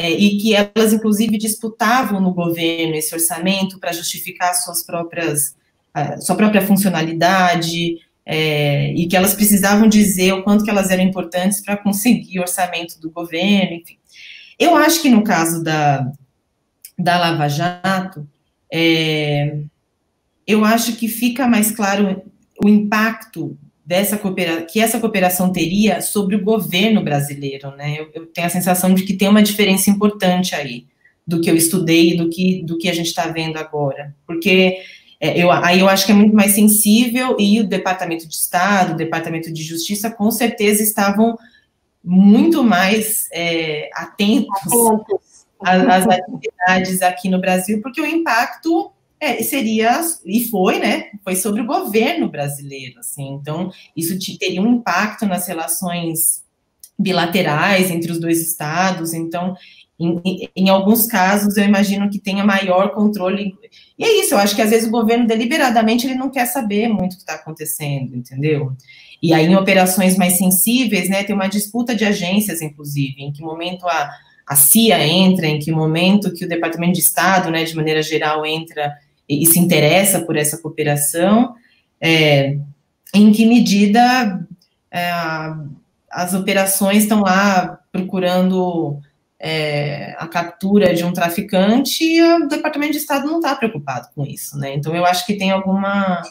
é, 0.00 0.10
e 0.10 0.38
que 0.38 0.54
elas, 0.54 0.94
inclusive, 0.94 1.36
disputavam 1.36 2.22
no 2.22 2.32
governo 2.32 2.94
esse 2.94 3.14
orçamento 3.14 3.78
para 3.78 3.92
justificar 3.92 4.54
suas 4.54 4.82
próprias, 4.82 5.54
sua 6.20 6.34
própria 6.36 6.62
funcionalidade, 6.62 7.98
é, 8.24 8.94
e 8.94 9.06
que 9.06 9.14
elas 9.14 9.34
precisavam 9.34 9.86
dizer 9.86 10.32
o 10.32 10.42
quanto 10.42 10.64
que 10.64 10.70
elas 10.70 10.90
eram 10.90 11.02
importantes 11.02 11.60
para 11.60 11.76
conseguir 11.76 12.40
orçamento 12.40 12.98
do 12.98 13.10
governo, 13.10 13.74
enfim. 13.74 13.98
Eu 14.58 14.74
acho 14.74 15.02
que 15.02 15.10
no 15.10 15.22
caso 15.22 15.62
da, 15.62 16.10
da 16.98 17.18
Lava 17.18 17.46
Jato, 17.46 18.26
é, 18.72 19.58
eu 20.46 20.64
acho 20.64 20.96
que 20.96 21.08
fica 21.08 21.46
mais 21.46 21.72
claro 21.72 22.22
o 22.64 22.70
impacto 22.70 23.54
dessa 23.90 24.16
cooperação, 24.16 24.66
que 24.66 24.78
essa 24.78 25.00
cooperação 25.00 25.52
teria 25.52 26.00
sobre 26.00 26.36
o 26.36 26.44
governo 26.44 27.02
brasileiro, 27.02 27.74
né? 27.74 27.96
Eu, 27.98 28.08
eu, 28.14 28.26
tenho 28.26 28.46
a 28.46 28.50
sensação 28.50 28.94
de 28.94 29.02
que 29.02 29.14
tem 29.14 29.26
uma 29.26 29.42
diferença 29.42 29.90
importante 29.90 30.54
aí 30.54 30.86
do 31.26 31.40
que 31.40 31.50
eu 31.50 31.56
estudei 31.56 32.16
do 32.16 32.30
que, 32.30 32.62
do 32.62 32.78
que 32.78 32.88
a 32.88 32.94
gente 32.94 33.08
está 33.08 33.26
vendo 33.26 33.56
agora, 33.56 34.14
porque 34.24 34.78
é, 35.18 35.42
eu, 35.42 35.50
aí 35.50 35.80
eu 35.80 35.88
acho 35.88 36.06
que 36.06 36.12
é 36.12 36.14
muito 36.14 36.32
mais 36.32 36.52
sensível 36.52 37.34
e 37.36 37.58
o 37.58 37.66
Departamento 37.66 38.28
de 38.28 38.34
Estado, 38.36 38.92
o 38.92 38.96
Departamento 38.96 39.52
de 39.52 39.60
Justiça, 39.64 40.08
com 40.08 40.30
certeza 40.30 40.84
estavam 40.84 41.36
muito 42.04 42.62
mais 42.62 43.28
é, 43.32 43.90
atentos, 43.92 44.56
atentos 44.62 45.46
as, 45.58 46.06
atividades 46.06 47.02
aqui 47.02 47.28
no 47.28 47.40
Brasil, 47.40 47.80
porque 47.82 48.00
o 48.00 48.06
impacto 48.06 48.92
é, 49.20 49.42
seria, 49.42 50.00
e 50.24 50.48
foi, 50.48 50.78
né, 50.78 51.10
foi 51.22 51.36
sobre 51.36 51.60
o 51.60 51.66
governo 51.66 52.28
brasileiro, 52.28 52.98
assim, 52.98 53.34
então 53.34 53.70
isso 53.94 54.18
teria 54.38 54.62
um 54.62 54.76
impacto 54.76 55.26
nas 55.26 55.46
relações 55.46 56.42
bilaterais 56.98 57.90
entre 57.90 58.10
os 58.10 58.18
dois 58.18 58.40
estados, 58.40 59.12
então, 59.12 59.54
em, 59.98 60.48
em, 60.56 60.70
alguns 60.70 61.06
casos, 61.06 61.58
eu 61.58 61.64
imagino 61.64 62.08
que 62.08 62.18
tenha 62.18 62.42
maior 62.42 62.92
controle, 62.92 63.54
e 63.98 64.04
é 64.04 64.20
isso, 64.20 64.32
eu 64.32 64.38
acho 64.38 64.56
que 64.56 64.62
às 64.62 64.70
vezes 64.70 64.88
o 64.88 64.90
governo, 64.90 65.26
deliberadamente, 65.26 66.06
ele 66.06 66.14
não 66.14 66.30
quer 66.30 66.46
saber 66.46 66.88
muito 66.88 67.12
o 67.12 67.16
que 67.16 67.22
está 67.22 67.34
acontecendo, 67.34 68.16
entendeu? 68.16 68.72
E 69.22 69.34
aí, 69.34 69.44
em 69.44 69.56
operações 69.56 70.16
mais 70.16 70.38
sensíveis, 70.38 71.10
né, 71.10 71.24
tem 71.24 71.34
uma 71.34 71.48
disputa 71.48 71.94
de 71.94 72.06
agências, 72.06 72.62
inclusive, 72.62 73.22
em 73.22 73.30
que 73.30 73.42
momento 73.42 73.86
a 73.86 74.10
a 74.50 74.56
CIA 74.56 75.06
entra, 75.06 75.46
em 75.46 75.60
que 75.60 75.70
momento 75.70 76.34
que 76.34 76.44
o 76.44 76.48
Departamento 76.48 76.94
de 76.94 76.98
Estado, 76.98 77.52
né, 77.52 77.62
de 77.62 77.76
maneira 77.76 78.02
geral, 78.02 78.44
entra 78.44 78.92
e, 79.30 79.46
se 79.46 79.58
interessa 79.58 80.20
por 80.20 80.36
essa 80.36 80.58
cooperação, 80.58 81.54
é, 82.00 82.56
em 83.14 83.30
que 83.30 83.46
medida 83.46 84.46
é, 84.90 85.12
as 86.10 86.34
operações 86.34 87.04
estão 87.04 87.20
lá 87.20 87.78
procurando 87.92 88.98
é, 89.38 90.14
a 90.18 90.26
captura 90.26 90.94
de 90.94 91.04
um 91.04 91.12
traficante 91.12 92.04
e 92.04 92.22
o 92.22 92.48
Departamento 92.48 92.92
de 92.92 92.98
Estado 92.98 93.26
não 93.26 93.38
está 93.38 93.54
preocupado 93.54 94.08
com 94.14 94.26
isso, 94.26 94.58
né? 94.58 94.74
Então 94.74 94.94
eu 94.94 95.06
acho 95.06 95.24
que 95.24 95.34
tem 95.34 95.50
alguma, 95.50 96.22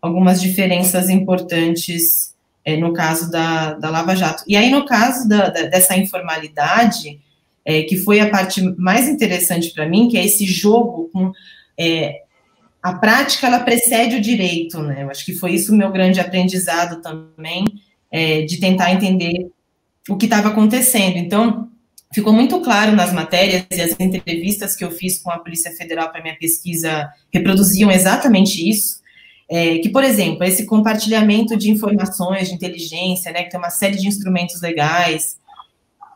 algumas 0.00 0.40
diferenças 0.40 1.10
importantes 1.10 2.34
é, 2.64 2.76
no 2.76 2.92
caso 2.92 3.30
da, 3.30 3.74
da 3.74 3.90
Lava 3.90 4.16
Jato. 4.16 4.42
E 4.48 4.56
aí, 4.56 4.70
no 4.70 4.84
caso 4.84 5.28
da, 5.28 5.48
da, 5.48 5.62
dessa 5.62 5.96
informalidade, 5.96 7.20
é, 7.64 7.82
que 7.82 7.96
foi 7.96 8.18
a 8.18 8.28
parte 8.28 8.60
mais 8.76 9.08
interessante 9.08 9.72
para 9.72 9.88
mim, 9.88 10.08
que 10.08 10.18
é 10.18 10.24
esse 10.24 10.44
jogo 10.44 11.08
com 11.12 11.30
é, 11.78 12.22
a 12.86 12.94
prática, 12.94 13.48
ela 13.48 13.58
precede 13.58 14.14
o 14.14 14.20
direito, 14.20 14.80
né? 14.80 15.02
Eu 15.02 15.10
acho 15.10 15.24
que 15.24 15.34
foi 15.34 15.54
isso 15.54 15.72
o 15.72 15.76
meu 15.76 15.90
grande 15.90 16.20
aprendizado 16.20 17.02
também, 17.02 17.64
é, 18.12 18.42
de 18.42 18.60
tentar 18.60 18.92
entender 18.92 19.50
o 20.08 20.16
que 20.16 20.26
estava 20.26 20.50
acontecendo. 20.50 21.16
Então, 21.16 21.68
ficou 22.14 22.32
muito 22.32 22.60
claro 22.60 22.92
nas 22.92 23.12
matérias 23.12 23.66
e 23.72 23.80
as 23.80 23.98
entrevistas 23.98 24.76
que 24.76 24.84
eu 24.84 24.92
fiz 24.92 25.18
com 25.18 25.32
a 25.32 25.38
Polícia 25.40 25.72
Federal 25.72 26.12
para 26.12 26.22
minha 26.22 26.38
pesquisa 26.38 27.08
reproduziam 27.34 27.90
exatamente 27.90 28.68
isso. 28.70 29.00
É, 29.50 29.78
que, 29.78 29.88
por 29.88 30.04
exemplo, 30.04 30.44
esse 30.44 30.64
compartilhamento 30.64 31.56
de 31.56 31.68
informações 31.68 32.48
de 32.48 32.54
inteligência, 32.54 33.32
né, 33.32 33.42
que 33.42 33.50
tem 33.50 33.58
uma 33.58 33.70
série 33.70 33.96
de 33.96 34.06
instrumentos 34.06 34.60
legais, 34.60 35.38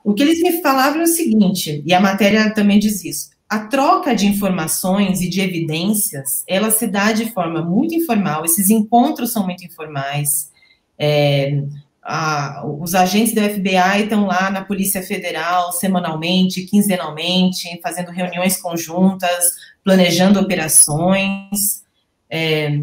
o 0.05 0.15
que 0.15 0.23
eles 0.23 0.41
me 0.41 0.63
falavam 0.63 1.01
é 1.01 1.05
o 1.05 1.09
seguinte, 1.09 1.83
e 1.85 1.93
a 1.93 2.01
matéria 2.01 2.55
também 2.55 2.79
diz 2.79 3.05
isso, 3.05 3.31
a 3.51 3.59
troca 3.59 4.15
de 4.15 4.27
informações 4.27 5.21
e 5.21 5.29
de 5.29 5.41
evidências, 5.41 6.45
ela 6.47 6.71
se 6.71 6.87
dá 6.87 7.11
de 7.11 7.33
forma 7.33 7.61
muito 7.61 7.93
informal, 7.93 8.45
esses 8.45 8.71
encontros 8.71 9.33
são 9.33 9.45
muito 9.45 9.65
informais, 9.65 10.53
é, 10.97 11.65
a, 12.01 12.65
os 12.65 12.95
agentes 12.95 13.35
da 13.35 13.51
FBI 13.51 14.05
estão 14.05 14.25
lá 14.27 14.53
na 14.53 14.65
Polícia 14.65 15.03
Federal 15.03 15.73
semanalmente, 15.73 16.63
quinzenalmente, 16.63 17.81
fazendo 17.83 18.13
reuniões 18.13 18.57
conjuntas, 18.57 19.45
planejando 19.83 20.39
operações. 20.39 21.83
É, 22.31 22.81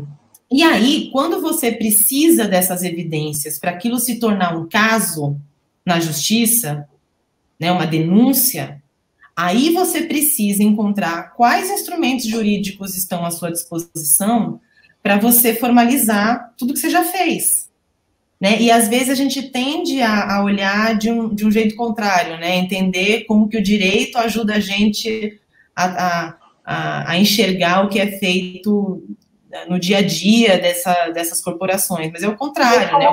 e 0.51 0.63
aí, 0.63 1.09
quando 1.13 1.41
você 1.41 1.71
precisa 1.71 2.45
dessas 2.45 2.83
evidências 2.83 3.57
para 3.57 3.71
aquilo 3.71 3.99
se 3.99 4.19
tornar 4.19 4.53
um 4.57 4.67
caso 4.67 5.39
na 5.85 5.99
justiça, 5.99 6.87
né, 7.57 7.71
uma 7.71 7.87
denúncia, 7.87 8.81
aí 9.37 9.71
você 9.71 10.01
precisa 10.01 10.63
encontrar 10.63 11.35
quais 11.35 11.69
instrumentos 11.69 12.25
jurídicos 12.25 12.97
estão 12.97 13.23
à 13.23 13.29
sua 13.29 13.51
disposição 13.51 14.59
para 15.03 15.17
você 15.17 15.53
formalizar 15.53 16.53
tudo 16.57 16.73
que 16.73 16.79
você 16.79 16.89
já 16.89 17.03
fez. 17.03 17.69
Né? 18.41 18.59
E 18.59 18.71
às 18.71 18.87
vezes 18.87 19.11
a 19.11 19.15
gente 19.15 19.51
tende 19.51 20.01
a, 20.01 20.37
a, 20.37 20.43
olhar 20.43 20.97
de 20.97 21.11
um, 21.11 21.33
de 21.33 21.45
um 21.45 21.51
jeito 21.51 21.75
contrário, 21.75 22.37
né? 22.37 22.55
Entender 22.55 23.25
como 23.25 23.47
que 23.47 23.57
o 23.57 23.63
direito 23.63 24.17
ajuda 24.17 24.55
a 24.55 24.59
gente 24.59 25.39
a, 25.75 26.35
a, 26.63 27.11
a 27.11 27.17
enxergar 27.17 27.85
o 27.85 27.89
que 27.89 27.99
é 27.99 28.17
feito 28.19 29.03
no 29.67 29.79
dia 29.79 29.99
a 29.99 30.01
dia 30.01 30.57
dessa, 30.59 31.09
dessas 31.09 31.41
corporações, 31.41 32.11
mas 32.11 32.21
é 32.21 32.27
o 32.27 32.37
contrário, 32.37 32.99
né? 32.99 33.11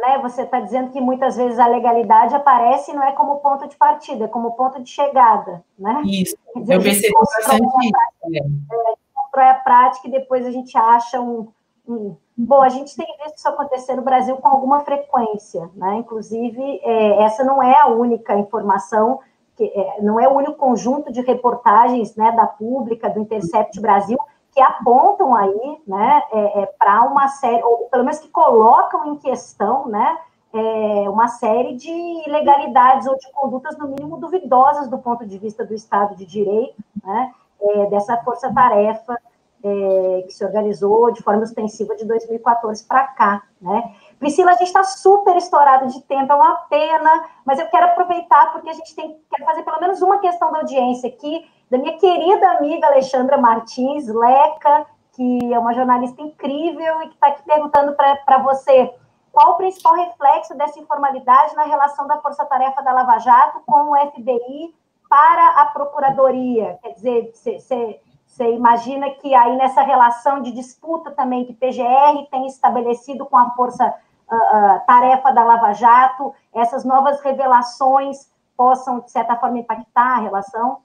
Né? 0.00 0.18
Você 0.22 0.42
está 0.42 0.60
dizendo 0.60 0.90
que 0.90 1.00
muitas 1.00 1.36
vezes 1.36 1.58
a 1.58 1.66
legalidade 1.66 2.34
aparece 2.34 2.92
não 2.92 3.02
é 3.02 3.12
como 3.12 3.36
ponto 3.36 3.68
de 3.68 3.76
partida, 3.76 4.24
é 4.24 4.28
como 4.28 4.52
ponto 4.52 4.82
de 4.82 4.90
chegada, 4.90 5.64
né? 5.78 6.02
Isso, 6.04 6.36
dizer, 6.56 6.74
eu 6.74 6.82
percebi 6.82 7.14
bastante 7.14 7.64
isso. 7.64 8.36
É, 8.36 8.94
constrói 9.14 9.48
a 9.48 9.54
prática 9.54 10.08
e 10.08 10.10
depois 10.10 10.46
a 10.46 10.50
gente 10.50 10.76
acha 10.76 11.20
um, 11.20 11.48
Hum. 11.88 12.16
Bom, 12.36 12.62
a 12.62 12.68
gente 12.68 12.94
tem 12.96 13.06
visto 13.22 13.38
isso 13.38 13.48
acontecer 13.48 13.94
no 13.94 14.02
Brasil 14.02 14.36
com 14.36 14.48
alguma 14.48 14.80
frequência, 14.80 15.70
né? 15.74 15.96
Inclusive, 15.96 16.80
é, 16.82 17.22
essa 17.22 17.44
não 17.44 17.62
é 17.62 17.80
a 17.80 17.86
única 17.86 18.36
informação, 18.36 19.20
que, 19.56 19.64
é, 19.64 20.02
não 20.02 20.20
é 20.20 20.28
o 20.28 20.34
único 20.34 20.54
conjunto 20.54 21.12
de 21.12 21.22
reportagens 21.22 22.14
né, 22.16 22.32
da 22.32 22.46
Pública, 22.46 23.08
do 23.08 23.20
Intercept 23.20 23.80
Brasil, 23.80 24.18
que 24.56 24.62
apontam 24.62 25.34
aí 25.34 25.82
né, 25.86 26.22
é, 26.32 26.62
é 26.62 26.66
para 26.78 27.02
uma 27.02 27.28
série, 27.28 27.62
ou 27.62 27.90
pelo 27.90 28.04
menos 28.04 28.18
que 28.18 28.28
colocam 28.28 29.12
em 29.12 29.16
questão 29.18 29.86
né, 29.86 30.16
é, 30.50 31.10
uma 31.10 31.28
série 31.28 31.76
de 31.76 31.90
ilegalidades 32.26 33.06
ou 33.06 33.18
de 33.18 33.30
condutas, 33.32 33.76
no 33.76 33.88
mínimo, 33.88 34.16
duvidosas 34.16 34.88
do 34.88 34.96
ponto 34.96 35.26
de 35.26 35.36
vista 35.36 35.62
do 35.62 35.74
Estado 35.74 36.16
de 36.16 36.24
Direito, 36.24 36.74
né, 37.04 37.34
é, 37.60 37.86
dessa 37.90 38.16
força-tarefa 38.22 39.18
é, 39.62 40.22
que 40.22 40.32
se 40.32 40.42
organizou 40.42 41.10
de 41.10 41.22
forma 41.22 41.42
ostensiva 41.42 41.94
de 41.94 42.06
2014 42.06 42.82
para 42.84 43.08
cá, 43.08 43.42
né? 43.60 43.94
Priscila, 44.18 44.52
a 44.52 44.54
gente 44.54 44.68
está 44.68 44.84
super 44.84 45.36
estourado 45.36 45.88
de 45.88 46.00
tempo, 46.02 46.32
é 46.32 46.36
uma 46.36 46.56
pena, 46.70 47.28
mas 47.44 47.58
eu 47.58 47.66
quero 47.66 47.86
aproveitar 47.86 48.52
porque 48.52 48.70
a 48.70 48.72
gente 48.72 48.94
tem 48.94 49.18
quer 49.30 49.44
fazer 49.44 49.62
pelo 49.64 49.80
menos 49.80 50.00
uma 50.00 50.18
questão 50.18 50.50
da 50.50 50.60
audiência 50.60 51.08
aqui, 51.08 51.44
da 51.70 51.78
minha 51.78 51.98
querida 51.98 52.50
amiga 52.52 52.86
Alexandra 52.86 53.36
Martins, 53.38 54.06
Leca, 54.06 54.86
que 55.12 55.52
é 55.52 55.58
uma 55.58 55.74
jornalista 55.74 56.22
incrível 56.22 57.02
e 57.02 57.08
que 57.08 57.14
está 57.14 57.28
aqui 57.28 57.42
perguntando 57.42 57.94
para 57.94 58.38
você 58.38 58.94
qual 59.32 59.52
o 59.52 59.56
principal 59.56 59.94
reflexo 59.94 60.56
dessa 60.56 60.78
informalidade 60.78 61.54
na 61.54 61.64
relação 61.64 62.06
da 62.06 62.18
Força 62.22 62.44
Tarefa 62.46 62.82
da 62.82 62.92
Lava 62.92 63.18
Jato 63.18 63.60
com 63.66 63.90
o 63.90 64.10
FBI 64.10 64.74
para 65.10 65.60
a 65.60 65.66
Procuradoria? 65.66 66.78
Quer 66.82 66.92
dizer, 66.94 67.32
você 67.34 68.52
imagina 68.52 69.10
que 69.10 69.34
aí 69.34 69.56
nessa 69.56 69.82
relação 69.82 70.40
de 70.40 70.52
disputa 70.52 71.10
também 71.10 71.44
que 71.44 71.52
PGR 71.52 72.26
tem 72.30 72.46
estabelecido 72.46 73.26
com 73.26 73.36
a 73.36 73.50
força 73.50 73.86
uh, 74.30 74.34
uh, 74.34 74.86
tarefa 74.86 75.30
da 75.32 75.44
Lava 75.44 75.72
Jato, 75.74 76.34
essas 76.54 76.84
novas 76.84 77.20
revelações 77.20 78.30
possam, 78.56 79.00
de 79.00 79.10
certa 79.10 79.36
forma, 79.36 79.58
impactar 79.58 80.16
a 80.16 80.20
relação? 80.20 80.78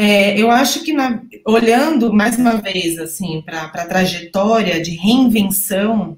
É, 0.00 0.40
eu 0.40 0.48
acho 0.48 0.84
que, 0.84 0.92
na, 0.92 1.20
olhando 1.44 2.12
mais 2.12 2.38
uma 2.38 2.52
vez 2.62 3.00
assim 3.00 3.42
para 3.44 3.62
a 3.62 3.84
trajetória 3.84 4.80
de 4.80 4.92
reinvenção 4.92 6.16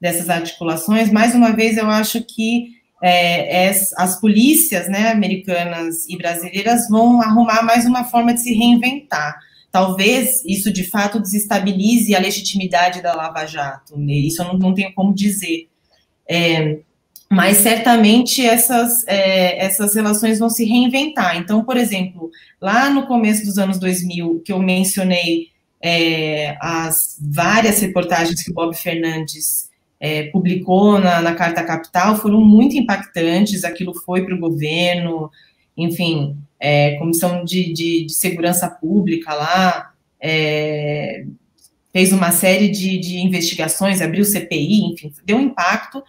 dessas 0.00 0.28
articulações, 0.28 1.12
mais 1.12 1.32
uma 1.32 1.52
vez 1.52 1.76
eu 1.76 1.88
acho 1.88 2.24
que 2.24 2.72
é, 3.00 3.68
as, 3.68 3.92
as 3.92 4.20
polícias 4.20 4.88
né, 4.88 5.12
americanas 5.12 6.08
e 6.08 6.18
brasileiras 6.18 6.88
vão 6.88 7.22
arrumar 7.22 7.62
mais 7.62 7.86
uma 7.86 8.02
forma 8.02 8.34
de 8.34 8.40
se 8.40 8.52
reinventar. 8.52 9.38
Talvez 9.70 10.44
isso 10.44 10.72
de 10.72 10.82
fato 10.82 11.20
desestabilize 11.20 12.12
a 12.16 12.18
legitimidade 12.18 13.00
da 13.00 13.14
Lava 13.14 13.46
Jato, 13.46 13.96
né? 13.96 14.12
isso 14.12 14.42
eu 14.42 14.48
não, 14.48 14.58
não 14.58 14.74
tenho 14.74 14.92
como 14.92 15.14
dizer. 15.14 15.68
É, 16.28 16.80
mas 17.30 17.58
certamente 17.58 18.44
essas, 18.44 19.06
é, 19.06 19.64
essas 19.64 19.94
relações 19.94 20.40
vão 20.40 20.50
se 20.50 20.64
reinventar. 20.64 21.36
Então, 21.36 21.62
por 21.62 21.76
exemplo, 21.76 22.28
lá 22.60 22.90
no 22.90 23.06
começo 23.06 23.44
dos 23.44 23.56
anos 23.56 23.78
2000, 23.78 24.42
que 24.44 24.52
eu 24.52 24.58
mencionei 24.58 25.48
é, 25.80 26.56
as 26.60 27.16
várias 27.20 27.80
reportagens 27.80 28.42
que 28.42 28.50
o 28.50 28.54
Bob 28.54 28.74
Fernandes 28.76 29.70
é, 30.00 30.24
publicou 30.24 30.98
na, 30.98 31.22
na, 31.22 31.34
Carta 31.34 31.62
Capital 31.62 32.16
foram 32.16 32.40
muito 32.40 32.76
impactantes, 32.76 33.62
aquilo 33.62 33.94
foi 33.94 34.24
para 34.24 34.34
o 34.34 34.40
governo, 34.40 35.30
enfim, 35.76 36.36
é, 36.58 36.96
Comissão 36.96 37.44
de, 37.44 37.72
de, 37.72 38.06
de, 38.06 38.12
Segurança 38.12 38.68
Pública 38.68 39.32
lá, 39.34 39.92
é, 40.20 41.24
fez 41.92 42.12
uma 42.12 42.32
série 42.32 42.68
de, 42.68 42.98
de 42.98 43.18
investigações, 43.20 44.00
abriu 44.00 44.24
CPI, 44.24 44.92
enfim, 44.92 45.12
deu 45.24 45.36
um 45.36 45.42
impacto, 45.42 46.02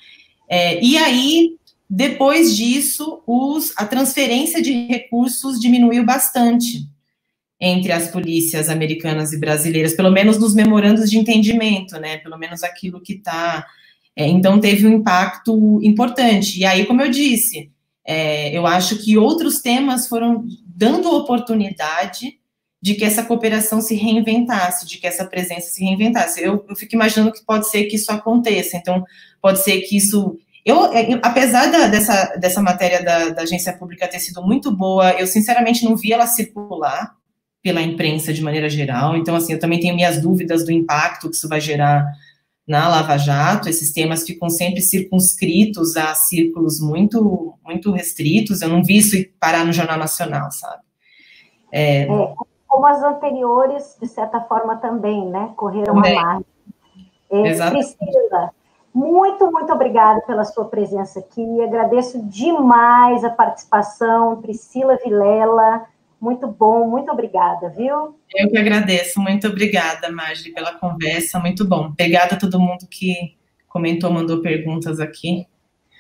é, 0.52 0.84
e 0.84 0.97
aí, 0.97 1.56
depois 1.89 2.56
disso, 2.56 3.24
os, 3.26 3.74
a 3.78 3.86
transferência 3.86 4.62
de 4.62 4.86
recursos 4.88 5.60
diminuiu 5.60 6.06
bastante 6.06 6.86
entre 7.60 7.91
as 7.91 8.10
polícias 8.10 8.70
americanas 8.70 9.34
e 9.34 9.39
brasileiras, 9.39 9.93
pelo 9.93 10.12
menos 10.12 10.38
nos 10.38 10.54
memorandos 10.54 11.10
de 11.10 11.18
entendimento, 11.18 11.99
né, 11.99 12.18
pelo 12.18 12.38
menos 12.38 12.64
aquilo 12.64 12.99
que 12.99 13.14
está 13.14 13.66
é, 14.16 14.28
então, 14.28 14.60
teve 14.60 14.86
um 14.86 14.93
impacto 14.93 15.80
importante. 15.84 16.60
E 16.60 16.66
aí, 16.66 16.86
como 16.86 17.02
eu 17.02 17.10
disse, 17.10 17.72
é, 18.06 18.56
eu 18.56 18.68
acho 18.68 18.97
que 18.97 19.18
outros 19.18 19.62
temas 19.62 20.08
foram 20.08 20.45
dando 20.66 21.16
oportunidade 21.16 22.38
de 22.82 22.95
que 22.95 23.05
essa 23.05 23.23
cooperação 23.23 23.79
se 23.79 23.93
reinventasse, 23.95 24.88
de 24.88 24.97
que 24.97 25.05
essa 25.05 25.25
presença 25.25 25.69
se 25.69 25.84
reinventasse. 25.84 26.41
Eu, 26.41 26.65
eu 26.67 26.75
fico 26.75 26.95
imaginando 26.95 27.32
que 27.32 27.45
pode 27.45 27.69
ser 27.69 27.86
que 27.86 27.95
isso 27.95 28.11
aconteça. 28.11 28.75
Então, 28.75 29.03
pode 29.41 29.63
ser 29.63 29.82
que 29.82 29.95
isso. 29.95 30.38
Eu, 30.65 30.91
é, 30.91 31.19
apesar 31.21 31.71
da, 31.71 31.88
dessa, 31.88 32.36
dessa 32.38 32.61
matéria 32.61 33.03
da, 33.03 33.29
da 33.29 33.43
agência 33.43 33.73
pública 33.73 34.07
ter 34.07 34.19
sido 34.19 34.41
muito 34.41 34.75
boa, 34.75 35.11
eu 35.11 35.27
sinceramente 35.27 35.84
não 35.86 35.95
vi 35.95 36.11
ela 36.11 36.25
circular 36.25 37.15
pela 37.61 37.82
imprensa 37.82 38.34
de 38.34 38.41
maneira 38.41 38.67
geral. 38.67 39.15
Então, 39.15 39.36
assim, 39.36 39.53
eu 39.53 39.59
também 39.59 39.79
tenho 39.79 39.95
minhas 39.95 40.19
dúvidas 40.19 40.65
do 40.65 40.71
impacto 40.71 41.29
que 41.29 41.36
isso 41.36 41.47
vai 41.47 41.61
gerar 41.61 42.05
na 42.67 42.88
Lava 42.88 43.17
Jato, 43.17 43.67
esses 43.67 43.91
temas 43.91 44.23
ficam 44.23 44.49
sempre 44.49 44.82
circunscritos 44.82 45.97
a 45.97 46.13
círculos 46.15 46.79
muito, 46.79 47.57
muito 47.65 47.91
restritos. 47.91 48.61
Eu 48.61 48.69
não 48.69 48.84
vi 48.84 48.97
isso 48.97 49.17
parar 49.39 49.65
no 49.65 49.73
Jornal 49.73 49.97
Nacional, 49.97 50.49
sabe? 50.51 50.82
É, 51.71 52.03
é, 52.03 52.07
como 52.72 52.86
as 52.86 53.03
anteriores, 53.03 53.97
de 54.01 54.07
certa 54.07 54.39
forma, 54.39 54.78
também, 54.78 55.26
né? 55.30 55.51
Correram 55.57 55.93
também. 55.93 56.17
a 56.17 56.24
margem. 56.24 56.45
É, 57.30 57.69
Priscila, 57.69 58.51
muito, 58.93 59.51
muito 59.51 59.74
obrigada 59.74 60.22
pela 60.22 60.45
sua 60.45 60.63
presença 60.63 61.19
aqui. 61.19 61.61
Agradeço 61.61 62.26
demais 62.30 63.26
a 63.26 63.30
participação, 63.30 64.41
Priscila 64.41 64.97
Vilela. 65.03 65.86
Muito 66.19 66.47
bom, 66.47 66.88
muito 66.88 67.11
obrigada, 67.11 67.67
viu? 67.69 68.15
Eu 68.34 68.49
que 68.49 68.57
agradeço, 68.57 69.19
muito 69.19 69.47
obrigada, 69.47 70.09
Marjorie, 70.09 70.53
pela 70.53 70.74
conversa, 70.74 71.39
muito 71.39 71.67
bom. 71.67 71.88
Obrigada 71.88 72.36
a 72.36 72.39
todo 72.39 72.59
mundo 72.59 72.88
que 72.89 73.36
comentou, 73.67 74.13
mandou 74.13 74.41
perguntas 74.41 75.01
aqui. 75.01 75.45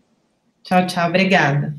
Tchau, 0.62 0.86
tchau. 0.86 1.08
Obrigada. 1.08 1.74